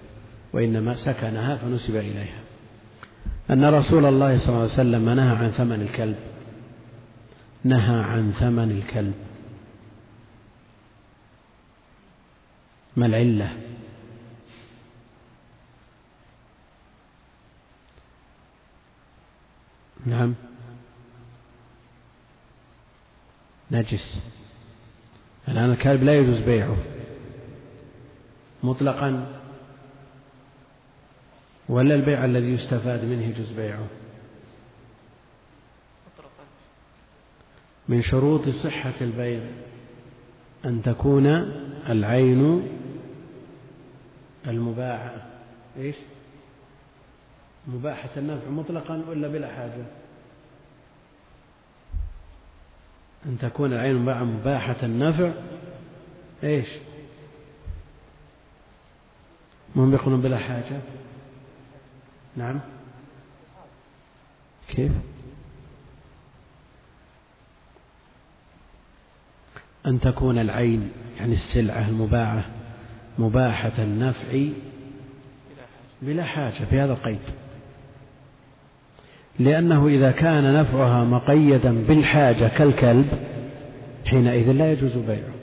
وإنما 0.54 0.96
سكنها 0.96 1.56
فنسب 1.56 1.96
إليها. 1.96 2.40
أن 3.52 3.66
رسول 3.66 4.06
الله 4.06 4.38
صلى 4.38 4.50
الله 4.50 4.62
عليه 4.62 4.74
وسلم 4.74 5.10
نهى 5.10 5.36
عن 5.36 5.50
ثمن 5.50 5.82
الكلب. 5.82 6.16
نهى 7.64 8.00
عن 8.04 8.32
ثمن 8.32 8.72
الكلب. 8.72 9.14
ما 12.98 13.06
العلة؟ 13.06 13.58
نعم. 20.06 20.36
نجس. 23.72 24.22
الآن 25.48 25.72
الكلب 25.72 26.04
لا 26.04 26.18
يجوز 26.18 26.40
بيعه. 26.40 26.78
مطلقا. 28.64 29.39
ولا 31.70 31.96
البيع 31.96 32.26
الذي 32.26 32.54
يستفاد 32.54 33.06
منه 33.06 33.26
يجوز 33.26 33.52
بيعه؟ 33.52 33.88
من 37.90 38.02
شروط 38.02 38.50
صحة 38.50 38.94
البيع 39.02 39.42
أن 40.66 40.82
تكون 40.82 41.28
العين 41.90 42.70
المباحة. 44.48 45.26
إيش؟ 45.78 45.96
مباحة 47.68 48.10
النفع 48.18 48.50
مطلقا 48.50 49.04
ولا 49.10 49.28
بلا 49.28 49.48
حاجة؟ 49.48 49.86
أن 53.26 53.38
تكون 53.38 53.74
العين 53.74 53.96
مباحة 53.96 54.76
النفع. 54.84 55.32
إيش؟ 56.44 56.68
من 59.76 59.92
بيقولون 59.92 60.22
بلا 60.22 60.38
حاجة. 60.38 60.82
نعم. 62.40 62.60
كيف؟ 64.70 64.92
أن 69.86 70.00
تكون 70.00 70.40
العين 70.40 70.92
يعني 71.18 71.34
السلعة 71.34 71.90
المباعة 71.90 72.46
مباحة 73.18 73.72
النفع 73.80 74.48
بلا 76.02 76.24
حاجة 76.24 76.66
في 76.70 76.80
هذا 76.80 76.94
القيد. 76.94 77.20
لأنه 79.40 79.88
إذا 79.88 80.12
كان 80.12 80.54
نفعها 80.54 81.04
مقيدا 81.04 81.86
بالحاجة 81.86 82.48
كالكلب 82.48 83.08
حينئذ 84.06 84.52
لا 84.52 84.72
يجوز 84.72 84.98
بيعه. 84.98 85.34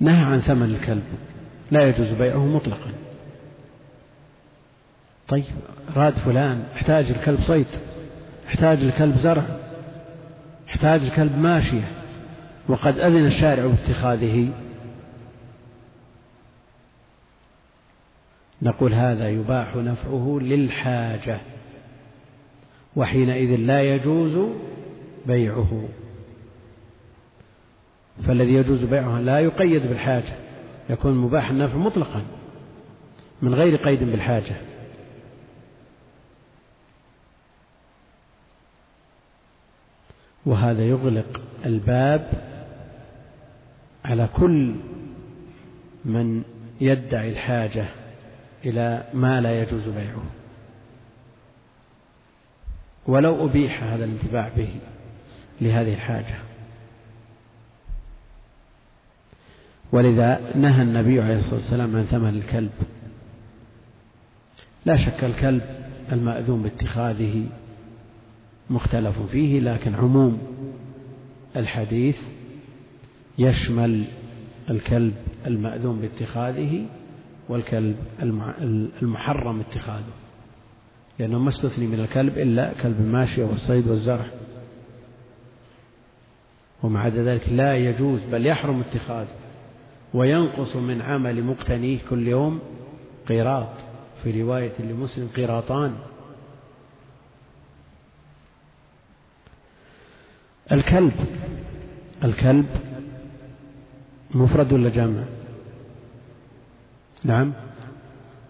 نهى 0.00 0.24
عن 0.24 0.40
ثمن 0.40 0.74
الكلب. 0.74 1.29
لا 1.70 1.88
يجوز 1.88 2.12
بيعه 2.12 2.46
مطلقا. 2.46 2.92
طيب 5.28 5.44
راد 5.96 6.14
فلان 6.14 6.64
احتاج 6.74 7.10
الكلب 7.10 7.40
صيد 7.40 7.66
احتاج 8.48 8.78
الكلب 8.82 9.16
زرع 9.18 9.44
احتاج 10.68 11.00
الكلب 11.02 11.38
ماشية 11.38 11.88
وقد 12.68 12.98
أذن 12.98 13.26
الشارع 13.26 13.66
باتخاذه. 13.66 14.52
نقول 18.62 18.94
هذا 18.94 19.28
يباح 19.28 19.76
نفعه 19.76 20.38
للحاجة 20.42 21.38
وحينئذ 22.96 23.56
لا 23.56 23.94
يجوز 23.94 24.48
بيعه. 25.26 25.88
فالذي 28.26 28.54
يجوز 28.54 28.84
بيعه 28.84 29.20
لا 29.20 29.40
يقيد 29.40 29.86
بالحاجة. 29.86 30.34
يكون 30.90 31.14
مباح 31.14 31.50
النفع 31.50 31.76
مطلقا 31.76 32.22
من 33.42 33.54
غير 33.54 33.76
قيد 33.76 34.04
بالحاجة. 34.04 34.56
وهذا 40.46 40.82
يغلق 40.84 41.40
الباب 41.66 42.30
على 44.04 44.28
كل 44.36 44.74
من 46.04 46.42
يدعي 46.80 47.30
الحاجة 47.30 47.86
إلى 48.64 49.04
ما 49.14 49.40
لا 49.40 49.62
يجوز 49.62 49.88
بيعه. 49.88 50.22
ولو 53.06 53.44
أبيح 53.46 53.82
هذا 53.82 54.04
الانتفاع 54.04 54.48
به 54.56 54.74
لهذه 55.60 55.94
الحاجة. 55.94 56.49
ولذا 59.92 60.40
نهى 60.54 60.82
النبي 60.82 61.20
عليه 61.20 61.38
الصلاة 61.38 61.54
والسلام 61.54 61.96
عن 61.96 62.02
ثمن 62.02 62.28
الكلب. 62.28 62.70
لا 64.86 64.96
شك 64.96 65.24
الكلب 65.24 65.62
المأذون 66.12 66.62
باتخاذه 66.62 67.46
مختلف 68.70 69.22
فيه 69.22 69.60
لكن 69.60 69.94
عموم 69.94 70.38
الحديث 71.56 72.18
يشمل 73.38 74.04
الكلب 74.70 75.14
المأذون 75.46 76.00
باتخاذه 76.00 76.86
والكلب 77.48 77.96
المحرم 79.02 79.60
اتخاذه. 79.60 80.12
لأنه 81.18 81.38
ما 81.38 81.48
استثني 81.48 81.86
من 81.86 82.00
الكلب 82.00 82.38
إلا 82.38 82.72
كلب 82.82 83.00
الماشية 83.00 83.44
والصيد 83.44 83.88
والزرع. 83.88 84.26
ومع 86.82 87.08
ذلك 87.08 87.48
لا 87.48 87.76
يجوز 87.76 88.20
بل 88.32 88.46
يحرم 88.46 88.80
اتخاذه. 88.80 89.28
وينقص 90.14 90.76
من 90.76 91.02
عمل 91.02 91.44
مقتنيه 91.44 91.98
كل 92.10 92.28
يوم 92.28 92.60
قيراط 93.28 93.68
في 94.22 94.42
رواية 94.42 94.72
لمسلم 94.78 95.28
قيراطان. 95.36 95.94
الكلب 100.72 101.12
الكلب 102.24 102.66
مفرد 104.34 104.72
ولا 104.72 104.88
جمع؟ 104.88 105.22
نعم 107.24 107.52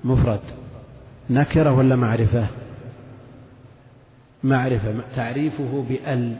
مفرد. 0.05 0.41
نكرة 1.31 1.73
ولا 1.73 1.97
معرفة؟ 1.97 2.47
معرفة 4.45 4.95
تعريفه 5.17 5.85
بأل. 5.89 6.37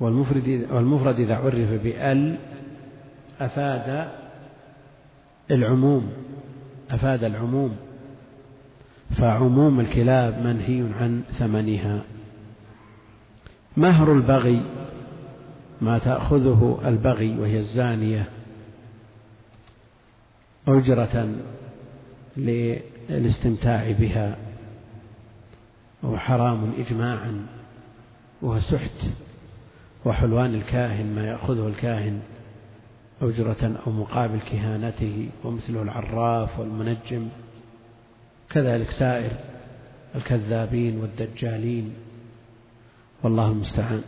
والمفرد 0.00 0.66
والمفرد 0.70 1.20
إذا 1.20 1.36
عرف 1.36 1.82
بأل 1.82 2.38
أفاد 3.44 4.08
العموم 5.50 6.12
أفاد 6.90 7.24
العموم. 7.24 7.76
فعموم 9.10 9.80
الكلاب 9.80 10.46
منهي 10.46 10.94
عن 11.00 11.22
ثمنها. 11.30 12.04
مهر 13.76 14.12
البغي 14.12 14.62
ما 15.80 15.98
تأخذه 15.98 16.80
البغي 16.84 17.38
وهي 17.38 17.58
الزانية 17.58 18.28
أجرة 20.68 21.34
للاستمتاع 22.36 23.90
بها 23.90 24.36
وهو 26.02 26.18
حرام 26.18 26.72
إجماعا 26.78 27.46
وهو 28.42 28.60
سحت 28.60 29.08
وحلوان 30.04 30.54
الكاهن 30.54 31.14
ما 31.14 31.26
يأخذه 31.26 31.66
الكاهن. 31.68 32.20
أجرة 33.22 33.80
أو 33.86 33.92
مقابل 33.92 34.38
كهانته 34.40 35.28
ومثله 35.44 35.82
العراف 35.82 36.58
والمنجم. 36.58 37.28
كذلك 38.50 38.90
سائر 38.90 39.30
الكذابين 40.14 40.98
والدجالين. 41.00 41.94
والله 43.22 43.50
المستعان. 43.50 44.02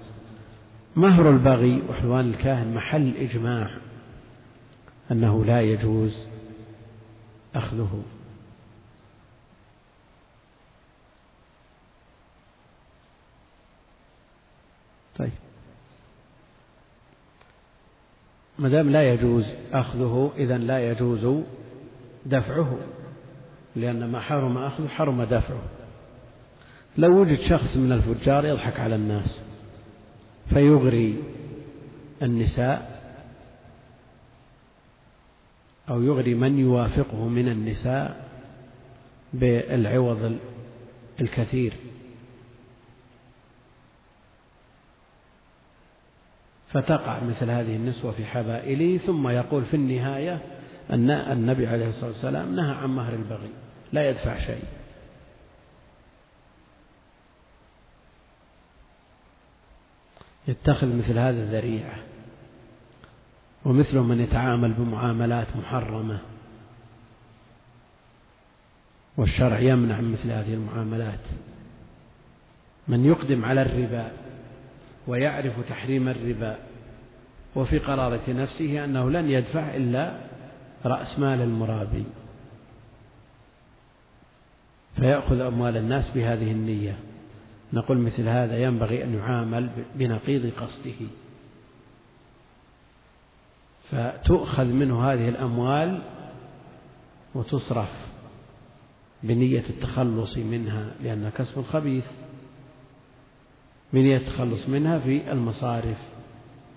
مهر 0.97 1.31
البغي 1.31 1.83
وحلوان 1.89 2.31
الكاهن 2.31 2.75
محل 2.75 3.17
إجماع 3.17 3.71
أنه 5.11 5.45
لا 5.45 5.61
يجوز 5.61 6.27
أخذه. 7.55 8.03
طيب. 15.19 15.46
ما 18.59 18.69
دام 18.69 18.91
لا 18.91 19.13
يجوز 19.13 19.55
أخذه 19.73 20.33
إذا 20.37 20.59
لا 20.59 20.91
يجوز 20.91 21.43
دفعه 22.27 22.79
لأن 23.77 24.05
ما 24.11 24.21
حرم 24.21 24.59
أخذه 24.59 24.89
حرم 24.89 25.23
دفعه. 25.23 25.63
لو 26.99 27.21
وجد 27.21 27.39
شخص 27.39 27.77
من 27.77 27.93
الفجار 27.93 28.47
يضحك 28.47 28.81
على 28.81 28.95
الناس 28.95 29.41
فيغري 30.49 31.23
النساء 32.23 32.97
أو 35.89 36.03
يغري 36.03 36.35
من 36.35 36.59
يوافقه 36.59 37.29
من 37.29 37.49
النساء 37.49 38.31
بالعوض 39.33 40.39
الكثير. 41.21 41.73
فتقع 46.69 47.21
مثل 47.25 47.51
هذه 47.51 47.77
النسوة 47.77 48.13
في 48.13 48.25
حبائله 48.25 48.99
ثم 48.99 49.29
يقول 49.29 49.65
في 49.65 49.75
النهاية 49.75 50.41
أن 50.91 51.11
النبي 51.11 51.67
عليه 51.67 51.89
الصلاة 51.89 52.11
والسلام 52.11 52.57
نهى 52.57 52.75
عن 52.75 52.91
مهر 52.91 53.15
البغي 53.15 53.51
لا 53.93 54.11
يدفع 54.11 54.39
شيء. 54.39 54.65
يتخذ 60.49 60.97
مثل 60.97 61.19
هذا 61.19 61.43
الذريعة 61.43 61.97
ومثله 63.65 64.03
من 64.03 64.21
يتعامل 64.21 64.73
بمعاملات 64.73 65.57
محرمة 65.57 66.19
والشرع 69.17 69.59
يمنع 69.59 70.01
من 70.01 70.13
مثل 70.13 70.31
هذه 70.31 70.55
المعاملات. 70.55 71.21
من 72.89 73.05
يقدم 73.05 73.45
على 73.45 73.63
الربا 73.63 74.26
ويعرف 75.07 75.69
تحريم 75.69 76.09
الربا 76.09 76.59
وفي 77.57 77.79
قرارة 77.79 78.31
نفسه 78.31 78.85
أنه 78.85 79.11
لن 79.11 79.31
يدفع 79.31 79.77
إلا 79.77 80.19
رأس 80.85 81.19
مال 81.19 81.43
المرابي 81.43 82.05
فيأخذ 84.97 85.41
أموال 85.41 85.77
الناس 85.77 86.11
بهذه 86.11 86.53
النية. 86.53 86.99
نقول 87.73 87.99
مثل 87.99 88.29
هذا 88.29 88.59
ينبغي 88.59 89.05
أن 89.05 89.15
يعامل 89.15 89.71
بنقيض 89.95 90.53
قصده. 90.61 91.07
فتؤخذ 93.91 94.65
منه 94.65 95.13
هذه 95.13 95.29
الأموال 95.29 96.03
وتصرف 97.35 98.07
بنية 99.23 99.65
التخلص 99.71 100.37
منها 100.37 100.91
لأنها 101.03 101.31
كسب 101.31 101.63
خبيث. 101.63 102.07
بنية 103.93 104.17
التخلص 104.17 104.69
منها 104.69 104.99
في 104.99 105.33
المصارف 105.33 105.99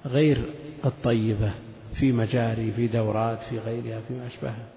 غير 0.05 0.43
الطيبة 0.85 1.51
في 1.93 2.11
مجاري 2.11 2.71
في 2.71 2.87
دورات 2.87 3.39
في 3.43 3.59
غيرها 3.59 4.01
فيما 4.07 4.27
أشبهها. 4.27 4.67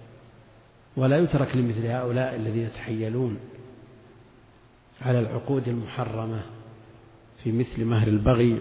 ولا 0.97 1.19
يترك 1.19 1.57
لمثل 1.57 1.87
هؤلاء 1.87 2.37
الذين 2.37 2.63
يتحيلون 2.63 3.37
على 5.03 5.21
العقود 5.21 5.69
المحرمة 5.69 6.43
في 7.43 7.53
مثل 7.53 7.85
مهر 7.85 8.09
البغي 8.09 8.61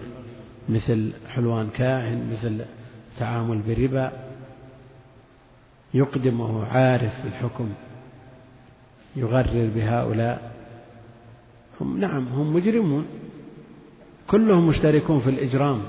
مثل 0.68 1.12
حلوان 1.28 1.70
كاهن 1.70 2.32
مثل 2.32 2.64
تعامل 3.18 3.58
بربا. 3.58 4.12
يقدم 5.94 6.40
وهو 6.40 6.62
عارف 6.62 7.24
بالحكم 7.24 7.72
يغرر 9.16 9.70
بهؤلاء. 9.74 10.52
هم 11.80 12.00
نعم 12.00 12.28
هم 12.28 12.54
مجرمون. 12.56 13.21
كلهم 14.32 14.68
مشتركون 14.68 15.20
في 15.20 15.30
الإجرام 15.30 15.82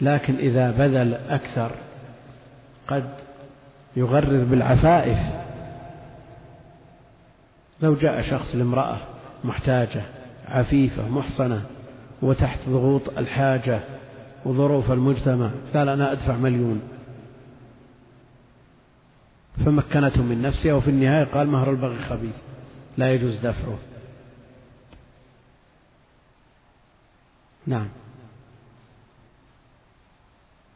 لكن 0.00 0.34
إذا 0.34 0.70
بذل 0.70 1.14
أكثر 1.14 1.70
قد 2.88 3.10
يغرر 3.96 4.44
بالعفائف. 4.44 5.18
لو 7.82 7.94
جاء 7.94 8.22
شخص 8.22 8.54
لامرأة 8.54 8.96
محتاجة 9.44 10.02
عفيفة 10.48 11.08
محصنة 11.08 11.62
وتحت 12.22 12.58
ضغوط 12.68 13.18
الحاجة 13.18 13.80
وظروف 14.44 14.92
المجتمع 14.92 15.50
قال 15.74 15.88
أنا 15.88 16.12
أدفع 16.12 16.36
مليون. 16.36 16.80
فمكنته 19.64 20.22
من 20.22 20.42
نفسها 20.42 20.72
وفي 20.72 20.90
النهاية 20.90 21.24
قال 21.24 21.48
مهر 21.48 21.70
البغي 21.70 21.98
خبيث 21.98 22.36
لا 22.98 23.12
يجوز 23.12 23.36
دفعه. 23.36 23.78
نعم. 27.66 27.88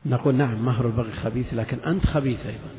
نقول 0.06 0.34
نعم 0.34 0.64
مهر 0.64 0.86
البغي 0.86 1.12
خبيث 1.12 1.54
لكن 1.54 1.78
أنت 1.78 2.06
خبيث 2.06 2.46
أيضا. 2.46 2.70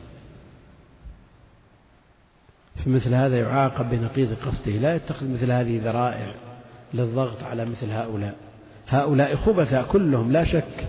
في 2.84 2.90
مثل 2.90 3.14
هذا 3.14 3.40
يعاقب 3.40 3.90
بنقيض 3.90 4.34
قصده. 4.34 4.72
لا 4.72 4.96
يتخذ 4.96 5.30
مثل 5.30 5.52
هذه 5.52 5.82
ذرائع 5.84 6.36
للضغط 6.94 7.44
على 7.44 7.66
مثل 7.66 7.92
هؤلاء. 7.92 8.36
هؤلاء 8.88 9.36
خبثاء 9.36 9.92
كلهم 9.92 10.32
لا 10.32 10.44
شك. 10.44 10.88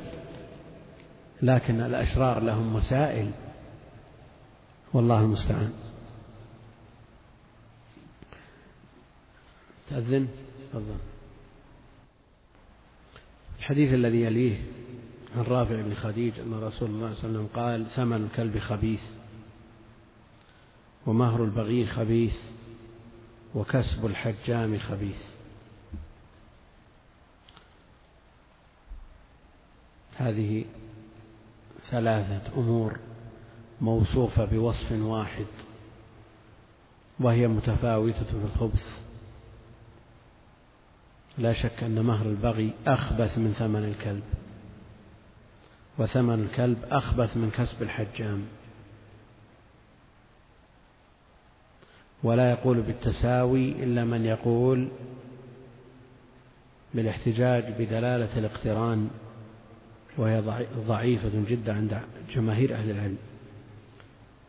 لكن 1.42 1.80
الأشرار 1.80 2.40
لهم 2.42 2.74
وسائل. 2.74 3.30
والله 4.92 5.20
المستعان. 5.20 5.72
تأذن؟ 9.90 10.28
تفضل. 10.72 11.15
الحديث 13.66 13.94
الذي 13.94 14.20
يليه 14.20 14.56
عن 15.36 15.42
رافع 15.42 15.74
بن 15.74 15.94
خديج 15.94 16.40
أن 16.40 16.54
رسول 16.54 16.62
الله 16.62 16.70
صلى 16.78 16.90
الله 16.90 17.06
عليه 17.06 17.16
وسلم 17.16 17.48
قال 17.54 17.86
ثمن 17.86 18.24
الكلب 18.24 18.58
خبيث 18.58 19.02
ومهر 21.06 21.44
البغي 21.44 21.86
خبيث 21.86 22.36
وكسب 23.54 24.06
الحجام 24.06 24.78
خبيث. 24.78 25.22
هذه 30.16 30.64
ثلاثة 31.90 32.42
أمور 32.56 32.98
موصوفة 33.80 34.44
بوصف 34.44 34.92
واحد 34.92 35.46
وهي 37.20 37.48
متفاوتة 37.48 38.24
في 38.24 38.44
الخبث. 38.54 39.05
لا 41.38 41.52
شك 41.52 41.82
أن 41.82 42.00
مهر 42.00 42.26
البغي 42.26 42.72
أخبث 42.86 43.38
من 43.38 43.52
ثمن 43.52 43.84
الكلب 43.84 44.22
وثمن 45.98 46.42
الكلب 46.44 46.78
أخبث 46.90 47.36
من 47.36 47.50
كسب 47.50 47.82
الحجام. 47.82 48.42
ولا 52.22 52.50
يقول 52.50 52.80
بالتساوي 52.80 53.72
إلا 53.84 54.04
من 54.04 54.24
يقول 54.24 54.88
بالاحتجاج 56.94 57.64
بدلالة 57.78 58.38
الاقتران 58.38 59.10
وهي 60.16 60.40
ضعيفة 60.86 61.30
جدا 61.48 61.76
عند 61.76 62.00
جماهير 62.34 62.74
أهل 62.74 62.90
العلم. 62.90 63.18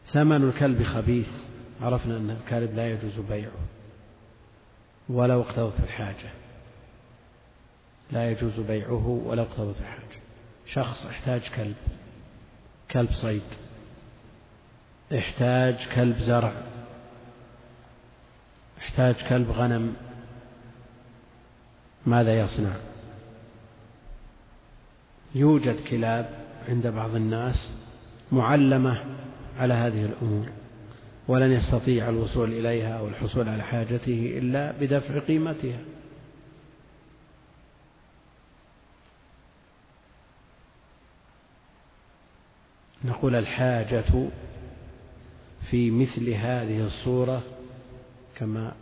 ثمن 0.05 0.43
الكلب 0.49 0.83
خبيث 0.83 1.31
عرفنا 1.81 2.17
أن 2.17 2.29
الكلب 2.29 2.75
لا 2.75 2.91
يجوز 2.91 3.19
بيعه 3.29 3.51
ولو 5.09 5.41
اقتضت 5.41 5.79
الحاجة. 5.79 6.46
لا 8.11 8.31
يجوز 8.31 8.59
بيعه 8.59 9.07
ولو 9.25 9.43
اقتضت 9.43 9.79
الحاجة 9.79 10.21
شخص 10.65 11.05
احتاج 11.05 11.41
كلب 11.55 11.75
كلب 12.91 13.11
صيد. 13.11 13.41
احتاج 15.17 15.75
كلب 15.95 16.17
زرع. 16.17 16.53
احتاج 18.77 19.15
كلب 19.29 19.51
غنم. 19.51 19.93
ماذا 22.05 22.39
يصنع؟ 22.39 22.73
يوجد 25.35 25.79
كلاب 25.89 26.29
عند 26.69 26.87
بعض 26.87 27.15
الناس 27.15 27.73
معلمة 28.31 29.03
على 29.57 29.73
هذه 29.73 30.05
الأمور 30.05 30.49
ولن 31.27 31.51
يستطيع 31.51 32.09
الوصول 32.09 32.53
إليها 32.53 32.99
أو 32.99 33.07
الحصول 33.07 33.49
على 33.49 33.63
حاجته 33.63 34.33
إلا 34.37 34.71
بدفع 34.71 35.19
قيمتها. 35.19 35.79
نقول 43.07 43.35
الحاجة 43.35 44.03
في 45.69 45.91
مثل 45.91 46.29
هذه 46.29 46.85
الصورة 46.85 47.41
كما 48.35 48.73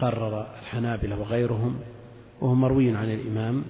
قرر 0.00 0.46
الحنابلة 0.62 1.20
وغيرهم 1.20 1.80
وهو 2.40 2.54
مروي 2.54 2.96
عن 2.96 3.10
الإمام 3.10 3.64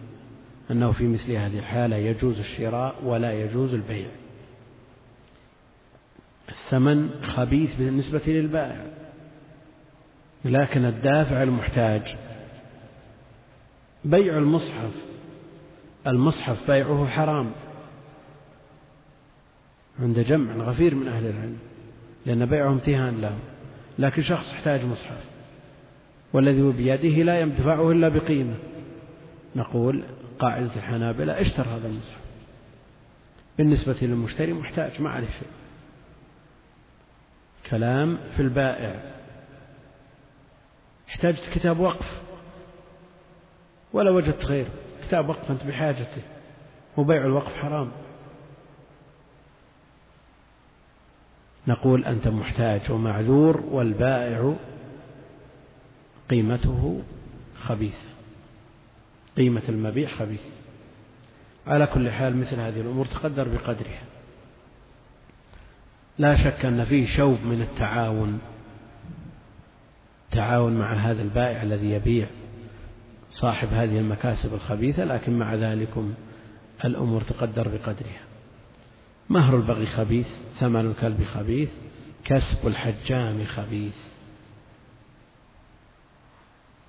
أنه 0.71 0.93
في 0.93 1.07
مثل 1.09 1.33
هذه 1.33 1.59
الحالة 1.59 1.97
يجوز 1.97 2.39
الشراء 2.39 2.95
ولا 3.05 3.33
يجوز 3.33 3.75
البيع. 3.75 4.09
الثمن 6.49 7.11
خبيث 7.23 7.75
بالنسبة 7.75 8.23
للبائع 8.27 8.87
لكن 10.45 10.85
الدافع 10.85 11.43
المحتاج. 11.43 12.17
بيع 14.05 14.39
المصحف 14.39 14.93
المصحف 16.07 16.71
بيعه 16.71 17.07
حرام. 17.07 17.53
عند 20.01 20.19
جمع 20.19 20.55
غفير 20.55 20.95
من 20.95 21.09
أهل 21.09 21.27
العلم 21.27 21.59
لأن 22.27 22.47
بيعه 22.47 22.69
امتهان 22.69 23.21
له 23.21 23.39
لكن 23.99 24.23
شخص 24.23 24.53
احتاج 24.53 24.85
مصحف 24.85 25.31
والذي 26.33 26.63
هو 26.63 26.71
بيده 26.71 27.23
لا 27.23 27.41
يدفعه 27.41 27.91
إلا 27.91 28.09
بقيمة. 28.09 28.55
نقول 29.57 30.05
قاعدة 30.39 30.77
الحنابلة 30.77 31.41
اشتر 31.41 31.63
هذا 31.63 31.89
المصحف. 31.89 32.21
بالنسبة 33.59 33.97
للمشتري 34.03 34.53
محتاج 34.53 35.01
ما 35.01 35.11
عليه 35.11 35.29
شيء 35.29 35.49
كلام 37.71 38.19
في 38.37 38.43
البائع. 38.43 39.03
احتاجت 41.09 41.51
كتاب 41.55 41.81
وقف. 41.81 42.23
ولا 43.93 44.11
وجدت 44.11 44.45
غيره. 44.45 44.71
كتاب 45.03 45.29
وقف 45.29 45.51
أنت 45.51 45.65
بحاجته. 45.65 46.23
وبيع 46.97 47.25
الوقف 47.25 47.57
حرام. 47.57 47.91
نقول 51.71 52.05
أنت 52.05 52.29
محتاج 52.29 52.81
ومعذور 52.91 53.61
والبائع 53.71 54.55
قيمته 56.31 57.03
خبيثة. 57.61 58.09
قيمة 59.37 59.63
المبيع 59.69 60.09
خبيث 60.09 60.43
على 61.67 61.87
كل 61.87 62.11
حال 62.11 62.37
مثل 62.37 62.61
هذه 62.61 62.81
الأمور 62.81 63.07
تقدر 63.07 63.49
بقدرها. 63.49 64.03
لا 66.19 66.37
شك 66.37 66.65
أن 66.65 66.85
فيه 66.85 67.07
شوب 67.07 67.39
من 67.45 67.63
التعاون. 67.63 68.41
تعاون 70.31 70.79
مع 70.79 70.93
هذا 70.93 71.23
البائع 71.23 71.63
الذي 71.63 71.91
يبيع 71.91 72.27
صاحب 73.31 73.69
هذه 73.73 73.99
المكاسب 73.99 74.55
الخبيثة 74.55 75.05
لكن 75.05 75.39
مع 75.39 75.55
ذلك 75.55 76.05
الأمور 76.85 77.23
تقدر 77.23 77.69
بقدرها. 77.69 78.30
مهر 79.31 79.57
البغي 79.57 79.87
خبيث 79.87 80.37
ثمن 80.59 80.91
الكلب 80.91 81.25
خبيث 81.25 81.73
كسب 82.25 82.67
الحجام 82.67 83.45
خبيث. 83.45 83.97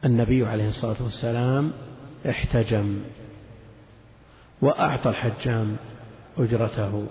النبي 0.05 0.45
عليه 0.45 0.67
الصلاة 0.67 1.03
والسلام 1.03 1.71
احتجم 2.29 3.01
وأعطى 4.61 5.09
الحجام 5.09 5.75
أجرته 6.37 7.07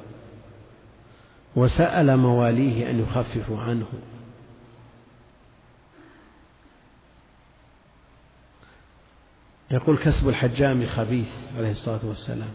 وسأل 1.57 2.17
مواليه 2.17 2.91
أن 2.91 3.01
يخففوا 3.01 3.61
عنه. 3.61 3.87
يقول 9.71 9.99
كسب 9.99 10.29
الحجام 10.29 10.87
خبيث 10.87 11.31
عليه 11.57 11.71
الصلاة 11.71 12.01
والسلام 12.07 12.55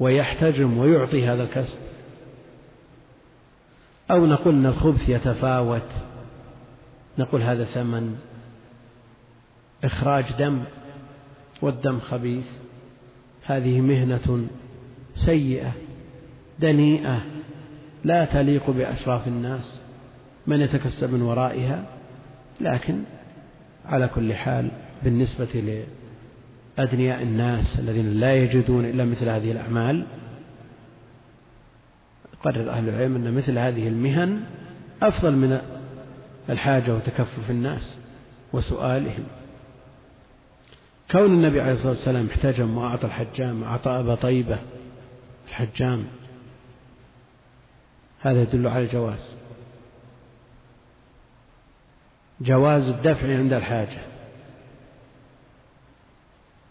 ويحتجم 0.00 0.78
ويعطي 0.78 1.26
هذا 1.26 1.42
الكسب. 1.42 1.78
أو 4.10 4.26
نقول 4.26 4.54
أن 4.54 4.66
الخبث 4.66 5.08
يتفاوت. 5.08 5.90
نقول 7.18 7.42
هذا 7.42 7.64
ثمن 7.64 8.16
إخراج 9.84 10.24
دم 10.38 10.62
والدم 11.62 12.00
خبيث. 12.00 12.50
هذه 13.44 13.80
مهنة 13.80 14.46
سيئة 15.16 15.72
دنيئة 16.60 17.20
لا 18.04 18.24
تليق 18.24 18.70
بأشراف 18.70 19.28
الناس. 19.28 19.80
من 20.46 20.60
يتكسب 20.60 21.12
من 21.12 21.22
ورائها؟ 21.22 21.84
لكن 22.60 23.02
على 23.86 24.08
كل 24.08 24.34
حال 24.34 24.70
بالنسبة 25.02 25.84
لأدنياء 26.78 27.22
الناس 27.22 27.80
الذين 27.80 28.12
لا 28.12 28.34
يجدون 28.34 28.84
إلا 28.84 29.04
مثل 29.04 29.28
هذه 29.28 29.52
الأعمال 29.52 30.06
قرر 32.44 32.70
أهل 32.70 32.88
العلم 32.88 33.16
أن 33.16 33.34
مثل 33.34 33.58
هذه 33.58 33.88
المهن 33.88 34.44
أفضل 35.02 35.36
من 35.36 35.60
الحاجة 36.50 36.94
وتكفف 36.94 37.50
الناس 37.50 37.98
وسؤالهم. 38.52 39.24
كون 41.10 41.32
النبي 41.32 41.60
عليه 41.60 41.72
الصلاة 41.72 41.92
والسلام 41.92 42.26
احتجم 42.26 42.78
وأعطى 42.78 43.06
الحجام 43.06 43.64
أعطى 43.64 43.90
أبا 43.90 44.14
طيبة 44.14 44.58
الحجام 45.48 46.04
هذا 48.20 48.42
يدل 48.42 48.66
على 48.66 48.84
الجواز. 48.84 49.34
جواز 52.40 52.88
الدفع 52.88 53.38
عند 53.38 53.52
الحاجة. 53.52 53.98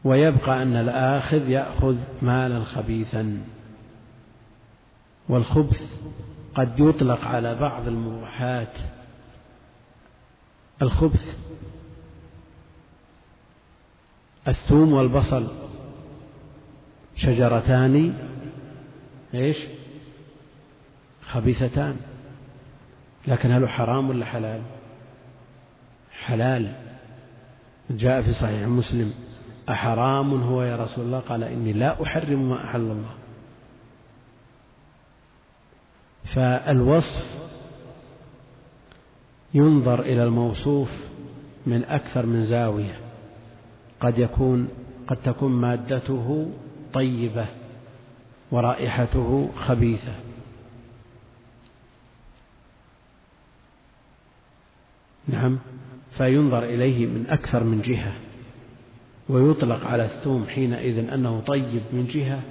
ويبقى 0.04 0.62
أن 0.64 0.76
الآخذ 0.76 1.50
يأخذ 1.50 1.96
مالا 2.22 2.64
خبيثا. 2.64 3.38
والخبث 5.30 5.98
قد 6.56 6.80
يطلق 6.80 7.26
على 7.26 7.56
بعض 7.56 7.88
المباحات 7.88 8.78
الخبث 10.82 11.38
الثوم 14.48 14.94
والبصل 14.94 15.48
شجرتان 17.16 18.14
إيش؟ 19.34 19.58
خبيثتان. 21.22 21.96
لكن 23.28 23.52
هل 23.52 23.70
حرام 23.70 24.10
ولا 24.10 24.26
حلال؟ 24.26 24.62
حلال. 26.12 26.76
جاء 27.90 28.22
في 28.22 28.34
صحيح 28.34 28.68
مسلم 28.68 29.14
أحرام 29.70 30.44
هو 30.44 30.64
يا 30.64 30.76
رسول 30.76 31.06
الله؟ 31.06 31.20
قال 31.20 31.44
إني 31.44 31.74
لا 31.74 32.04
أحرم 32.04 32.50
ما 32.50 32.66
أحل 32.66 32.80
الله. 32.82 33.14
فالوصف 36.24 37.44
ينظر 39.54 40.02
إلى 40.02 40.24
الموصوف 40.24 40.90
من 41.66 41.84
أكثر 41.84 42.26
من 42.26 42.46
زاوية. 42.46 43.00
قد 44.00 44.18
يكون 44.18 44.68
قد 45.08 45.18
تكون 45.18 45.52
مادته 45.52 46.52
طيبة 46.94 47.46
ورائحته 48.52 49.50
خبيثة. 49.56 50.14
نعم 55.28 55.60
فينظر 56.12 56.64
إليه 56.64 57.06
من 57.06 57.26
أكثر 57.30 57.64
من 57.64 57.82
جهة 57.82 58.14
ويطلق 59.30 59.88
على 59.88 60.06
الثوم 60.06 60.46
حينئذ 60.46 61.10
أنه 61.10 61.40
طيب 61.40 61.82
من 61.94 62.08
جهة 62.08 62.42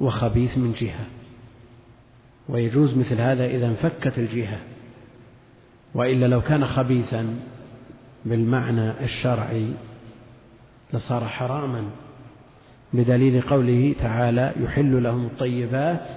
وخبيث 0.00 0.58
من 0.58 0.72
جهة. 0.72 1.06
ويجوز 2.52 2.96
مثل 2.96 3.20
هذا 3.20 3.46
إذا 3.46 3.66
انفكت 3.66 4.18
الجهة 4.18 4.60
وإلا 5.94 6.26
لو 6.26 6.40
كان 6.40 6.64
خبيثا 6.66 7.36
بالمعنى 8.24 8.90
الشرعي 9.04 9.72
لصار 10.92 11.24
حراما 11.24 11.90
بدليل 12.92 13.42
قوله 13.42 13.94
تعالى 14.00 14.52
يحل 14.60 15.02
لهم 15.02 15.26
الطيبات 15.26 16.08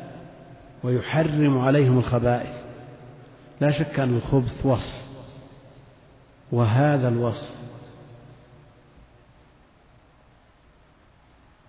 ويحرم 0.84 1.58
عليهم 1.58 1.98
الخبائث. 1.98 2.56
لا 3.62 3.72
شك 3.72 4.00
أن 4.00 4.16
الخبث 4.16 4.66
وصف 4.66 5.06
وهذا 6.52 7.08
الوصف 7.08 7.56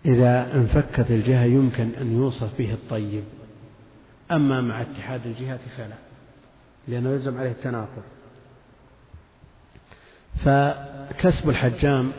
إذا 0.04 0.54
انفكت 0.54 1.10
الجهة 1.10 1.44
يمكن 1.44 1.90
أن 2.00 2.12
يوصف 2.16 2.58
به 2.58 2.72
الطيب. 2.72 3.24
أما 4.32 4.60
مع 4.60 4.80
اتحاد 4.80 5.26
الجهات 5.26 5.60
فلا 5.76 5.94
لأنه 6.88 7.10
يلزم 7.10 7.38
عليه 7.38 7.50
التناقض. 7.50 8.02
فكسب 10.36 11.48
الحجام 11.48 12.12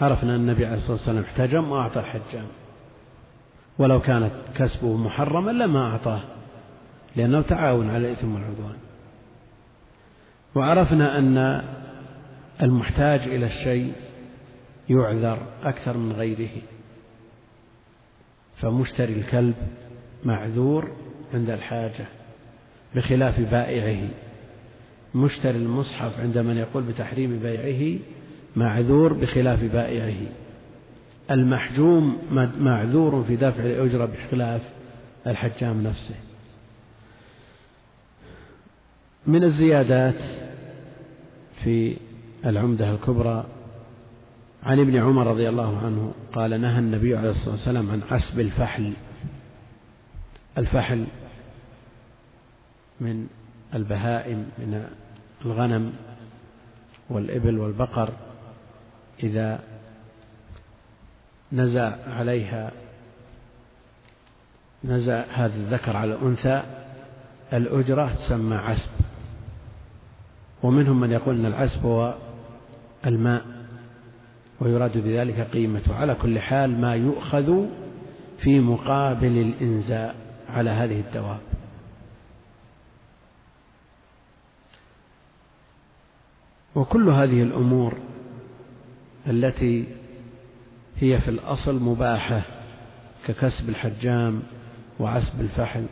عرفنا 0.00 0.34
أن 0.34 0.40
النبي 0.40 0.66
عليه 0.66 0.76
الصلاة 0.76 0.92
والسلام 0.92 1.24
احتجم 1.24 1.70
وأعطى 1.70 2.00
الحجام 2.00 2.46
ولو 3.78 4.00
كانت 4.00 4.32
كسبه 4.54 4.96
محرما 4.96 5.50
لما 5.50 5.90
أعطاه 5.90 6.22
لأنه 7.16 7.42
تعاون 7.42 7.90
على 7.90 8.06
الإثم 8.06 8.34
والعدوان. 8.34 8.76
وعرفنا 10.54 11.18
أن 11.18 11.64
المحتاج 12.62 13.20
إلى 13.20 13.46
الشيء 13.46 13.92
يعذر 14.88 15.46
أكثر 15.62 15.96
من 15.96 16.12
غيره. 16.12 16.62
فمشتري 18.56 19.12
الكلب 19.12 19.54
معذور 20.24 20.92
عند 21.34 21.50
الحاجة 21.50 22.06
بخلاف 22.94 23.40
بائعه. 23.40 24.08
مشتري 25.14 25.58
المصحف 25.58 26.20
عند 26.20 26.38
من 26.38 26.56
يقول 26.56 26.82
بتحريم 26.82 27.38
بيعه 27.38 27.98
معذور 28.56 29.12
بخلاف 29.12 29.64
بائعه. 29.64 30.26
المحجوم 31.30 32.18
معذور 32.60 33.24
في 33.24 33.36
دفع 33.36 33.62
الأجرة 33.62 34.04
بخلاف 34.04 34.62
الحجام 35.26 35.82
نفسه. 35.82 36.14
من 39.26 39.44
الزيادات 39.44 40.22
في 41.64 41.96
العمدة 42.46 42.90
الكبرى 42.90 43.46
عن 44.62 44.80
ابن 44.80 44.96
عمر 44.96 45.26
رضي 45.26 45.48
الله 45.48 45.78
عنه 45.78 46.12
قال 46.32 46.60
نهى 46.60 46.78
النبي 46.78 47.16
عليه 47.16 47.30
الصلاة 47.30 47.54
والسلام 47.54 47.90
عن 47.90 48.02
عسب 48.10 48.40
الفحل. 48.40 48.92
الفحل 50.58 51.06
من 53.00 53.26
البهائم 53.74 54.46
من 54.58 54.88
الغنم 55.44 55.92
والإبل 57.10 57.58
والبقر 57.58 58.12
إذا 59.22 59.60
نزع 61.52 61.96
عليها 62.06 62.72
نزع 64.84 65.24
هذا 65.32 65.54
الذكر 65.56 65.96
على 65.96 66.14
الأنثى 66.14 66.62
الأجرة 67.52 68.14
تسمى 68.14 68.56
عسب. 68.56 68.90
ومنهم 70.62 71.00
من 71.00 71.10
يقول 71.10 71.34
أن 71.38 71.46
العسب 71.46 71.86
هو 71.86 72.14
الماء 73.06 73.44
ويراد 74.60 74.98
بذلك 74.98 75.40
قيمته. 75.40 75.94
على 75.94 76.14
كل 76.14 76.40
حال 76.40 76.80
ما 76.80 76.94
يؤخذ 76.94 77.66
في 78.38 78.60
مقابل 78.60 79.38
الإنزاء 79.38 80.16
على 80.48 80.70
هذه 80.70 81.00
الدواب. 81.00 81.40
وكل 86.78 87.08
هذه 87.08 87.42
الأمور 87.42 87.94
التي 89.26 89.84
هي 90.96 91.20
في 91.20 91.28
الأصل 91.28 91.82
مباحة 91.82 92.42
ككسب 93.26 93.68
الحجام 93.68 94.42
وعسب 95.00 95.40
الفحل. 95.40 95.86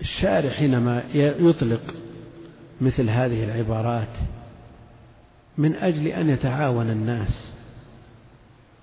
الشارع 0.00 0.50
حينما 0.50 1.02
يطلق 1.14 1.80
مثل 2.80 3.10
هذه 3.10 3.44
العبارات 3.44 4.16
من 5.58 5.74
أجل 5.74 6.06
أن 6.06 6.30
يتعاون 6.30 6.90
الناس 6.90 7.52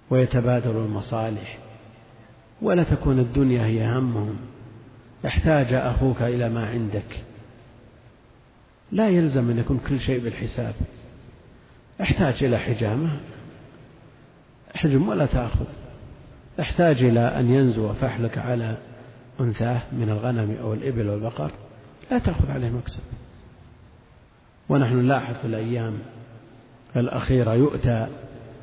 ويتبادلوا 0.10 0.86
المصالح 0.86 1.58
ولا 2.62 2.84
تكون 2.84 3.20
الدنيا 3.20 3.66
هي 3.66 3.86
همهم. 3.86 4.38
احتاج 5.26 5.74
أخوك 5.74 6.22
إلى 6.22 6.50
ما 6.50 6.70
عندك. 6.70 7.29
لا 8.92 9.10
يلزم 9.10 9.50
أن 9.50 9.58
يكون 9.58 9.80
كل 9.90 10.00
شيء 10.00 10.24
بالحساب. 10.24 10.74
احتاج 12.02 12.44
إلى 12.44 12.58
حجامة 12.58 13.20
احجم 14.76 15.08
ولا 15.08 15.26
تأخذ. 15.26 15.66
احتاج 16.60 17.04
إلى 17.04 17.20
أن 17.20 17.52
ينزو 17.52 17.94
فحلك 17.94 18.38
على 18.38 18.78
أنثاه 19.40 19.82
من 19.92 20.10
الغنم 20.10 20.58
أو 20.62 20.74
الإبل 20.74 21.10
والبقر 21.10 21.52
لا 22.12 22.20
تأخذ 22.20 22.52
عليه 22.52 22.70
مكسب. 22.70 23.04
ونحن 24.70 24.96
نلاحظ 24.96 25.36
في 25.36 25.46
الأيام 25.46 26.00
الأخيرة 26.96 27.54
يؤتى 27.54 28.08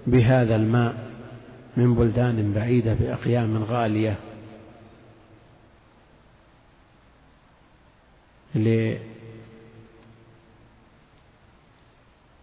بهذا 0.06 0.56
الماء 0.56 0.94
من 1.76 1.94
بلدان 1.94 2.52
بعيدة 2.52 2.94
بأقيام 2.94 3.62
غالية. 3.62 4.16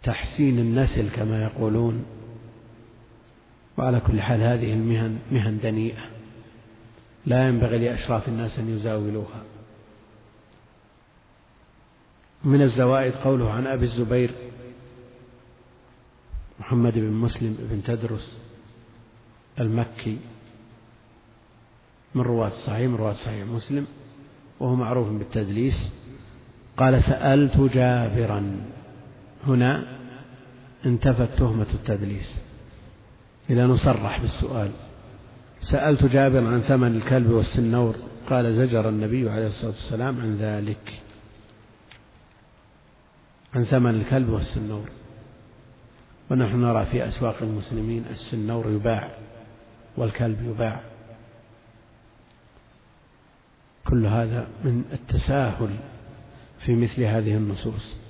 لتحسين 0.03 0.59
النسل 0.59 1.09
كما 1.09 1.43
يقولون. 1.43 2.05
وعلى 3.77 3.99
كل 3.99 4.21
حال 4.21 4.41
هذه 4.41 4.73
المهن 4.73 5.19
مهن 5.31 5.59
دنيئة. 5.63 6.03
لا 7.25 7.47
ينبغي 7.47 7.77
لأشراف 7.77 8.27
الناس 8.27 8.59
أن 8.59 8.69
يزاولوها. 8.69 9.43
من 12.43 12.61
الزوائد 12.61 13.13
قوله 13.13 13.51
عن 13.51 13.67
أبي 13.67 13.85
الزبير 13.85 14.31
محمد 16.59 16.93
بن 16.93 17.11
مسلم 17.11 17.57
بن 17.59 17.83
تدرس 17.83 18.39
المكي 19.59 20.19
من 22.15 22.21
رواة 22.21 22.47
الصحيح 22.47 22.87
من 22.89 22.95
رواة 22.95 23.13
صحيح 23.13 23.47
مسلم 23.47 23.87
وهو 24.59 24.75
معروف 24.75 25.07
بالتدليس 25.09 25.91
قال 26.77 27.01
سألت 27.01 27.57
جابرا. 27.57 28.72
هنا 29.47 29.83
انتفت 30.85 31.37
تهمة 31.37 31.67
التدليس. 31.73 32.39
إلى 33.49 33.63
نصرح 33.63 34.19
بالسؤال. 34.21 34.71
سألت 35.61 36.05
جابر 36.05 36.47
عن 36.47 36.59
ثمن 36.59 36.95
الكلب 36.95 37.29
والسنور. 37.29 37.95
قال 38.29 38.53
زجر 38.53 38.89
النبي 38.89 39.29
عليه 39.29 39.45
الصلاة 39.45 39.71
والسلام 39.71 40.21
عن 40.21 40.37
ذلك. 40.37 41.01
عن 43.53 43.63
ثمن 43.63 43.95
الكلب 43.95 44.29
والسنور. 44.29 44.89
ونحن 46.31 46.61
نرى 46.61 46.85
في 46.85 47.07
أسواق 47.07 47.35
المسلمين 47.41 48.05
السنور 48.09 48.69
يباع 48.69 49.09
والكلب 49.97 50.43
يباع. 50.43 50.81
كل 53.87 54.05
هذا 54.05 54.47
من 54.63 54.83
التساهل 54.93 55.77
في 56.59 56.75
مثل 56.75 57.03
هذه 57.03 57.35
النصوص. 57.35 58.02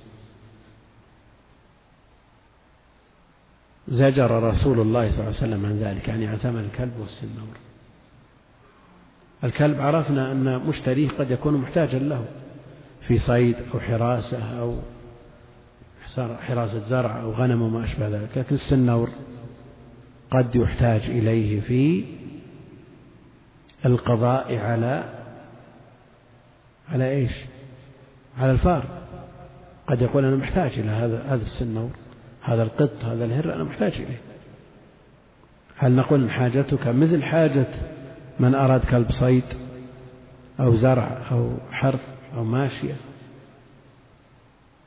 زجر 3.88 4.42
رسول 4.42 4.80
الله 4.80 5.10
صلى 5.10 5.20
الله 5.20 5.36
عليه 5.40 5.54
وسلم 5.54 5.66
عن 5.66 5.78
ذلك 5.78 6.08
يعني 6.08 6.26
عن 6.26 6.36
ثمن 6.36 6.60
الكلب 6.60 6.92
والسنور 7.00 7.56
الكلب 9.44 9.80
عرفنا 9.80 10.32
أن 10.32 10.58
مشتريه 10.66 11.08
قد 11.08 11.30
يكون 11.30 11.56
محتاجا 11.56 11.98
له 11.98 12.24
في 13.00 13.18
صيد 13.18 13.56
أو 13.74 13.80
حراسة 13.80 14.60
أو 14.60 14.76
حراسة 16.18 16.78
زرع 16.78 17.22
أو 17.22 17.32
غنم 17.32 17.62
وما 17.62 17.84
أشبه 17.84 18.08
ذلك 18.08 18.38
لكن 18.38 18.54
السنور 18.54 19.08
قد 20.30 20.56
يحتاج 20.56 21.00
إليه 21.00 21.60
في 21.60 22.04
القضاء 23.86 24.56
على 24.56 25.04
على 26.88 27.10
إيش؟ 27.10 27.32
على 28.38 28.50
الفار. 28.50 28.84
قد 29.86 30.02
يقول 30.02 30.24
أنا 30.24 30.36
محتاج 30.36 30.78
إلى 30.78 30.90
هذا 30.90 31.22
هذا 31.22 31.42
السنور. 31.42 31.90
هذا 32.44 32.62
القط 32.62 33.04
هذا 33.04 33.24
الهر 33.24 33.54
أنا 33.54 33.64
محتاج 33.64 33.92
إليه. 33.92 34.20
هل 35.76 35.92
نقول 35.92 36.30
حاجتك 36.30 36.86
مثل 36.86 37.22
حاجة 37.22 37.66
من 38.40 38.54
أراد 38.54 38.84
كلب 38.84 39.10
صيد 39.10 39.44
أو 40.60 40.76
زرع 40.76 41.18
أو 41.30 41.52
حرث 41.70 42.00
أو 42.36 42.44
ماشية؟ 42.44 42.94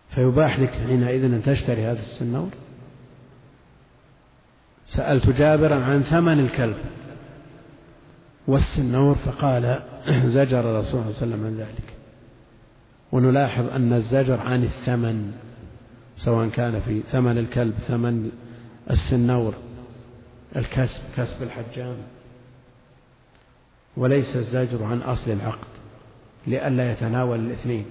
فيباح 0.10 0.60
لك 0.60 0.70
حينئذ 0.70 1.24
أن 1.24 1.44
تشتري 1.44 1.86
هذا 1.86 2.00
السنور. 2.00 2.50
سألت 4.86 5.30
جابرا 5.30 5.76
عن 5.84 6.02
ثمن 6.02 6.40
الكلب 6.40 6.78
والسنور 8.48 9.16
فقال 9.16 9.80
زجر 10.36 10.60
الرسول 10.60 10.90
صلى 10.90 11.00
الله 11.00 11.18
عليه 11.18 11.18
وسلم 11.18 11.46
عن 11.46 11.58
ذلك. 11.58 11.94
ونلاحظ 13.12 13.70
أن 13.70 13.94
الزجر 13.94 14.40
عن 14.40 14.64
الثمن. 14.64 15.47
سواء 16.18 16.50
كان 16.50 16.80
في 16.80 17.02
ثمن 17.02 17.38
الكلب 17.38 17.74
ثمن 17.74 18.32
السنور 18.90 19.54
الكسب 20.56 21.02
كسب 21.18 21.44
الحجام. 21.44 21.98
وليس 23.98 24.36
الزجر 24.36 24.84
عن 24.84 25.02
أصل 25.02 25.32
العقد 25.32 25.68
لئلا 26.48 26.92
يتناول 26.92 27.40
الاثنين. 27.40 27.86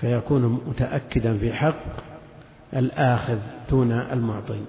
فيكون 0.00 0.42
متأكدا 0.66 1.38
في 1.38 1.52
حق 1.52 1.84
الآخذ 2.76 3.38
دون 3.70 3.92
المعطي. 3.92 4.64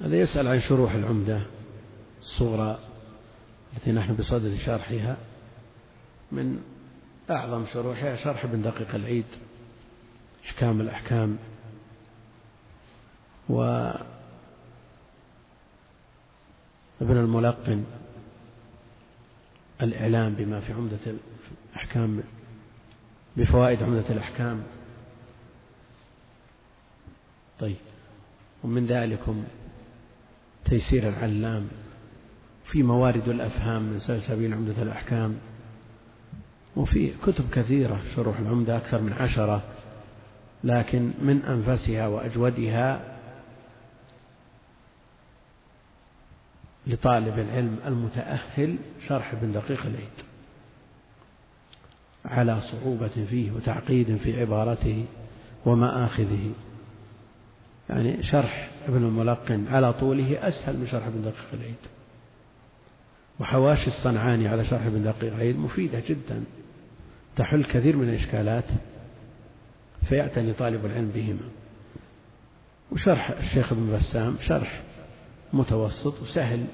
هذا 0.00 0.16
يسأل 0.16 0.48
عن 0.48 0.60
شروح 0.60 0.92
العمدة 0.92 1.40
الصغرى 2.20 2.78
التي 3.76 3.92
نحن 3.92 4.14
بصدد 4.14 4.56
شرحها 4.56 5.16
من 6.32 6.62
أعظم 7.30 7.66
شروحها 7.72 8.16
شرح 8.16 8.44
ابن 8.44 8.62
دقيق 8.62 8.94
العيد 8.94 9.24
إحكام 10.44 10.80
الأحكام. 10.80 11.38
و 13.48 13.62
ابن 17.00 17.16
الملقن 17.16 17.84
الإعلام 19.82 20.34
بما 20.34 20.60
في 20.60 20.72
عمدة 20.72 21.18
الأحكام 21.74 22.22
بفوائد 23.36 23.82
عمدة 23.82 24.10
الأحكام. 24.10 24.62
طيب 27.58 27.76
ومن 28.64 28.86
ذلكم 28.86 29.44
تيسير 30.64 31.08
العلام 31.08 31.68
في 32.70 32.82
موارد 32.82 33.28
الأفهام 33.28 33.82
من 33.82 33.98
سلسبيل 33.98 34.54
عمدة 34.54 34.82
الأحكام 34.82 35.38
وفي 36.76 37.12
كتب 37.26 37.50
كثيرة 37.50 38.00
شروح 38.14 38.38
العمدة 38.38 38.76
أكثر 38.76 39.00
من 39.00 39.12
عشرة 39.12 39.62
لكن 40.64 41.10
من 41.22 41.42
أنفسها 41.42 42.06
وأجودها 42.06 43.16
لطالب 46.86 47.38
العلم 47.38 47.78
المتأهل 47.86 48.76
شرح 49.08 49.32
ابن 49.32 49.52
دقيق 49.52 49.86
العيد 49.86 50.26
على 52.24 52.60
صعوبة 52.60 53.26
فيه 53.30 53.52
وتعقيد 53.52 54.16
في 54.16 54.40
عبارته 54.40 55.04
ومآخذه. 55.66 56.50
يعني 57.90 58.22
شرح 58.22 58.70
ابن 58.88 58.96
الملقن 58.96 59.66
على 59.68 59.92
طوله 59.92 60.48
أسهل 60.48 60.76
من 60.76 60.86
شرح 60.86 61.06
ابن 61.06 61.22
دقيق 61.22 61.46
العيد. 61.52 61.95
وحواشي 63.40 63.86
الصنعاني 63.86 64.48
على 64.48 64.64
شرح 64.64 64.86
ابن 64.86 65.02
دقيق 65.02 65.34
العيد 65.34 65.58
مفيدة 65.58 66.02
جدا. 66.08 66.44
تحل 67.36 67.64
كثير 67.64 67.96
من 67.96 68.08
الإشكالات 68.08 68.64
فيعتني 70.08 70.52
طالب 70.52 70.86
العلم 70.86 71.10
بهما. 71.14 71.48
وشرح 72.92 73.30
الشيخ 73.30 73.72
ابن 73.72 73.92
بسام 73.92 74.36
شرح 74.40 74.82
متوسط 75.52 76.22
وسهل 76.22 76.64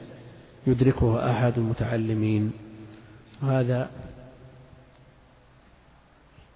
يدركه 0.67 1.31
أحد 1.31 1.53
المتعلمين. 1.59 2.53
هذا 3.43 3.91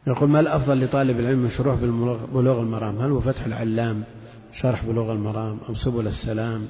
يقول 0.06 0.28
ما 0.28 0.40
الأفضل 0.40 0.84
لطالب 0.84 1.20
العلم 1.20 1.38
من 1.38 1.50
شروح 1.50 1.74
بلوغ 2.32 2.60
المرام؟ 2.60 2.98
هل 2.98 3.10
هو 3.10 3.20
فتح 3.20 3.44
العلام 3.44 4.04
شرح 4.52 4.84
بلوغ 4.84 5.12
المرام 5.12 5.58
أو 5.68 5.74
سبل 5.74 6.06
السلام؟ 6.06 6.68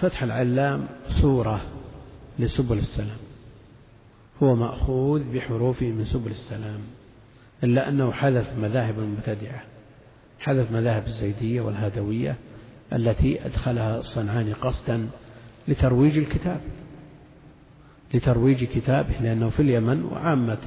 فتح 0.00 0.22
العلام 0.22 0.86
صورة 1.08 1.60
لسبل 2.38 2.78
السلام. 2.78 3.16
هو 4.42 4.54
مأخوذ 4.54 5.34
بحروفه 5.34 5.86
من 5.86 6.04
سبل 6.04 6.30
السلام 6.30 6.80
إلا 7.64 7.88
أنه 7.88 8.12
حذف 8.12 8.58
مذاهب 8.58 8.98
المبتدعة 8.98 9.62
حذف 10.40 10.72
مذاهب 10.72 11.06
الزيدية 11.06 11.60
والهدوية 11.60 12.36
التي 12.92 13.46
أدخلها 13.46 13.98
الصنعاني 13.98 14.52
قصدا 14.52 15.08
لترويج 15.68 16.18
الكتاب. 16.18 16.60
لترويج 18.14 18.64
كتابه 18.64 19.14
لأنه 19.20 19.48
في 19.48 19.60
اليمن 19.60 20.04
وعامة 20.04 20.58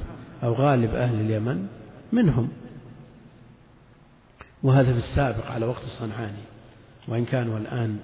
أو 0.42 0.52
غالب 0.52 0.94
أهل 0.94 1.20
اليمن 1.20 1.66
منهم. 2.12 2.48
وهذا 4.62 4.92
في 4.92 4.98
السابق 4.98 5.50
على 5.50 5.66
وقت 5.66 5.82
الصنعاني 5.82 6.42
وإن 7.08 7.24
كانوا 7.24 7.58
الآن 7.58 7.98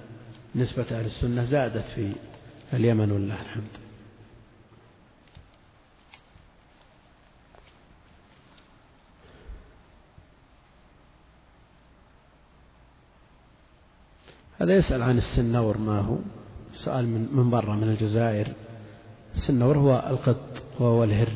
نسبة 0.55 0.85
أهل 0.91 1.05
السنة 1.05 1.43
زادت 1.43 1.85
في 1.95 2.11
اليمن 2.73 3.11
ولله 3.11 3.41
الحمد 3.41 3.85
هذا 14.59 14.75
يسأل 14.75 15.01
عن 15.01 15.17
السنور 15.17 15.77
ما 15.77 15.99
هو؟ 15.99 16.17
سؤال 16.73 17.07
من 17.07 17.27
من 17.31 17.49
برا 17.49 17.75
من 17.75 17.89
الجزائر. 17.89 18.47
السنور 19.35 19.77
هو 19.77 20.03
القط 20.09 20.63
وهو 20.79 21.03
الهر. 21.03 21.29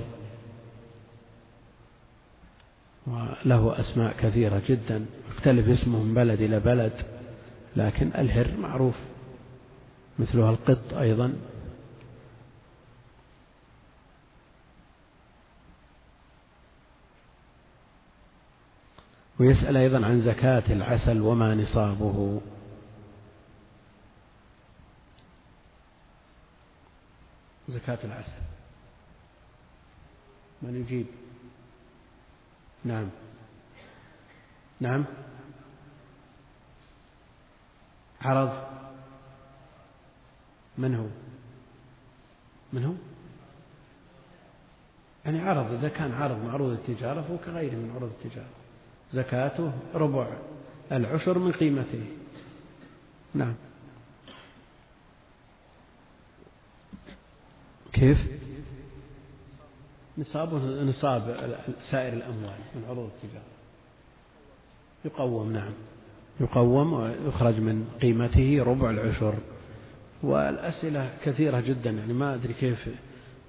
وله 3.08 3.80
أسماء 3.80 4.16
كثيرة 4.20 4.62
جدا. 4.68 5.06
يختلف 5.30 5.70
اسمه 5.70 6.04
من 6.04 6.14
بلد 6.14 6.42
إلى 6.42 6.60
بلد 6.60 6.94
لكن 7.76 8.12
الهر 8.18 8.58
معروف. 8.58 8.96
مثلها 10.20 10.50
القط 10.50 10.94
أيضا. 10.94 11.34
ويسأل 19.40 19.78
أيضا 19.78 20.06
عن 20.06 20.22
زكاة 20.22 20.64
العسل 20.70 21.22
وما 21.22 21.56
نصابه. 21.56 22.42
زكاة 27.70 28.00
العسل. 28.04 28.32
من 30.62 30.76
يجيب؟ 30.76 31.06
نعم. 32.84 33.10
نعم. 34.80 35.06
عرض. 38.22 38.89
من 40.80 40.96
هو؟ 40.96 41.06
من 42.74 42.86
هو؟ 42.86 42.94
يعني 45.26 45.40
عرض 45.42 45.74
إذا 45.74 45.90
كان 45.90 46.12
عرض 46.12 46.46
معروض 46.46 46.72
التجارة 46.72 47.22
فهو 47.22 47.38
كغيره 47.38 47.76
من 47.76 47.92
عروض 47.96 48.12
التجارة. 48.12 48.50
زكاته 49.14 49.74
ربع 49.94 50.28
العشر 50.92 51.40
من 51.40 51.52
قيمته. 51.52 52.04
نعم. 53.34 53.54
كيف؟ 57.94 58.18
نصاب 60.18 60.54
نصاب 60.54 61.56
سائر 61.92 62.14
الأموال 62.14 62.60
من 62.76 62.86
عروض 62.90 63.10
التجارة. 63.16 63.44
يقوم 65.06 65.54
نعم. 65.54 65.74
يقوم 66.40 66.94
ويخرج 66.94 67.60
من 67.60 67.88
قيمته 68.02 68.64
ربع 68.64 68.90
العشر. 68.90 69.36
والأسئلة 70.24 71.10
كثيرة 71.24 71.60
جدا 71.60 71.90
يعني 71.90 72.14
ما 72.14 72.34
أدري 72.34 72.54
كيف 72.54 72.90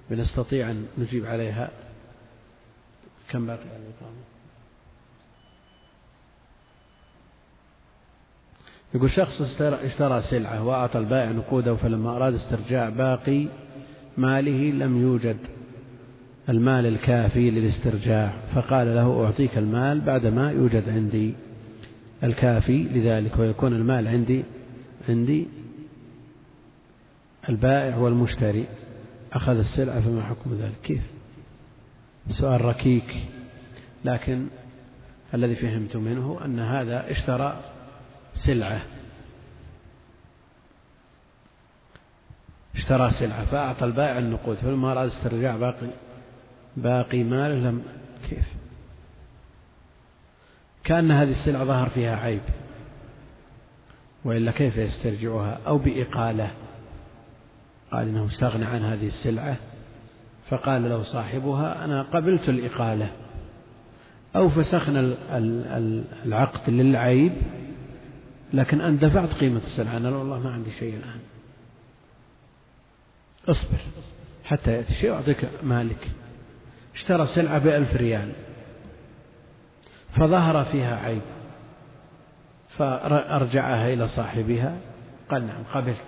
بنستطيع 0.09 0.71
أن 0.71 0.85
نجيب 0.97 1.25
عليها. 1.25 1.69
كم 3.29 3.45
باقي؟ 3.45 3.59
على 3.59 3.77
الإقامة 3.77 4.21
يقول 8.95 9.11
شخص 9.11 9.61
اشترى 9.61 10.21
سلعة 10.21 10.63
وأعطى 10.63 10.99
البائع 10.99 11.31
نقوده 11.31 11.75
فلما 11.75 12.15
أراد 12.15 12.33
استرجاع 12.33 12.89
باقي 12.89 13.47
ماله 14.17 14.71
لم 14.71 15.01
يوجد 15.01 15.37
المال 16.49 16.85
الكافي 16.85 17.51
للاسترجاع 17.51 18.33
فقال 18.55 18.95
له 18.95 19.25
أعطيك 19.25 19.57
المال 19.57 20.01
بعدما 20.01 20.51
يوجد 20.51 20.89
عندي 20.89 21.33
الكافي 22.23 22.83
لذلك 22.83 23.39
ويكون 23.39 23.73
المال 23.73 24.07
عندي 24.07 24.43
عندي 25.09 25.47
البائع 27.51 27.97
والمشتري. 27.97 28.67
أخذ 29.33 29.57
السلعة 29.57 30.01
فما 30.01 30.23
حكم 30.23 30.53
ذلك؟ 30.61 30.81
كيف؟ 30.83 31.01
سؤال 32.29 32.65
ركيك. 32.65 33.15
لكن 34.05 34.47
الذي 35.33 35.55
فهمت 35.55 35.95
منه 35.95 36.39
أن 36.45 36.59
هذا 36.59 37.11
اشترى 37.11 37.63
سلعة. 38.33 38.81
اشترى 42.75 43.09
سلعة 43.09 43.45
فأعطى 43.45 43.85
البائع 43.85 44.17
النقود 44.17 44.55
فلما 44.55 44.91
أراد 44.91 45.07
استرجاع 45.07 45.57
باقي 45.57 45.87
باقي 46.77 47.23
ماله 47.23 47.69
لم 47.69 47.83
كيف؟ 48.29 48.53
كأن 50.83 51.11
هذه 51.11 51.31
السلعة 51.31 51.63
ظهر 51.63 51.89
فيها 51.89 52.15
عيب. 52.15 52.41
وإلا 54.25 54.51
كيف 54.51 54.77
يسترجعها؟ 54.77 55.59
أو 55.67 55.77
بإقالة. 55.77 56.51
قال 57.91 58.07
إنه 58.07 58.25
استغنى 58.25 58.65
عن 58.65 58.83
هذه 58.83 59.07
السلعة 59.07 59.57
فقال 60.49 60.89
له 60.89 61.01
صاحبها 61.01 61.85
أنا 61.85 62.01
قبلت 62.01 62.49
الإقالة 62.49 63.11
أو 64.35 64.49
فسخنا 64.49 65.15
العقد 66.25 66.69
للعيب 66.69 67.33
لكن 68.53 68.81
أنت 68.81 69.05
دفعت 69.05 69.33
قيمة 69.33 69.57
السلعة. 69.59 69.97
أنا 69.97 70.09
والله 70.09 70.39
ما 70.39 70.51
عندي 70.53 70.71
شيء 70.71 70.95
الآن. 70.95 71.19
اصبر 73.49 73.77
حتى 74.45 74.71
يأتي 74.71 74.93
شيء 74.93 75.13
أعطيك 75.13 75.49
مالك. 75.63 76.11
اشترى 76.95 77.25
سلعة 77.25 77.57
بألف 77.57 77.95
ريال 77.95 78.31
فظهر 80.09 80.63
فيها 80.63 80.95
عيب 80.95 81.21
فأرجعها 82.69 83.93
إلى 83.93 84.07
صاحبها. 84.07 84.77
قال 85.29 85.47
نعم 85.47 85.63
قبلت. 85.73 86.05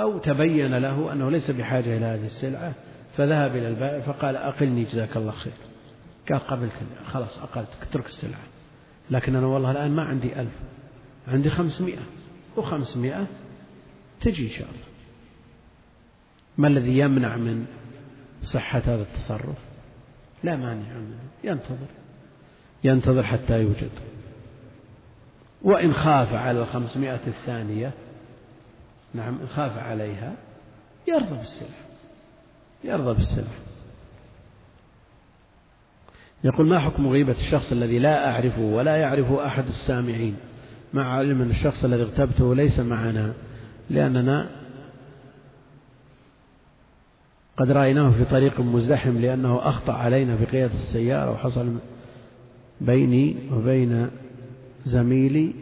أو 0.00 0.18
تبين 0.18 0.74
له 0.74 1.12
أنه 1.12 1.30
ليس 1.30 1.50
بحاجة 1.50 1.96
إلى 1.96 2.06
هذه 2.06 2.24
السلعة 2.24 2.74
فذهب 3.16 3.56
إلى 3.56 3.68
البائع 3.68 4.00
فقال 4.00 4.36
أقلني 4.36 4.84
جزاك 4.84 5.16
الله 5.16 5.32
خير. 5.32 5.52
قال 6.30 6.38
قبلت 6.40 6.72
خلاص 7.06 7.38
أقلت 7.38 7.68
اترك 7.82 8.06
السلعة. 8.06 8.42
لكن 9.10 9.36
أنا 9.36 9.46
والله 9.46 9.70
الآن 9.70 9.90
ما 9.90 10.02
عندي 10.02 10.40
ألف 10.40 10.52
عندي 11.28 11.50
خمسمائة. 11.50 12.02
وخمسمائة 12.56 13.26
تجي 14.20 14.44
إن 14.44 14.50
شاء 14.50 14.68
الله. 14.68 14.84
ما 16.58 16.68
الذي 16.68 16.98
يمنع 16.98 17.36
من 17.36 17.66
صحة 18.42 18.78
هذا 18.78 19.02
التصرف؟ 19.02 19.58
لا 20.44 20.56
مانع 20.56 20.98
منه 20.98 21.18
ينتظر. 21.44 21.86
ينتظر 22.84 23.22
حتى 23.22 23.62
يوجد. 23.62 23.90
وإن 25.62 25.92
خاف 25.92 26.34
على 26.34 26.62
الخمسمائة 26.62 27.20
الثانية 27.26 27.92
نعم 29.14 29.46
خاف 29.46 29.78
عليها 29.78 30.34
يرضى 31.08 31.36
بالسلف 31.36 31.84
يرضى 32.84 33.14
بالسلف. 33.14 33.58
يقول 36.44 36.66
ما 36.66 36.78
حكم 36.78 37.08
غيبة 37.08 37.32
الشخص 37.32 37.72
الذي 37.72 37.98
لا 37.98 38.30
أعرفه 38.32 38.62
ولا 38.62 38.96
يعرفه 38.96 39.46
أحد 39.46 39.66
السامعين؟ 39.66 40.36
مع 40.94 41.16
علم 41.16 41.42
أن 41.42 41.50
الشخص 41.50 41.84
الذي 41.84 42.02
اغتبته 42.02 42.54
ليس 42.54 42.80
معنا 42.80 43.32
لأننا 43.90 44.48
قد 47.56 47.70
رأيناه 47.70 48.10
في 48.10 48.24
طريق 48.24 48.60
مزدحم 48.60 49.18
لأنه 49.18 49.68
أخطأ 49.68 49.92
علينا 49.92 50.36
في 50.36 50.44
قيادة 50.44 50.74
السيارة 50.74 51.30
وحصل 51.30 51.78
بيني 52.80 53.36
وبين 53.52 54.10
زميلي 54.86 55.52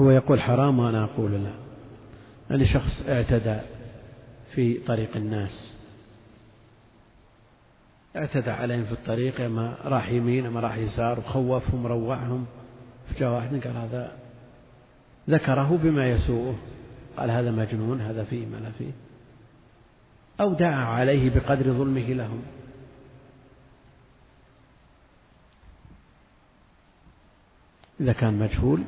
هو 0.00 0.10
يقول 0.10 0.40
حرام 0.40 0.78
وأنا 0.78 1.04
أقول 1.04 1.44
لا. 1.44 1.54
يعني 2.50 2.64
شخص 2.64 3.06
اعتدى 3.08 3.58
في 4.54 4.74
طريق 4.74 5.16
الناس. 5.16 5.76
اعتدى 8.16 8.50
عليهم 8.50 8.84
في 8.84 8.92
الطريق 8.92 9.40
اما 9.40 9.76
راح 9.84 10.08
يمين 10.08 10.46
اما 10.46 10.60
راح 10.60 10.76
يسار 10.76 11.18
وخوفهم 11.18 11.86
روعهم. 11.86 12.46
فجاء 13.08 13.34
واحد 13.34 13.66
قال 13.66 13.76
هذا 13.76 14.16
ذكره 15.30 15.78
بما 15.82 16.10
يسوءه. 16.10 16.56
قال 17.16 17.30
هذا 17.30 17.50
مجنون 17.50 18.00
هذا 18.00 18.24
فيه 18.24 18.46
ما 18.46 18.56
لا 18.56 18.70
فيه. 18.70 18.92
أو 20.40 20.54
دعا 20.54 20.84
عليه 20.84 21.30
بقدر 21.30 21.72
ظلمه 21.72 22.12
لهم. 22.12 22.42
إذا 28.00 28.12
كان 28.12 28.38
مجهول 28.38 28.82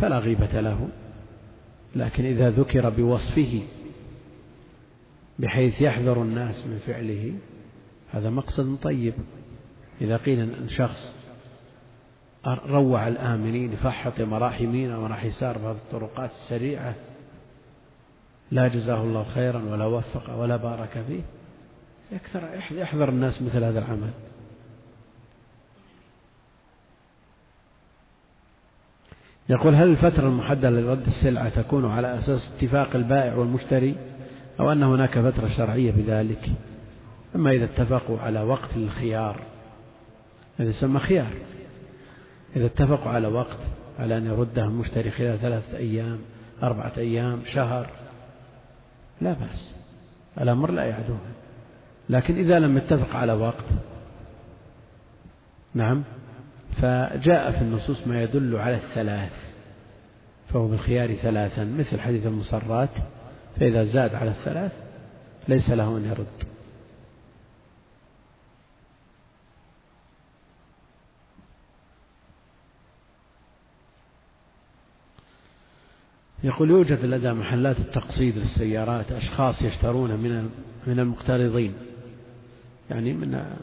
فلا 0.00 0.18
غيبة 0.18 0.60
له. 0.60 0.88
لكن 1.96 2.24
إذا 2.24 2.50
ذكر 2.50 2.90
بوصفه 2.90 3.62
بحيث 5.38 5.80
يحذر 5.80 6.22
الناس 6.22 6.66
من 6.66 6.78
فعله 6.86 7.34
هذا 8.12 8.30
مقصد 8.30 8.76
طيب. 8.82 9.14
إذا 10.00 10.16
قيل 10.16 10.40
أن 10.40 10.68
شخص 10.68 11.16
روع 12.46 13.08
الآمنين 13.08 13.76
فحط 13.76 14.20
مراح 14.20 14.60
يمين 14.60 14.92
ومراح 14.92 15.24
يسار 15.24 15.58
في 15.58 15.70
الطرقات 15.70 16.30
السريعة 16.30 16.94
لا 18.50 18.68
جزاه 18.68 19.02
الله 19.02 19.24
خيرا 19.24 19.62
ولا 19.62 19.86
وفق 19.86 20.34
ولا 20.34 20.56
بارك 20.56 21.04
فيه 21.08 21.20
يكثر 22.12 22.48
يحذر 22.70 23.08
الناس 23.08 23.42
مثل 23.42 23.64
هذا 23.64 23.78
العمل. 23.78 24.10
يقول 29.48 29.74
هل 29.74 29.88
الفترة 29.88 30.28
المحددة 30.28 30.70
لرد 30.70 31.06
السلعة 31.06 31.48
تكون 31.48 31.90
على 31.90 32.18
أساس 32.18 32.52
اتفاق 32.56 32.96
البائع 32.96 33.34
والمشتري 33.34 33.96
أو 34.60 34.72
أن 34.72 34.82
هناك 34.82 35.18
فترة 35.18 35.48
شرعية 35.48 35.92
بذلك؟ 35.92 36.50
أما 37.34 37.50
إذا 37.50 37.64
اتفقوا 37.64 38.18
على 38.18 38.40
وقت 38.40 38.76
للخيار 38.76 39.42
هذا 40.58 40.68
يسمى 40.68 40.98
خيار. 40.98 41.32
إذا 42.56 42.66
اتفقوا 42.66 43.12
على 43.12 43.28
وقت 43.28 43.58
على 43.98 44.18
أن 44.18 44.26
يردها 44.26 44.64
المشتري 44.64 45.10
خلال 45.10 45.38
ثلاثة 45.38 45.76
أيام 45.76 46.18
أربعة 46.62 46.92
أيام 46.96 47.40
شهر 47.44 47.90
لا 49.20 49.32
بأس. 49.32 49.74
الأمر 50.40 50.70
لا 50.70 50.84
يعدوه. 50.84 51.18
لكن 52.08 52.36
إذا 52.36 52.58
لم 52.58 52.76
يتفق 52.76 53.16
على 53.16 53.32
وقت 53.32 53.64
نعم؟ 55.74 56.04
فجاء 56.82 57.52
في 57.52 57.62
النصوص 57.62 58.06
ما 58.06 58.22
يدل 58.22 58.56
على 58.56 58.74
الثلاث 58.74 59.32
فهو 60.48 60.68
بالخيار 60.68 61.14
ثلاثا 61.14 61.64
مثل 61.64 62.00
حديث 62.00 62.26
المصرات 62.26 62.90
فإذا 63.60 63.84
زاد 63.84 64.14
على 64.14 64.30
الثلاث 64.30 64.72
ليس 65.48 65.70
له 65.70 65.96
أن 65.96 66.04
يرد. 66.04 66.56
يقول 76.44 76.70
يوجد 76.70 77.04
لدى 77.04 77.32
محلات 77.32 77.78
التقصيد 77.78 78.38
للسيارات 78.38 79.12
أشخاص 79.12 79.62
يشترون 79.62 80.10
من 80.10 80.50
من 80.86 81.00
المقترضين 81.00 81.74
يعني 82.90 83.12
من 83.12 83.56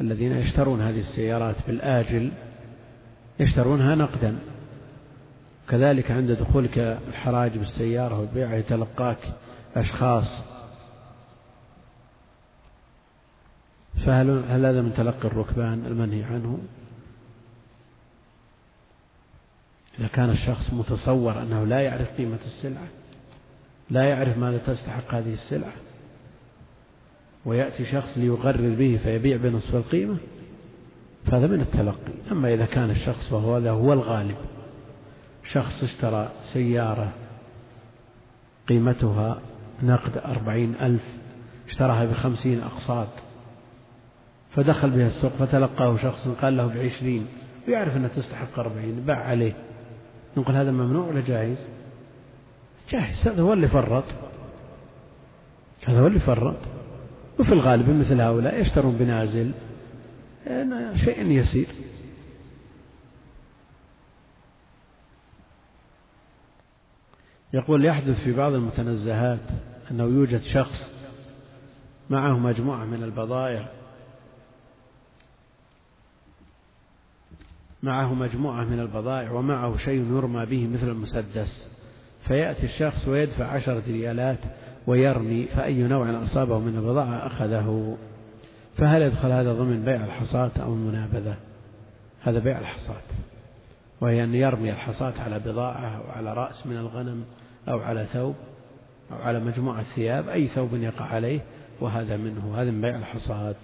الذين 0.00 0.32
يشترون 0.32 0.80
هذه 0.80 1.00
السيارات 1.00 1.56
بالآجل 1.66 2.32
يشترونها 3.40 3.94
نقدا. 3.94 4.38
كذلك 5.68 6.10
عند 6.10 6.30
دخولك 6.30 6.78
الحراج 6.78 7.58
بالسيارة 7.58 8.20
والبيع 8.20 8.54
يتلقاك 8.54 9.18
أشخاص. 9.76 10.42
فهل 14.06 14.44
هل 14.48 14.66
هذا 14.66 14.82
من 14.82 14.94
تلقي 14.94 15.28
الركبان 15.28 15.86
المنهي 15.86 16.24
عنه؟ 16.24 16.58
إذا 19.98 20.08
كان 20.08 20.30
الشخص 20.30 20.72
متصور 20.72 21.42
أنه 21.42 21.64
لا 21.64 21.80
يعرف 21.80 22.16
قيمة 22.16 22.38
السلعة 22.44 22.88
لا 23.90 24.04
يعرف 24.04 24.38
ماذا 24.38 24.58
تستحق 24.58 25.14
هذه 25.14 25.32
السلعة. 25.32 25.72
ويأتي 27.44 27.84
شخص 27.84 28.18
ليغرر 28.18 28.74
به 28.74 29.00
فيبيع 29.02 29.36
بنصف 29.36 29.74
القيمة 29.74 30.16
فهذا 31.26 31.46
من 31.46 31.60
التلقي. 31.60 32.12
أما 32.32 32.54
إذا 32.54 32.64
كان 32.64 32.90
الشخص 32.90 33.32
وهو 33.32 33.56
هذا 33.56 33.70
هو 33.70 33.92
الغالب 33.92 34.36
شخص 35.52 35.82
اشترى 35.82 36.28
سيارة 36.52 37.12
قيمتها 38.68 39.40
نقد 39.82 40.16
أربعين 40.16 40.74
ألف 40.82 41.04
اشتراها 41.68 42.04
بخمسين 42.04 42.60
أقساط 42.60 43.08
فدخل 44.50 44.90
بها 44.90 45.06
السوق 45.06 45.32
فتلقاه 45.32 45.96
شخص 45.96 46.28
قال 46.28 46.56
له 46.56 46.66
بعشرين 46.66 47.26
ويعرف 47.68 47.96
أنها 47.96 48.08
تستحق 48.08 48.58
أربعين 48.58 49.00
باع 49.00 49.16
عليه. 49.16 49.52
نقول 50.36 50.56
هذا 50.56 50.70
ممنوع 50.70 51.08
ولا 51.08 51.20
جائز 51.20 51.58
جائز 52.90 53.28
هذا 53.28 53.42
هو 53.42 53.52
اللي 53.52 53.68
فرط. 53.68 54.04
هذا 55.84 56.00
هو 56.00 56.06
اللي 56.06 56.18
فرط. 56.18 56.56
وفي 57.40 57.52
الغالب 57.52 57.90
مثل 57.90 58.20
هؤلاء 58.20 58.60
يشترون 58.60 58.96
بنازل 58.96 59.52
شيء 61.04 61.30
يسير. 61.30 61.66
يقول 67.52 67.84
يحدث 67.84 68.24
في 68.24 68.32
بعض 68.32 68.52
المتنزهات 68.52 69.40
أنه 69.90 70.04
يوجد 70.04 70.42
شخص 70.42 70.92
معه 72.10 72.38
مجموعة 72.38 72.84
من 72.84 73.02
البضائع 73.02 73.68
معه 77.82 78.14
مجموعة 78.14 78.64
من 78.64 78.80
البضائع 78.80 79.30
ومعه 79.30 79.76
شيء 79.76 80.16
يرمى 80.16 80.46
به 80.46 80.66
مثل 80.66 80.88
المسدس 80.88 81.68
فيأتي 82.28 82.66
الشخص 82.66 83.08
ويدفع 83.08 83.46
عشرة 83.46 83.82
ريالات 83.88 84.38
ويرمي 84.86 85.44
فأي 85.44 85.82
نوع 85.82 86.22
أصابه 86.22 86.58
من 86.58 86.76
البضاعة 86.76 87.26
أخذه. 87.26 87.96
فهل 88.76 89.02
يدخل 89.02 89.30
هذا 89.30 89.52
ضمن 89.52 89.84
بيع 89.84 90.04
الحصاة 90.04 90.50
أو 90.60 90.72
المنابذة؟ 90.72 91.36
هذا 92.22 92.38
بيع 92.38 92.58
الحصاة. 92.58 93.02
وهي 94.00 94.24
أن 94.24 94.34
يرمي 94.34 94.70
الحصاة 94.70 95.12
على 95.18 95.38
بضاعة 95.38 95.96
أو 95.96 96.10
على 96.10 96.34
رأس 96.34 96.66
من 96.66 96.76
الغنم 96.76 97.24
أو 97.68 97.78
على 97.78 98.06
ثوب 98.12 98.34
أو 99.12 99.16
على 99.16 99.40
مجموعة 99.40 99.82
ثياب 99.82 100.28
أي 100.28 100.48
ثوب 100.48 100.74
يقع 100.74 101.04
عليه 101.04 101.40
وهذا 101.80 102.16
منه. 102.16 102.54
هذا 102.56 102.70
من 102.70 102.80
بيع 102.80 102.96
الحصاة. 102.96 103.54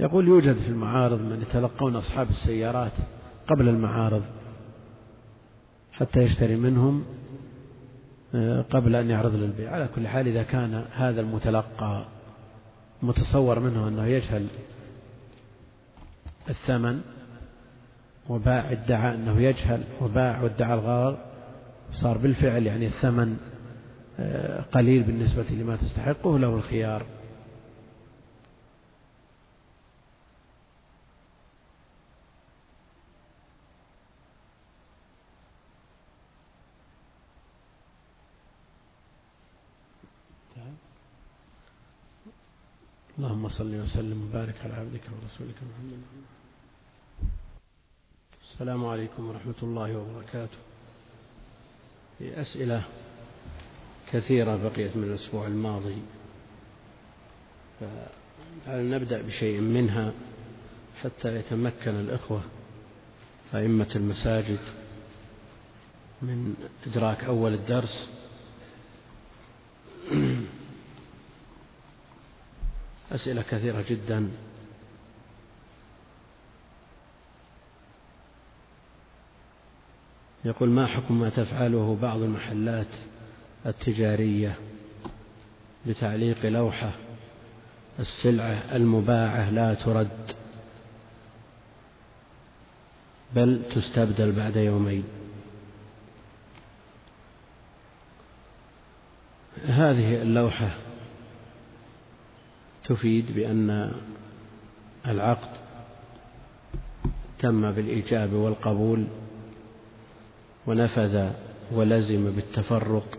يقول 0.00 0.28
يوجد 0.28 0.56
في 0.56 0.68
المعارض 0.68 1.20
من 1.20 1.42
يتلقون 1.42 1.96
أصحاب 1.96 2.30
السيارات 2.30 2.92
قبل 3.48 3.68
المعارض 3.68 4.22
حتى 6.02 6.20
يشتري 6.20 6.56
منهم 6.56 7.04
آه، 8.34 8.62
قبل 8.62 8.96
أن 8.96 9.10
يعرض 9.10 9.34
للبيع. 9.34 9.70
على 9.70 9.88
كل 9.94 10.08
حال 10.08 10.28
إذا 10.28 10.42
كان 10.42 10.84
هذا 10.92 11.20
المتلقى 11.20 12.04
متصور 13.02 13.58
منه 13.58 13.88
أنه 13.88 14.06
يجهل 14.06 14.46
الثمن 16.50 17.00
وباع 18.28 18.72
ادعى 18.72 19.14
أنه 19.14 19.40
يجهل 19.40 19.82
وباع 20.00 20.42
وادعى 20.42 20.74
الغرر 20.74 21.18
صار 21.92 22.18
بالفعل 22.18 22.66
يعني 22.66 22.86
الثمن 22.86 23.36
آه، 24.18 24.60
قليل 24.60 25.02
بالنسبة 25.02 25.44
لما 25.50 25.76
تستحقه 25.76 26.38
له 26.38 26.54
الخيار. 26.54 27.02
اللهم 43.18 43.48
صل 43.48 43.74
وسلم 43.74 44.28
وبارك 44.28 44.54
على 44.64 44.74
عبدك 44.74 45.00
ورسولك 45.04 45.56
محمد. 45.70 46.00
السلام 48.42 48.86
عليكم 48.86 49.28
ورحمة 49.28 49.54
الله 49.62 49.96
وبركاته. 49.96 50.58
في 52.18 52.40
أسئلة 52.40 52.84
كثيرة 54.12 54.56
بقيت 54.56 54.96
من 54.96 55.04
الأسبوع 55.04 55.46
الماضي 55.46 56.02
فنبدأ 58.66 59.22
بشيء 59.22 59.60
منها 59.60 60.12
حتى 61.02 61.36
يتمكن 61.36 61.90
الإخوة 61.90 62.42
أئمة 63.54 63.90
المساجد 63.96 64.60
من 66.22 66.54
إدراك 66.86 67.24
أول 67.24 67.54
الدرس؟ 67.54 68.08
أسئلة 73.12 73.42
كثيرة 73.42 73.84
جدا. 73.88 74.30
يقول 80.44 80.68
ما 80.68 80.86
حكم 80.86 81.20
ما 81.20 81.28
تفعله 81.28 81.98
بعض 82.02 82.22
المحلات 82.22 82.86
التجارية 83.66 84.54
بتعليق 85.86 86.46
لوحة 86.46 86.90
السلعة 87.98 88.62
المباعة 88.72 89.50
لا 89.50 89.74
ترد 89.74 90.32
بل 93.34 93.62
تستبدل 93.74 94.32
بعد 94.32 94.56
يومين؟ 94.56 95.04
هذه 99.66 100.22
اللوحة 100.22 100.70
تفيد 102.84 103.34
بأن 103.34 103.92
العقد 105.06 105.48
تم 107.38 107.70
بالإيجاب 107.70 108.32
والقبول 108.32 109.06
ونفذ 110.66 111.30
ولزم 111.72 112.30
بالتفرق 112.30 113.18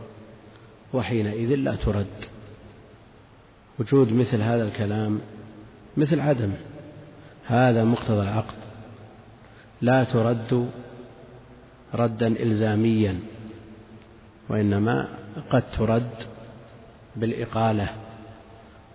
وحينئذ 0.94 1.56
لا 1.56 1.76
ترد. 1.76 2.26
وجود 3.80 4.14
مثل 4.14 4.41
هذا 4.41 4.64
الكلام 4.64 5.19
مثل 5.98 6.19
عدم 6.19 6.52
هذا 7.45 7.84
مقتضى 7.84 8.22
العقد. 8.22 8.56
لا 9.81 10.03
ترد 10.03 10.69
ردا 11.94 12.27
إلزاميا 12.27 13.19
وإنما 14.49 15.07
قد 15.49 15.72
ترد 15.72 16.11
بالإقالة. 17.15 18.02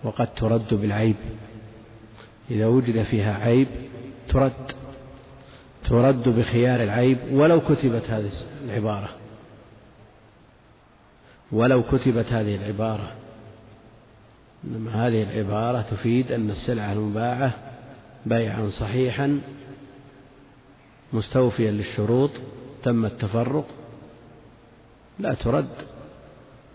وقد 0.05 0.35
ترد 0.35 0.75
بالعيب. 0.75 1.17
إذا 2.51 2.67
وجد 2.67 3.03
فيها 3.03 3.35
عيب 3.35 3.69
ترد. 4.29 4.53
ترد 5.85 6.29
بخيار 6.29 6.83
العيب 6.83 7.19
ولو 7.33 7.61
كتبت 7.61 8.11
هذه 8.11 8.31
العبارة. 8.65 9.09
ولو 11.53 11.83
كتبت 11.83 12.33
هذه 12.33 12.57
العبارة. 12.57 13.13
إنما 14.65 15.07
هذه 15.07 15.23
العبارة 15.23 15.83
تفيد 15.83 16.33
أن 16.33 16.51
السلعة 16.51 16.93
المباعة 16.93 17.55
بيعا 18.27 18.71
صحيحا 18.71 19.41
مستوفيا 21.13 21.71
للشروط 21.71 22.31
تم 22.83 23.05
التفرق. 23.05 23.67
لا 25.19 25.35
ترد. 25.35 25.69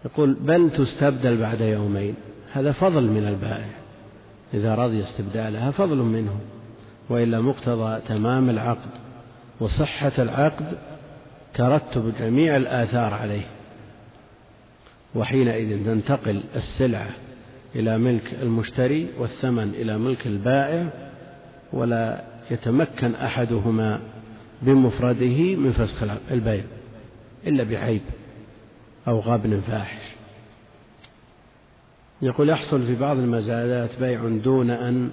يقول 0.05 0.33
بل 0.33 0.71
تستبدل 0.71 1.37
بعد 1.37 1.61
يومين. 1.61 2.15
هذا 2.53 2.71
فضل 2.71 3.03
من 3.03 3.27
البائع. 3.27 3.69
إذا 4.53 4.75
رضي 4.75 5.03
استبدالها 5.03 5.71
فضل 5.71 5.97
منه. 5.97 6.39
وإلا 7.09 7.41
مقتضى 7.41 8.01
تمام 8.07 8.49
العقد 8.49 8.89
وصحة 9.59 10.11
العقد 10.19 10.77
ترتب 11.53 12.13
جميع 12.19 12.57
الآثار 12.57 13.13
عليه. 13.13 13.45
وحينئذ 15.15 15.85
تنتقل 15.85 16.43
السلعة 16.55 17.09
إلى 17.75 17.97
ملك 17.97 18.33
المشتري 18.41 19.07
والثمن 19.19 19.69
إلى 19.69 19.97
ملك 19.97 20.27
البائع 20.27 20.89
ولا 21.73 22.23
يتمكن 22.51 23.15
أحدهما 23.15 23.99
بمفرده 24.61 25.55
من 25.55 25.71
فسخ 25.71 26.03
البيع 26.31 26.63
إلا 27.47 27.63
بعيب 27.63 28.01
أو 29.07 29.19
غبن 29.19 29.61
فاحش. 29.61 30.12
يقول 32.23 32.49
يحصل 32.49 32.83
في 32.83 32.95
بعض 32.95 33.17
المزادات 33.17 33.99
بيع 33.99 34.27
دون 34.27 34.69
أن 34.69 35.11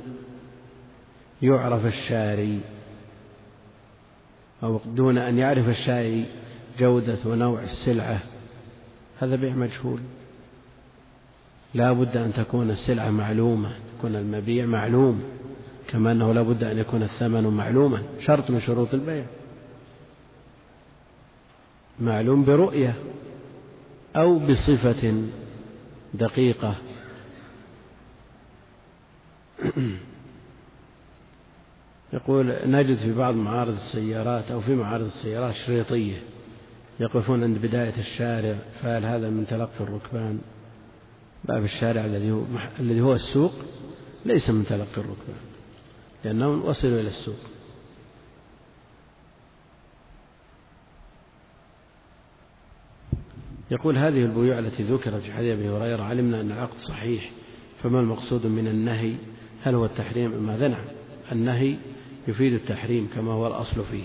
يعرف 1.42 1.86
الشاري 1.86 2.60
أو 4.62 4.80
دون 4.86 5.18
أن 5.18 5.38
يعرف 5.38 5.68
الشاري 5.68 6.26
جودة 6.78 7.18
ونوع 7.26 7.62
السلعة. 7.62 8.20
هذا 9.18 9.36
بيع 9.36 9.54
مجهول. 9.54 10.00
لا 11.74 11.92
بد 11.92 12.16
أن 12.16 12.32
تكون 12.32 12.70
السلعة 12.70 13.10
معلومة 13.10 13.72
تكون 13.98 14.16
المبيع 14.16 14.66
معلوم 14.66 15.22
كما 15.88 16.12
أنه 16.12 16.32
لا 16.32 16.42
بد 16.42 16.64
أن 16.64 16.78
يكون 16.78 17.02
الثمن 17.02 17.44
معلوما. 17.44 18.02
شرط 18.20 18.50
من 18.50 18.60
شروط 18.60 18.94
البيع. 18.94 19.24
معلوم 22.00 22.44
برؤية 22.44 22.94
أو 24.16 24.38
بصفة 24.38 25.22
دقيقة. 26.14 26.74
يقول 32.12 32.55
نجد 32.65 32.97
في 32.97 33.12
بعض 33.12 33.35
معارض 33.35 33.73
السيارات 33.73 34.51
أو 34.51 34.61
في 34.61 34.74
معارض 34.74 35.05
السيارات 35.05 35.55
شريطية 35.55 36.23
يقفون 37.01 37.43
عند 37.43 37.59
بداية 37.59 37.98
الشارع 37.98 38.59
فهل 38.82 39.05
هذا 39.05 39.31
من 39.31 39.47
تلقي 39.47 39.81
الركبان؟ 39.81 40.40
باب 41.44 41.65
الشارع 41.65 42.05
الذي 42.05 42.31
هو 42.31 42.43
الذي 42.81 43.01
هو 43.01 43.15
السوق 43.15 43.52
ليس 44.24 44.51
من 44.51 44.66
تلقي 44.66 44.97
الركبان 44.97 45.40
لأنهم 46.24 46.65
وصلوا 46.65 47.01
إلى 47.01 47.09
السوق. 47.09 47.39
يقول 53.70 53.98
هذه 53.98 54.24
البيوع 54.24 54.59
التي 54.59 54.82
ذكرت 54.82 55.23
في 55.23 55.32
حديث 55.32 55.59
أبي 55.59 55.69
هريرة 55.69 56.02
علمنا 56.02 56.40
أن 56.40 56.52
العقد 56.52 56.78
صحيح 56.78 57.31
فما 57.82 58.01
المقصود 58.01 58.47
من 58.47 58.69
النهي؟ 58.69 59.16
هل 59.62 59.74
هو 59.74 59.84
التحريم 59.84 60.32
أم 60.32 60.46
ماذا؟ 60.46 60.68
نعم. 60.68 60.84
النهي 61.32 61.76
يفيد 62.28 62.52
التحريم 62.52 63.08
كما 63.14 63.32
هو 63.32 63.46
الأصل 63.46 63.84
فيه. 63.84 64.04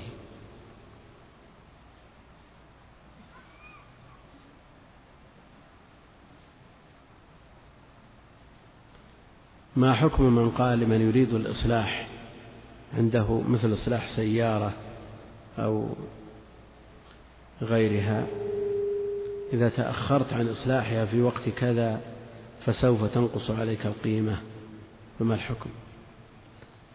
ما 9.75 9.93
حكم 9.93 10.23
من 10.35 10.49
قال 10.49 10.79
لمن 10.79 11.01
يريد 11.01 11.33
الإصلاح 11.33 12.07
عنده 12.97 13.41
مثل 13.41 13.73
إصلاح 13.73 14.07
سيارة 14.07 14.73
أو 15.59 15.89
غيرها؟ 17.61 18.27
إذا 19.53 19.69
تأخرت 19.69 20.33
عن 20.33 20.47
إصلاحها 20.47 21.05
في 21.05 21.21
وقت 21.21 21.49
كذا 21.49 22.01
فسوف 22.65 23.03
تنقص 23.03 23.51
عليك 23.51 23.85
القيمة. 23.85 24.37
فما 25.19 25.35
الحكم؟ 25.35 25.69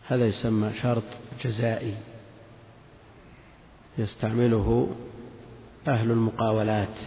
هذا 0.06 0.26
يسمى 0.26 0.72
شرط 0.72 1.02
جزائي. 1.44 1.94
يستعمله 3.98 4.96
أهل 5.88 6.10
المقاولات. 6.10 6.98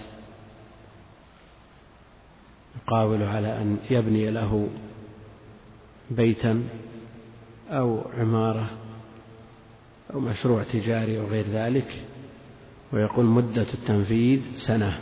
يقاول 2.76 3.24
على 3.24 3.62
أن 3.62 3.78
يبني 3.90 4.32
له 4.32 4.70
بيتا 6.12 6.64
أو 7.70 8.02
عمارة 8.18 8.70
أو 10.14 10.20
مشروع 10.20 10.64
تجاري 10.64 11.20
أو 11.20 11.26
غير 11.28 11.46
ذلك 11.48 12.06
ويقول 12.92 13.26
مدة 13.26 13.68
التنفيذ 13.74 14.42
سنة. 14.58 15.00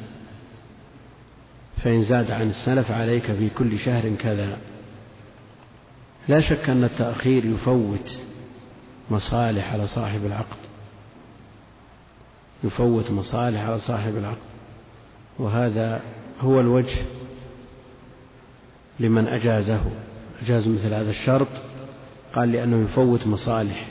فإن 1.78 2.02
زاد 2.02 2.32
عن 2.32 2.50
السنة 2.50 2.82
فعليك 2.82 3.32
في 3.32 3.50
كل 3.50 3.80
شهر 3.80 4.16
كذا. 4.16 4.58
لا 6.28 6.40
شك 6.42 6.70
أن 6.70 6.84
التأخير 6.84 7.46
يفوت 7.46 8.18
مصالح 9.12 9.74
على 9.74 9.88
صاحب 9.88 10.26
العقد. 10.26 10.58
يفوت 12.64 13.12
مصالح 13.12 13.62
على 13.62 13.80
صاحب 13.80 14.18
العقد. 14.18 14.38
وهذا 15.40 16.02
هو 16.42 16.60
الوجه 16.60 16.98
لمن 19.00 19.28
أجازه. 19.28 19.82
أجاز 20.42 20.68
مثل 20.68 20.94
هذا 20.94 21.10
الشرط. 21.10 21.48
قال 22.36 22.52
لأنه 22.52 22.84
يفوت 22.84 23.28
مصالح. 23.28 23.88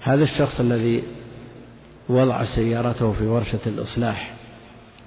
هذا 0.00 0.24
الشخص 0.24 0.60
الذي 0.60 1.02
وضع 2.08 2.44
سيارته 2.44 3.12
في 3.12 3.26
ورشة 3.26 3.60
الإصلاح 3.66 4.34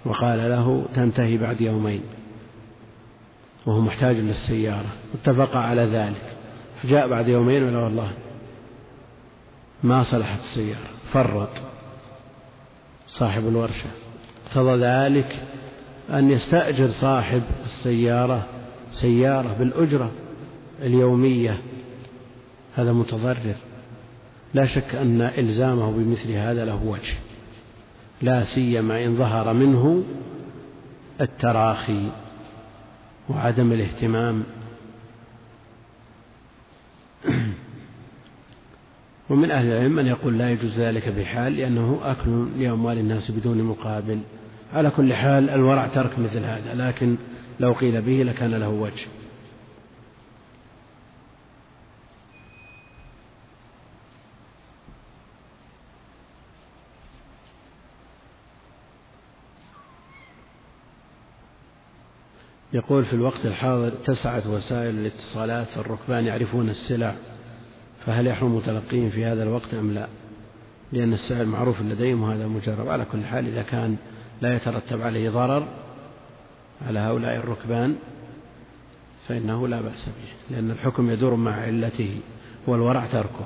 وقال 0.06 0.40
له 0.40 0.86
تنتهي 0.96 1.38
بعد 1.38 1.62
يومين 1.62 2.02
وهو 3.66 3.80
محتاج 3.80 4.16
للسيارة. 4.16 4.90
اتفق 5.14 5.58
على 5.58 5.82
ذلك. 5.82 6.39
فجاء 6.84 7.08
بعد 7.08 7.28
يومين 7.28 7.64
ولا 7.64 7.78
والله 7.78 8.12
ما 9.84 10.04
صلحت 10.04 10.40
السيارة 10.40 10.90
فرط 11.12 11.50
صاحب 13.08 13.48
الورشة. 13.48 13.90
اقتضى 14.48 14.76
ذلك 14.86 15.40
أن 16.10 16.32
يستأجر 16.32 16.88
صاحب 16.88 17.42
السيارة 17.66 18.46
سيارة 18.92 19.56
بالأجرة 19.60 20.12
اليومية. 20.82 21.58
هذا 22.76 22.94
متضرر. 22.94 23.56
لا 24.54 24.66
شك 24.66 24.96
أن 24.96 25.22
إلزامه 25.22 25.92
بمثل 25.92 26.32
هذا 26.32 26.66
له 26.66 26.84
وجه 26.84 27.16
لا 28.22 28.44
سيما 28.44 29.06
إن 29.06 29.16
ظهر 29.16 29.54
منه 29.54 30.04
التراخي 31.22 32.10
وعدم 33.30 33.72
الاهتمام 33.72 34.44
ومن 39.30 39.52
أهل 39.52 39.66
العلم 39.66 39.96
من 39.96 40.06
يقول 40.06 40.38
لا 40.38 40.52
يجوز 40.52 40.80
ذلك 40.80 41.10
بحال 41.10 41.54
لأنه 41.54 42.00
أكل 42.04 42.48
لأموال 42.58 42.98
الناس 42.98 43.32
بدون 43.32 43.64
مقابل. 43.64 44.20
على 44.74 44.90
كل 44.90 45.14
حال 45.14 45.50
الورع 45.50 45.88
ترك 45.88 46.20
مثل 46.20 46.40
هذا 46.40 46.74
لكن 46.76 47.16
لو 47.60 47.74
قيل 47.74 48.02
به 48.02 48.24
لكان 48.24 48.56
له 48.56 48.70
وجه. 48.70 49.06
يقول 62.74 63.06
في 63.06 63.14
الوقت 63.14 63.46
الحاضر 63.46 63.88
اتسعت 63.88 64.48
وسائل 64.48 64.96
الاتصالات 64.96 65.68
فالركبان 65.68 66.26
يعرفون 66.26 66.70
السلع 66.70 67.16
فهل 68.06 68.28
يحرم 68.28 68.60
تلقيهم 68.60 69.10
في 69.10 69.26
هذا 69.26 69.44
الوقت 69.44 69.74
أم 69.74 69.92
لا؟ 69.92 70.08
لأن 70.92 71.14
السعر 71.14 71.46
معروف 71.46 71.82
لديهم 71.82 72.24
وهذا 72.24 72.48
مجرب. 72.48 72.90
على 72.90 73.06
كل 73.12 73.26
حال 73.26 73.48
إذا 73.48 73.62
كان 73.62 73.98
لا 74.42 74.56
يترتب 74.56 75.02
عليه 75.02 75.30
ضرر 75.30 75.68
على 76.88 77.00
هؤلاء 77.00 77.36
الركبان 77.36 77.96
فإنه 79.28 79.68
لا 79.68 79.82
بأس 79.82 80.06
به 80.06 80.56
لأن 80.56 80.72
الحكم 80.72 81.10
يدور 81.10 81.36
مع 81.36 81.52
علته 81.52 82.20
والورع 82.68 83.06
تركه. 83.06 83.46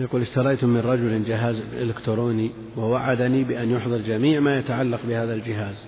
يقول 0.00 0.22
اشتريت 0.22 0.64
من 0.64 0.80
رجل 0.80 1.24
جهاز 1.24 1.62
إلكتروني 1.72 2.50
ووعدني 2.76 3.44
بأن 3.44 3.70
يحضر 3.70 3.98
جميع 3.98 4.40
ما 4.40 4.58
يتعلق 4.58 5.00
بهذا 5.08 5.34
الجهاز. 5.34 5.86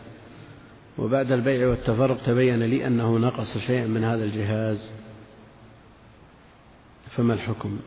وبعد 0.98 1.32
البيع 1.32 1.68
والتفرق 1.68 2.22
تبين 2.22 2.62
لي 2.62 2.86
أنه 2.86 3.18
نقص 3.18 3.58
شيئا 3.58 3.86
من 3.86 4.04
هذا 4.04 4.24
الجهاز. 4.24 4.90
فما 7.10 7.34
الحكم؟ 7.34 7.78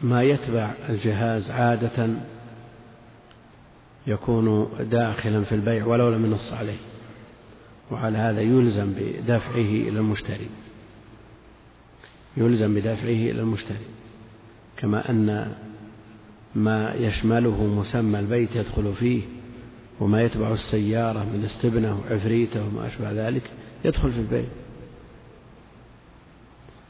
ما 0.00 0.22
يتبع 0.22 0.74
الجهاز 0.88 1.50
عادة 1.50 2.08
يكون 4.06 4.68
داخلا 4.80 5.44
في 5.44 5.54
البيع 5.54 5.86
ولو 5.86 6.10
لم 6.10 6.26
ينص 6.26 6.52
عليه. 6.52 6.78
وعلى 7.90 8.18
هذا 8.18 8.40
يلزم 8.40 8.92
بدفعه 8.98 9.56
إلى 9.56 9.98
المشتري. 9.98 10.48
يلزم 12.36 12.74
بدفعه 12.74 13.08
إلى 13.08 13.40
المشتري. 13.40 13.86
كما 14.76 15.10
أن 15.10 15.54
ما 16.54 16.94
يشمله 16.94 17.64
مسمى 17.64 18.18
البيت 18.18 18.56
يدخل 18.56 18.94
فيه 18.94 19.22
وما 20.00 20.22
يتبع 20.22 20.52
السيارة 20.52 21.24
من 21.24 21.44
استبنة 21.44 22.00
وعفريتة 22.00 22.66
وما 22.66 22.86
أشبه 22.86 23.12
ذلك 23.12 23.42
يدخل 23.84 24.12
في 24.12 24.18
البيت. 24.18 24.48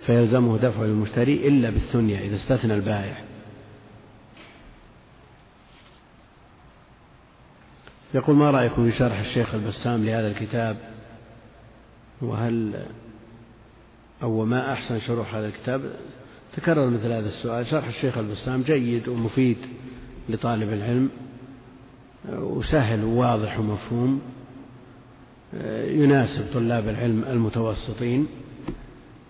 فيلزمه 0.07 0.59
دفع 0.59 0.85
المشتري 0.85 1.49
إلا 1.49 1.71
بالثنية 1.71 2.19
إذا 2.19 2.37
استثنى 2.37 2.75
البائع. 2.75 3.25
يقول 8.15 8.37
ما 8.37 8.51
رأيكم 8.51 8.91
في 8.91 8.99
شرح 8.99 9.19
الشيخ 9.19 9.55
البسام 9.55 10.05
لهذا 10.05 10.29
الكتاب؟ 10.29 10.77
وهل 12.23 12.87
أو 14.23 14.45
ما 14.45 14.73
أحسن 14.73 14.99
شروح 14.99 15.35
هذا 15.35 15.47
الكتاب 15.47 15.81
تكرر 16.57 16.91
مثل 16.91 17.13
هذا 17.13 17.29
السؤال. 17.29 17.67
شرح 17.67 17.87
الشيخ 17.87 18.19
البسام 18.19 18.63
جيد 18.63 19.09
ومفيد 19.09 19.57
لطالب 20.29 20.73
العلم 20.73 21.11
وسهل 22.29 23.05
وواضح 23.05 23.59
ومفهوم 23.59 24.21
يناسب 25.85 26.45
طلاب 26.55 26.89
العلم 26.89 27.25
المتوسطين 27.25 28.27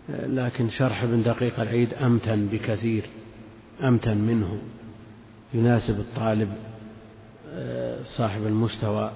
لكن 0.09 0.71
شرح 0.71 1.03
ابن 1.03 1.23
دقيق 1.23 1.61
العيد 1.61 1.95
أمتن 1.95 2.47
بكثير 2.47 3.05
أمتن 3.83 4.19
منه. 4.19 4.59
يناسب 5.55 6.01
الطالب 6.01 6.53
صاحب 8.05 8.47
المستوى 8.47 9.13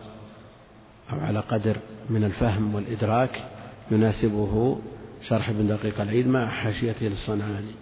أو 1.13 1.21
على 1.21 1.41
قدر 1.41 1.77
من 2.11 2.25
الفهم 2.25 2.75
والإدراك 2.75 3.43
يناسبه 3.91 4.79
شرح 5.23 5.49
ابن 5.49 5.67
دقيق 5.67 6.01
العيد 6.01 6.29
مع 6.29 6.47
حاشيته 6.47 7.07
للصنعاني 7.07 7.75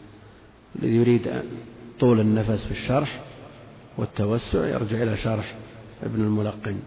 الذي 0.77 0.97
يريد 0.97 1.43
طول 2.01 2.21
النفس 2.21 2.65
في 2.65 2.71
الشرح 2.71 3.21
والتوسع 3.97 4.67
يرجع 4.67 5.03
إلى 5.03 5.17
شرح 5.17 5.55
ابن 6.03 6.21
الملقن. 6.21 6.81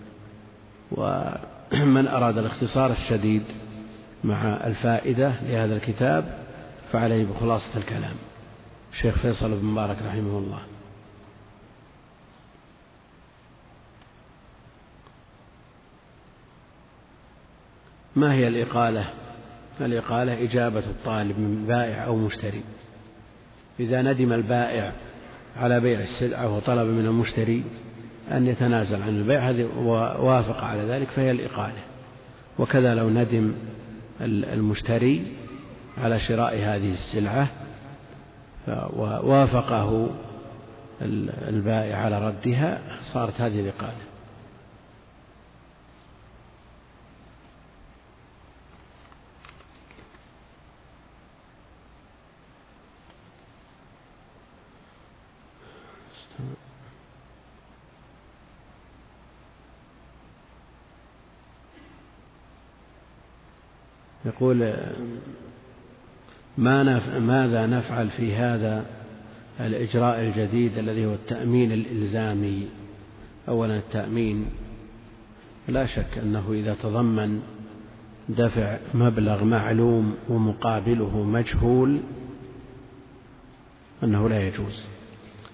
ومن 0.92 2.08
أراد 2.08 2.38
الاختصار 2.38 2.92
الشديد 2.92 3.44
مع 4.24 4.44
الفائدة 4.44 5.34
لهذا 5.42 5.76
الكتاب 5.76 6.46
فعليه 6.92 7.26
بخلاصة 7.26 7.78
الكلام. 7.78 8.16
الشيخ 8.94 9.18
فيصل 9.18 9.60
بن 9.60 9.66
مبارك 9.66 9.98
رحمه 10.08 10.38
الله. 10.38 10.60
ما 18.16 18.34
هي 18.34 18.48
الإقالة؟ 18.48 19.21
الإقالة 19.86 20.44
إجابة 20.44 20.80
الطالب 20.80 21.40
من 21.40 21.66
بائع 21.68 22.06
أو 22.06 22.16
مشتري. 22.16 22.64
إذا 23.80 24.02
ندم 24.02 24.34
البائع 24.34 24.92
على 25.58 25.80
بيع 25.80 26.00
السلعة 26.00 26.56
وطلب 26.56 26.88
من 26.88 27.06
المشتري 27.06 27.64
أن 28.32 28.48
يتنازل 28.48 29.02
عن 29.02 29.10
البيع 29.10 29.50
هذه 29.50 29.70
ووافق 29.78 30.64
على 30.64 30.82
ذلك 30.82 31.08
فهي 31.08 31.32
الإقالة. 31.32 31.82
وكذا 32.60 32.96
لو 32.96 33.10
ندم 33.10 33.54
المشتري 34.22 35.26
على 35.98 36.20
شراء 36.20 36.56
هذه 36.56 36.92
السلعة 36.92 37.48
ووافقه 38.68 40.10
البائع 41.48 41.98
على 41.98 42.28
ردها 42.28 42.82
صارت 43.04 43.42
هذه 43.42 43.60
الإقالة. 43.60 44.11
يقول 64.42 64.74
ما 66.58 66.84
نف... 66.84 67.10
ماذا 67.16 67.66
نفعل 67.66 68.10
في 68.10 68.36
هذا 68.36 68.86
الإجراء 69.60 70.22
الجديد 70.22 70.78
الذي 70.78 71.06
هو 71.06 71.14
التأمين 71.14 71.72
الإلزامي؟ 71.72 72.68
أولا 73.48 73.78
التأمين 73.78 74.46
لا 75.68 75.86
شك 75.86 76.18
أنه 76.24 76.52
إذا 76.52 76.76
تضمن 76.84 77.42
دفع 78.30 78.78
مبلغ 78.94 79.44
معلوم 79.44 80.16
ومقابله 80.30 81.24
مجهول 81.24 82.00
أنه 84.04 84.30
لا 84.30 84.48
يجوز 84.48 84.82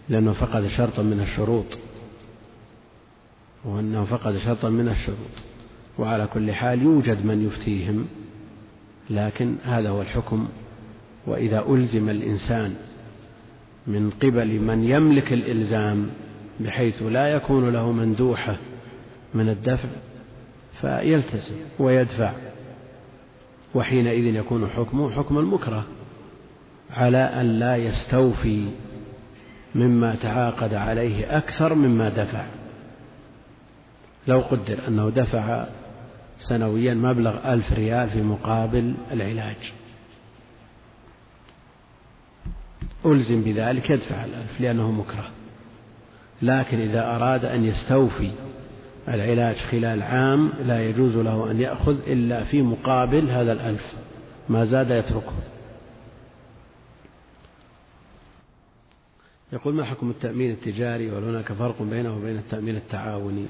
لأنه 0.10 0.34
فقد 0.34 0.68
شرطا 0.68 1.02
من 1.02 1.20
الشروط 1.20 1.78
وأنه 3.66 4.06
فقد 4.06 4.38
شرطا 4.38 4.70
من 4.70 4.88
الشروط 4.88 5.36
وعلى 6.00 6.28
كل 6.34 6.52
حال 6.52 6.82
يوجد 6.82 7.26
من 7.26 7.48
يفتيهم 7.48 8.08
لكن 9.10 9.56
هذا 9.64 9.90
هو 9.90 10.02
الحكم. 10.02 10.48
وإذا 11.28 11.66
ألزم 11.70 12.10
الإنسان 12.10 12.76
من 13.88 14.10
قبل 14.10 14.60
من 14.60 14.84
يملك 14.84 15.34
الإلزام 15.34 16.10
بحيث 16.60 17.04
لا 17.04 17.34
يكون 17.34 17.70
له 17.70 17.92
مندوحة 17.92 18.58
من 19.34 19.50
الدفع 19.50 19.90
فيلتزم 20.82 21.56
ويدفع. 21.80 22.34
وحينئذ 23.76 24.36
يكون 24.36 24.70
حكمه 24.70 25.12
حكم 25.12 25.38
المكره 25.38 25.86
على 26.92 27.18
أن 27.18 27.60
لا 27.60 27.76
يستوفي 27.76 28.66
مما 29.76 30.16
تعاقد 30.16 30.74
عليه 30.74 31.38
أكثر 31.38 31.74
مما 31.74 32.10
دفع. 32.10 32.46
لو 34.28 34.40
قدر 34.40 34.88
أنه 34.88 35.10
دفع 35.10 35.66
سنويا 36.40 36.94
مبلغ 36.94 37.54
ألف 37.54 37.74
ريال 37.74 38.10
في 38.10 38.22
مقابل 38.22 38.94
العلاج. 39.12 39.74
ألزم 43.06 43.42
بذلك 43.42 43.90
يدفع 43.90 44.26
الألف 44.26 44.62
لأنه 44.62 44.92
مكره. 44.92 45.30
لكن 46.42 46.80
إذا 46.80 47.16
أراد 47.16 47.46
أن 47.46 47.66
يستوفي 47.66 48.32
العلاج 49.08 49.56
خلال 49.56 50.04
عام 50.04 50.52
لا 50.66 50.90
يجوز 50.90 51.16
له 51.16 51.52
أن 51.52 51.62
يأخذ 51.62 51.98
إلا 52.08 52.44
في 52.44 52.62
مقابل 52.62 53.30
هذا 53.30 53.52
الألف. 53.52 53.94
ما 54.50 54.66
زاد 54.66 54.92
يتركه. 54.92 55.34
يقول 59.54 59.74
ما 59.74 59.84
حكم 59.84 60.10
التأمين 60.10 60.52
التجاري؟ 60.52 61.12
وهل 61.12 61.24
هناك 61.24 61.54
فرق 61.54 61.82
بينه 61.82 62.18
وبين 62.18 62.38
التأمين 62.38 62.76
التعاوني؟ 62.76 63.46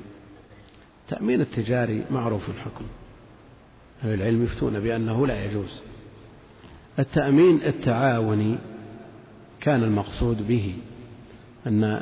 التأمين 1.12 1.42
التجاري 1.42 2.04
معروف 2.12 2.50
الحكم. 2.50 2.86
أهل 4.04 4.14
العلم 4.14 4.44
يفتون 4.44 4.80
بأنه 4.80 5.28
لا 5.28 5.46
يجوز. 5.46 5.82
التأمين 7.00 7.62
التعاوني 7.62 8.58
كان 9.62 9.84
المقصود 9.84 10.48
به 10.48 10.76
أن 11.68 12.02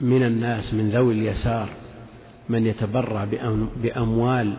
من 0.00 0.22
الناس 0.22 0.74
من 0.74 0.88
ذوي 0.88 1.14
اليسار 1.14 1.68
من 2.48 2.66
يتبرع 2.66 3.28
بأموال 3.82 4.56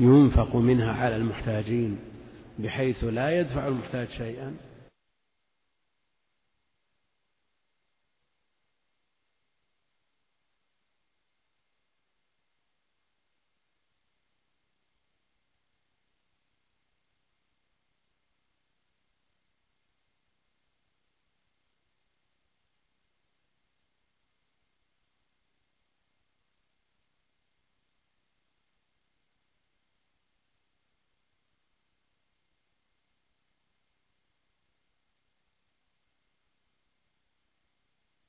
ينفق 0.00 0.56
منها 0.56 0.92
على 0.92 1.16
المحتاجين 1.16 1.96
بحيث 2.58 3.04
لا 3.04 3.40
يدفع 3.40 3.68
المحتاج 3.68 4.08
شيئا. 4.08 4.52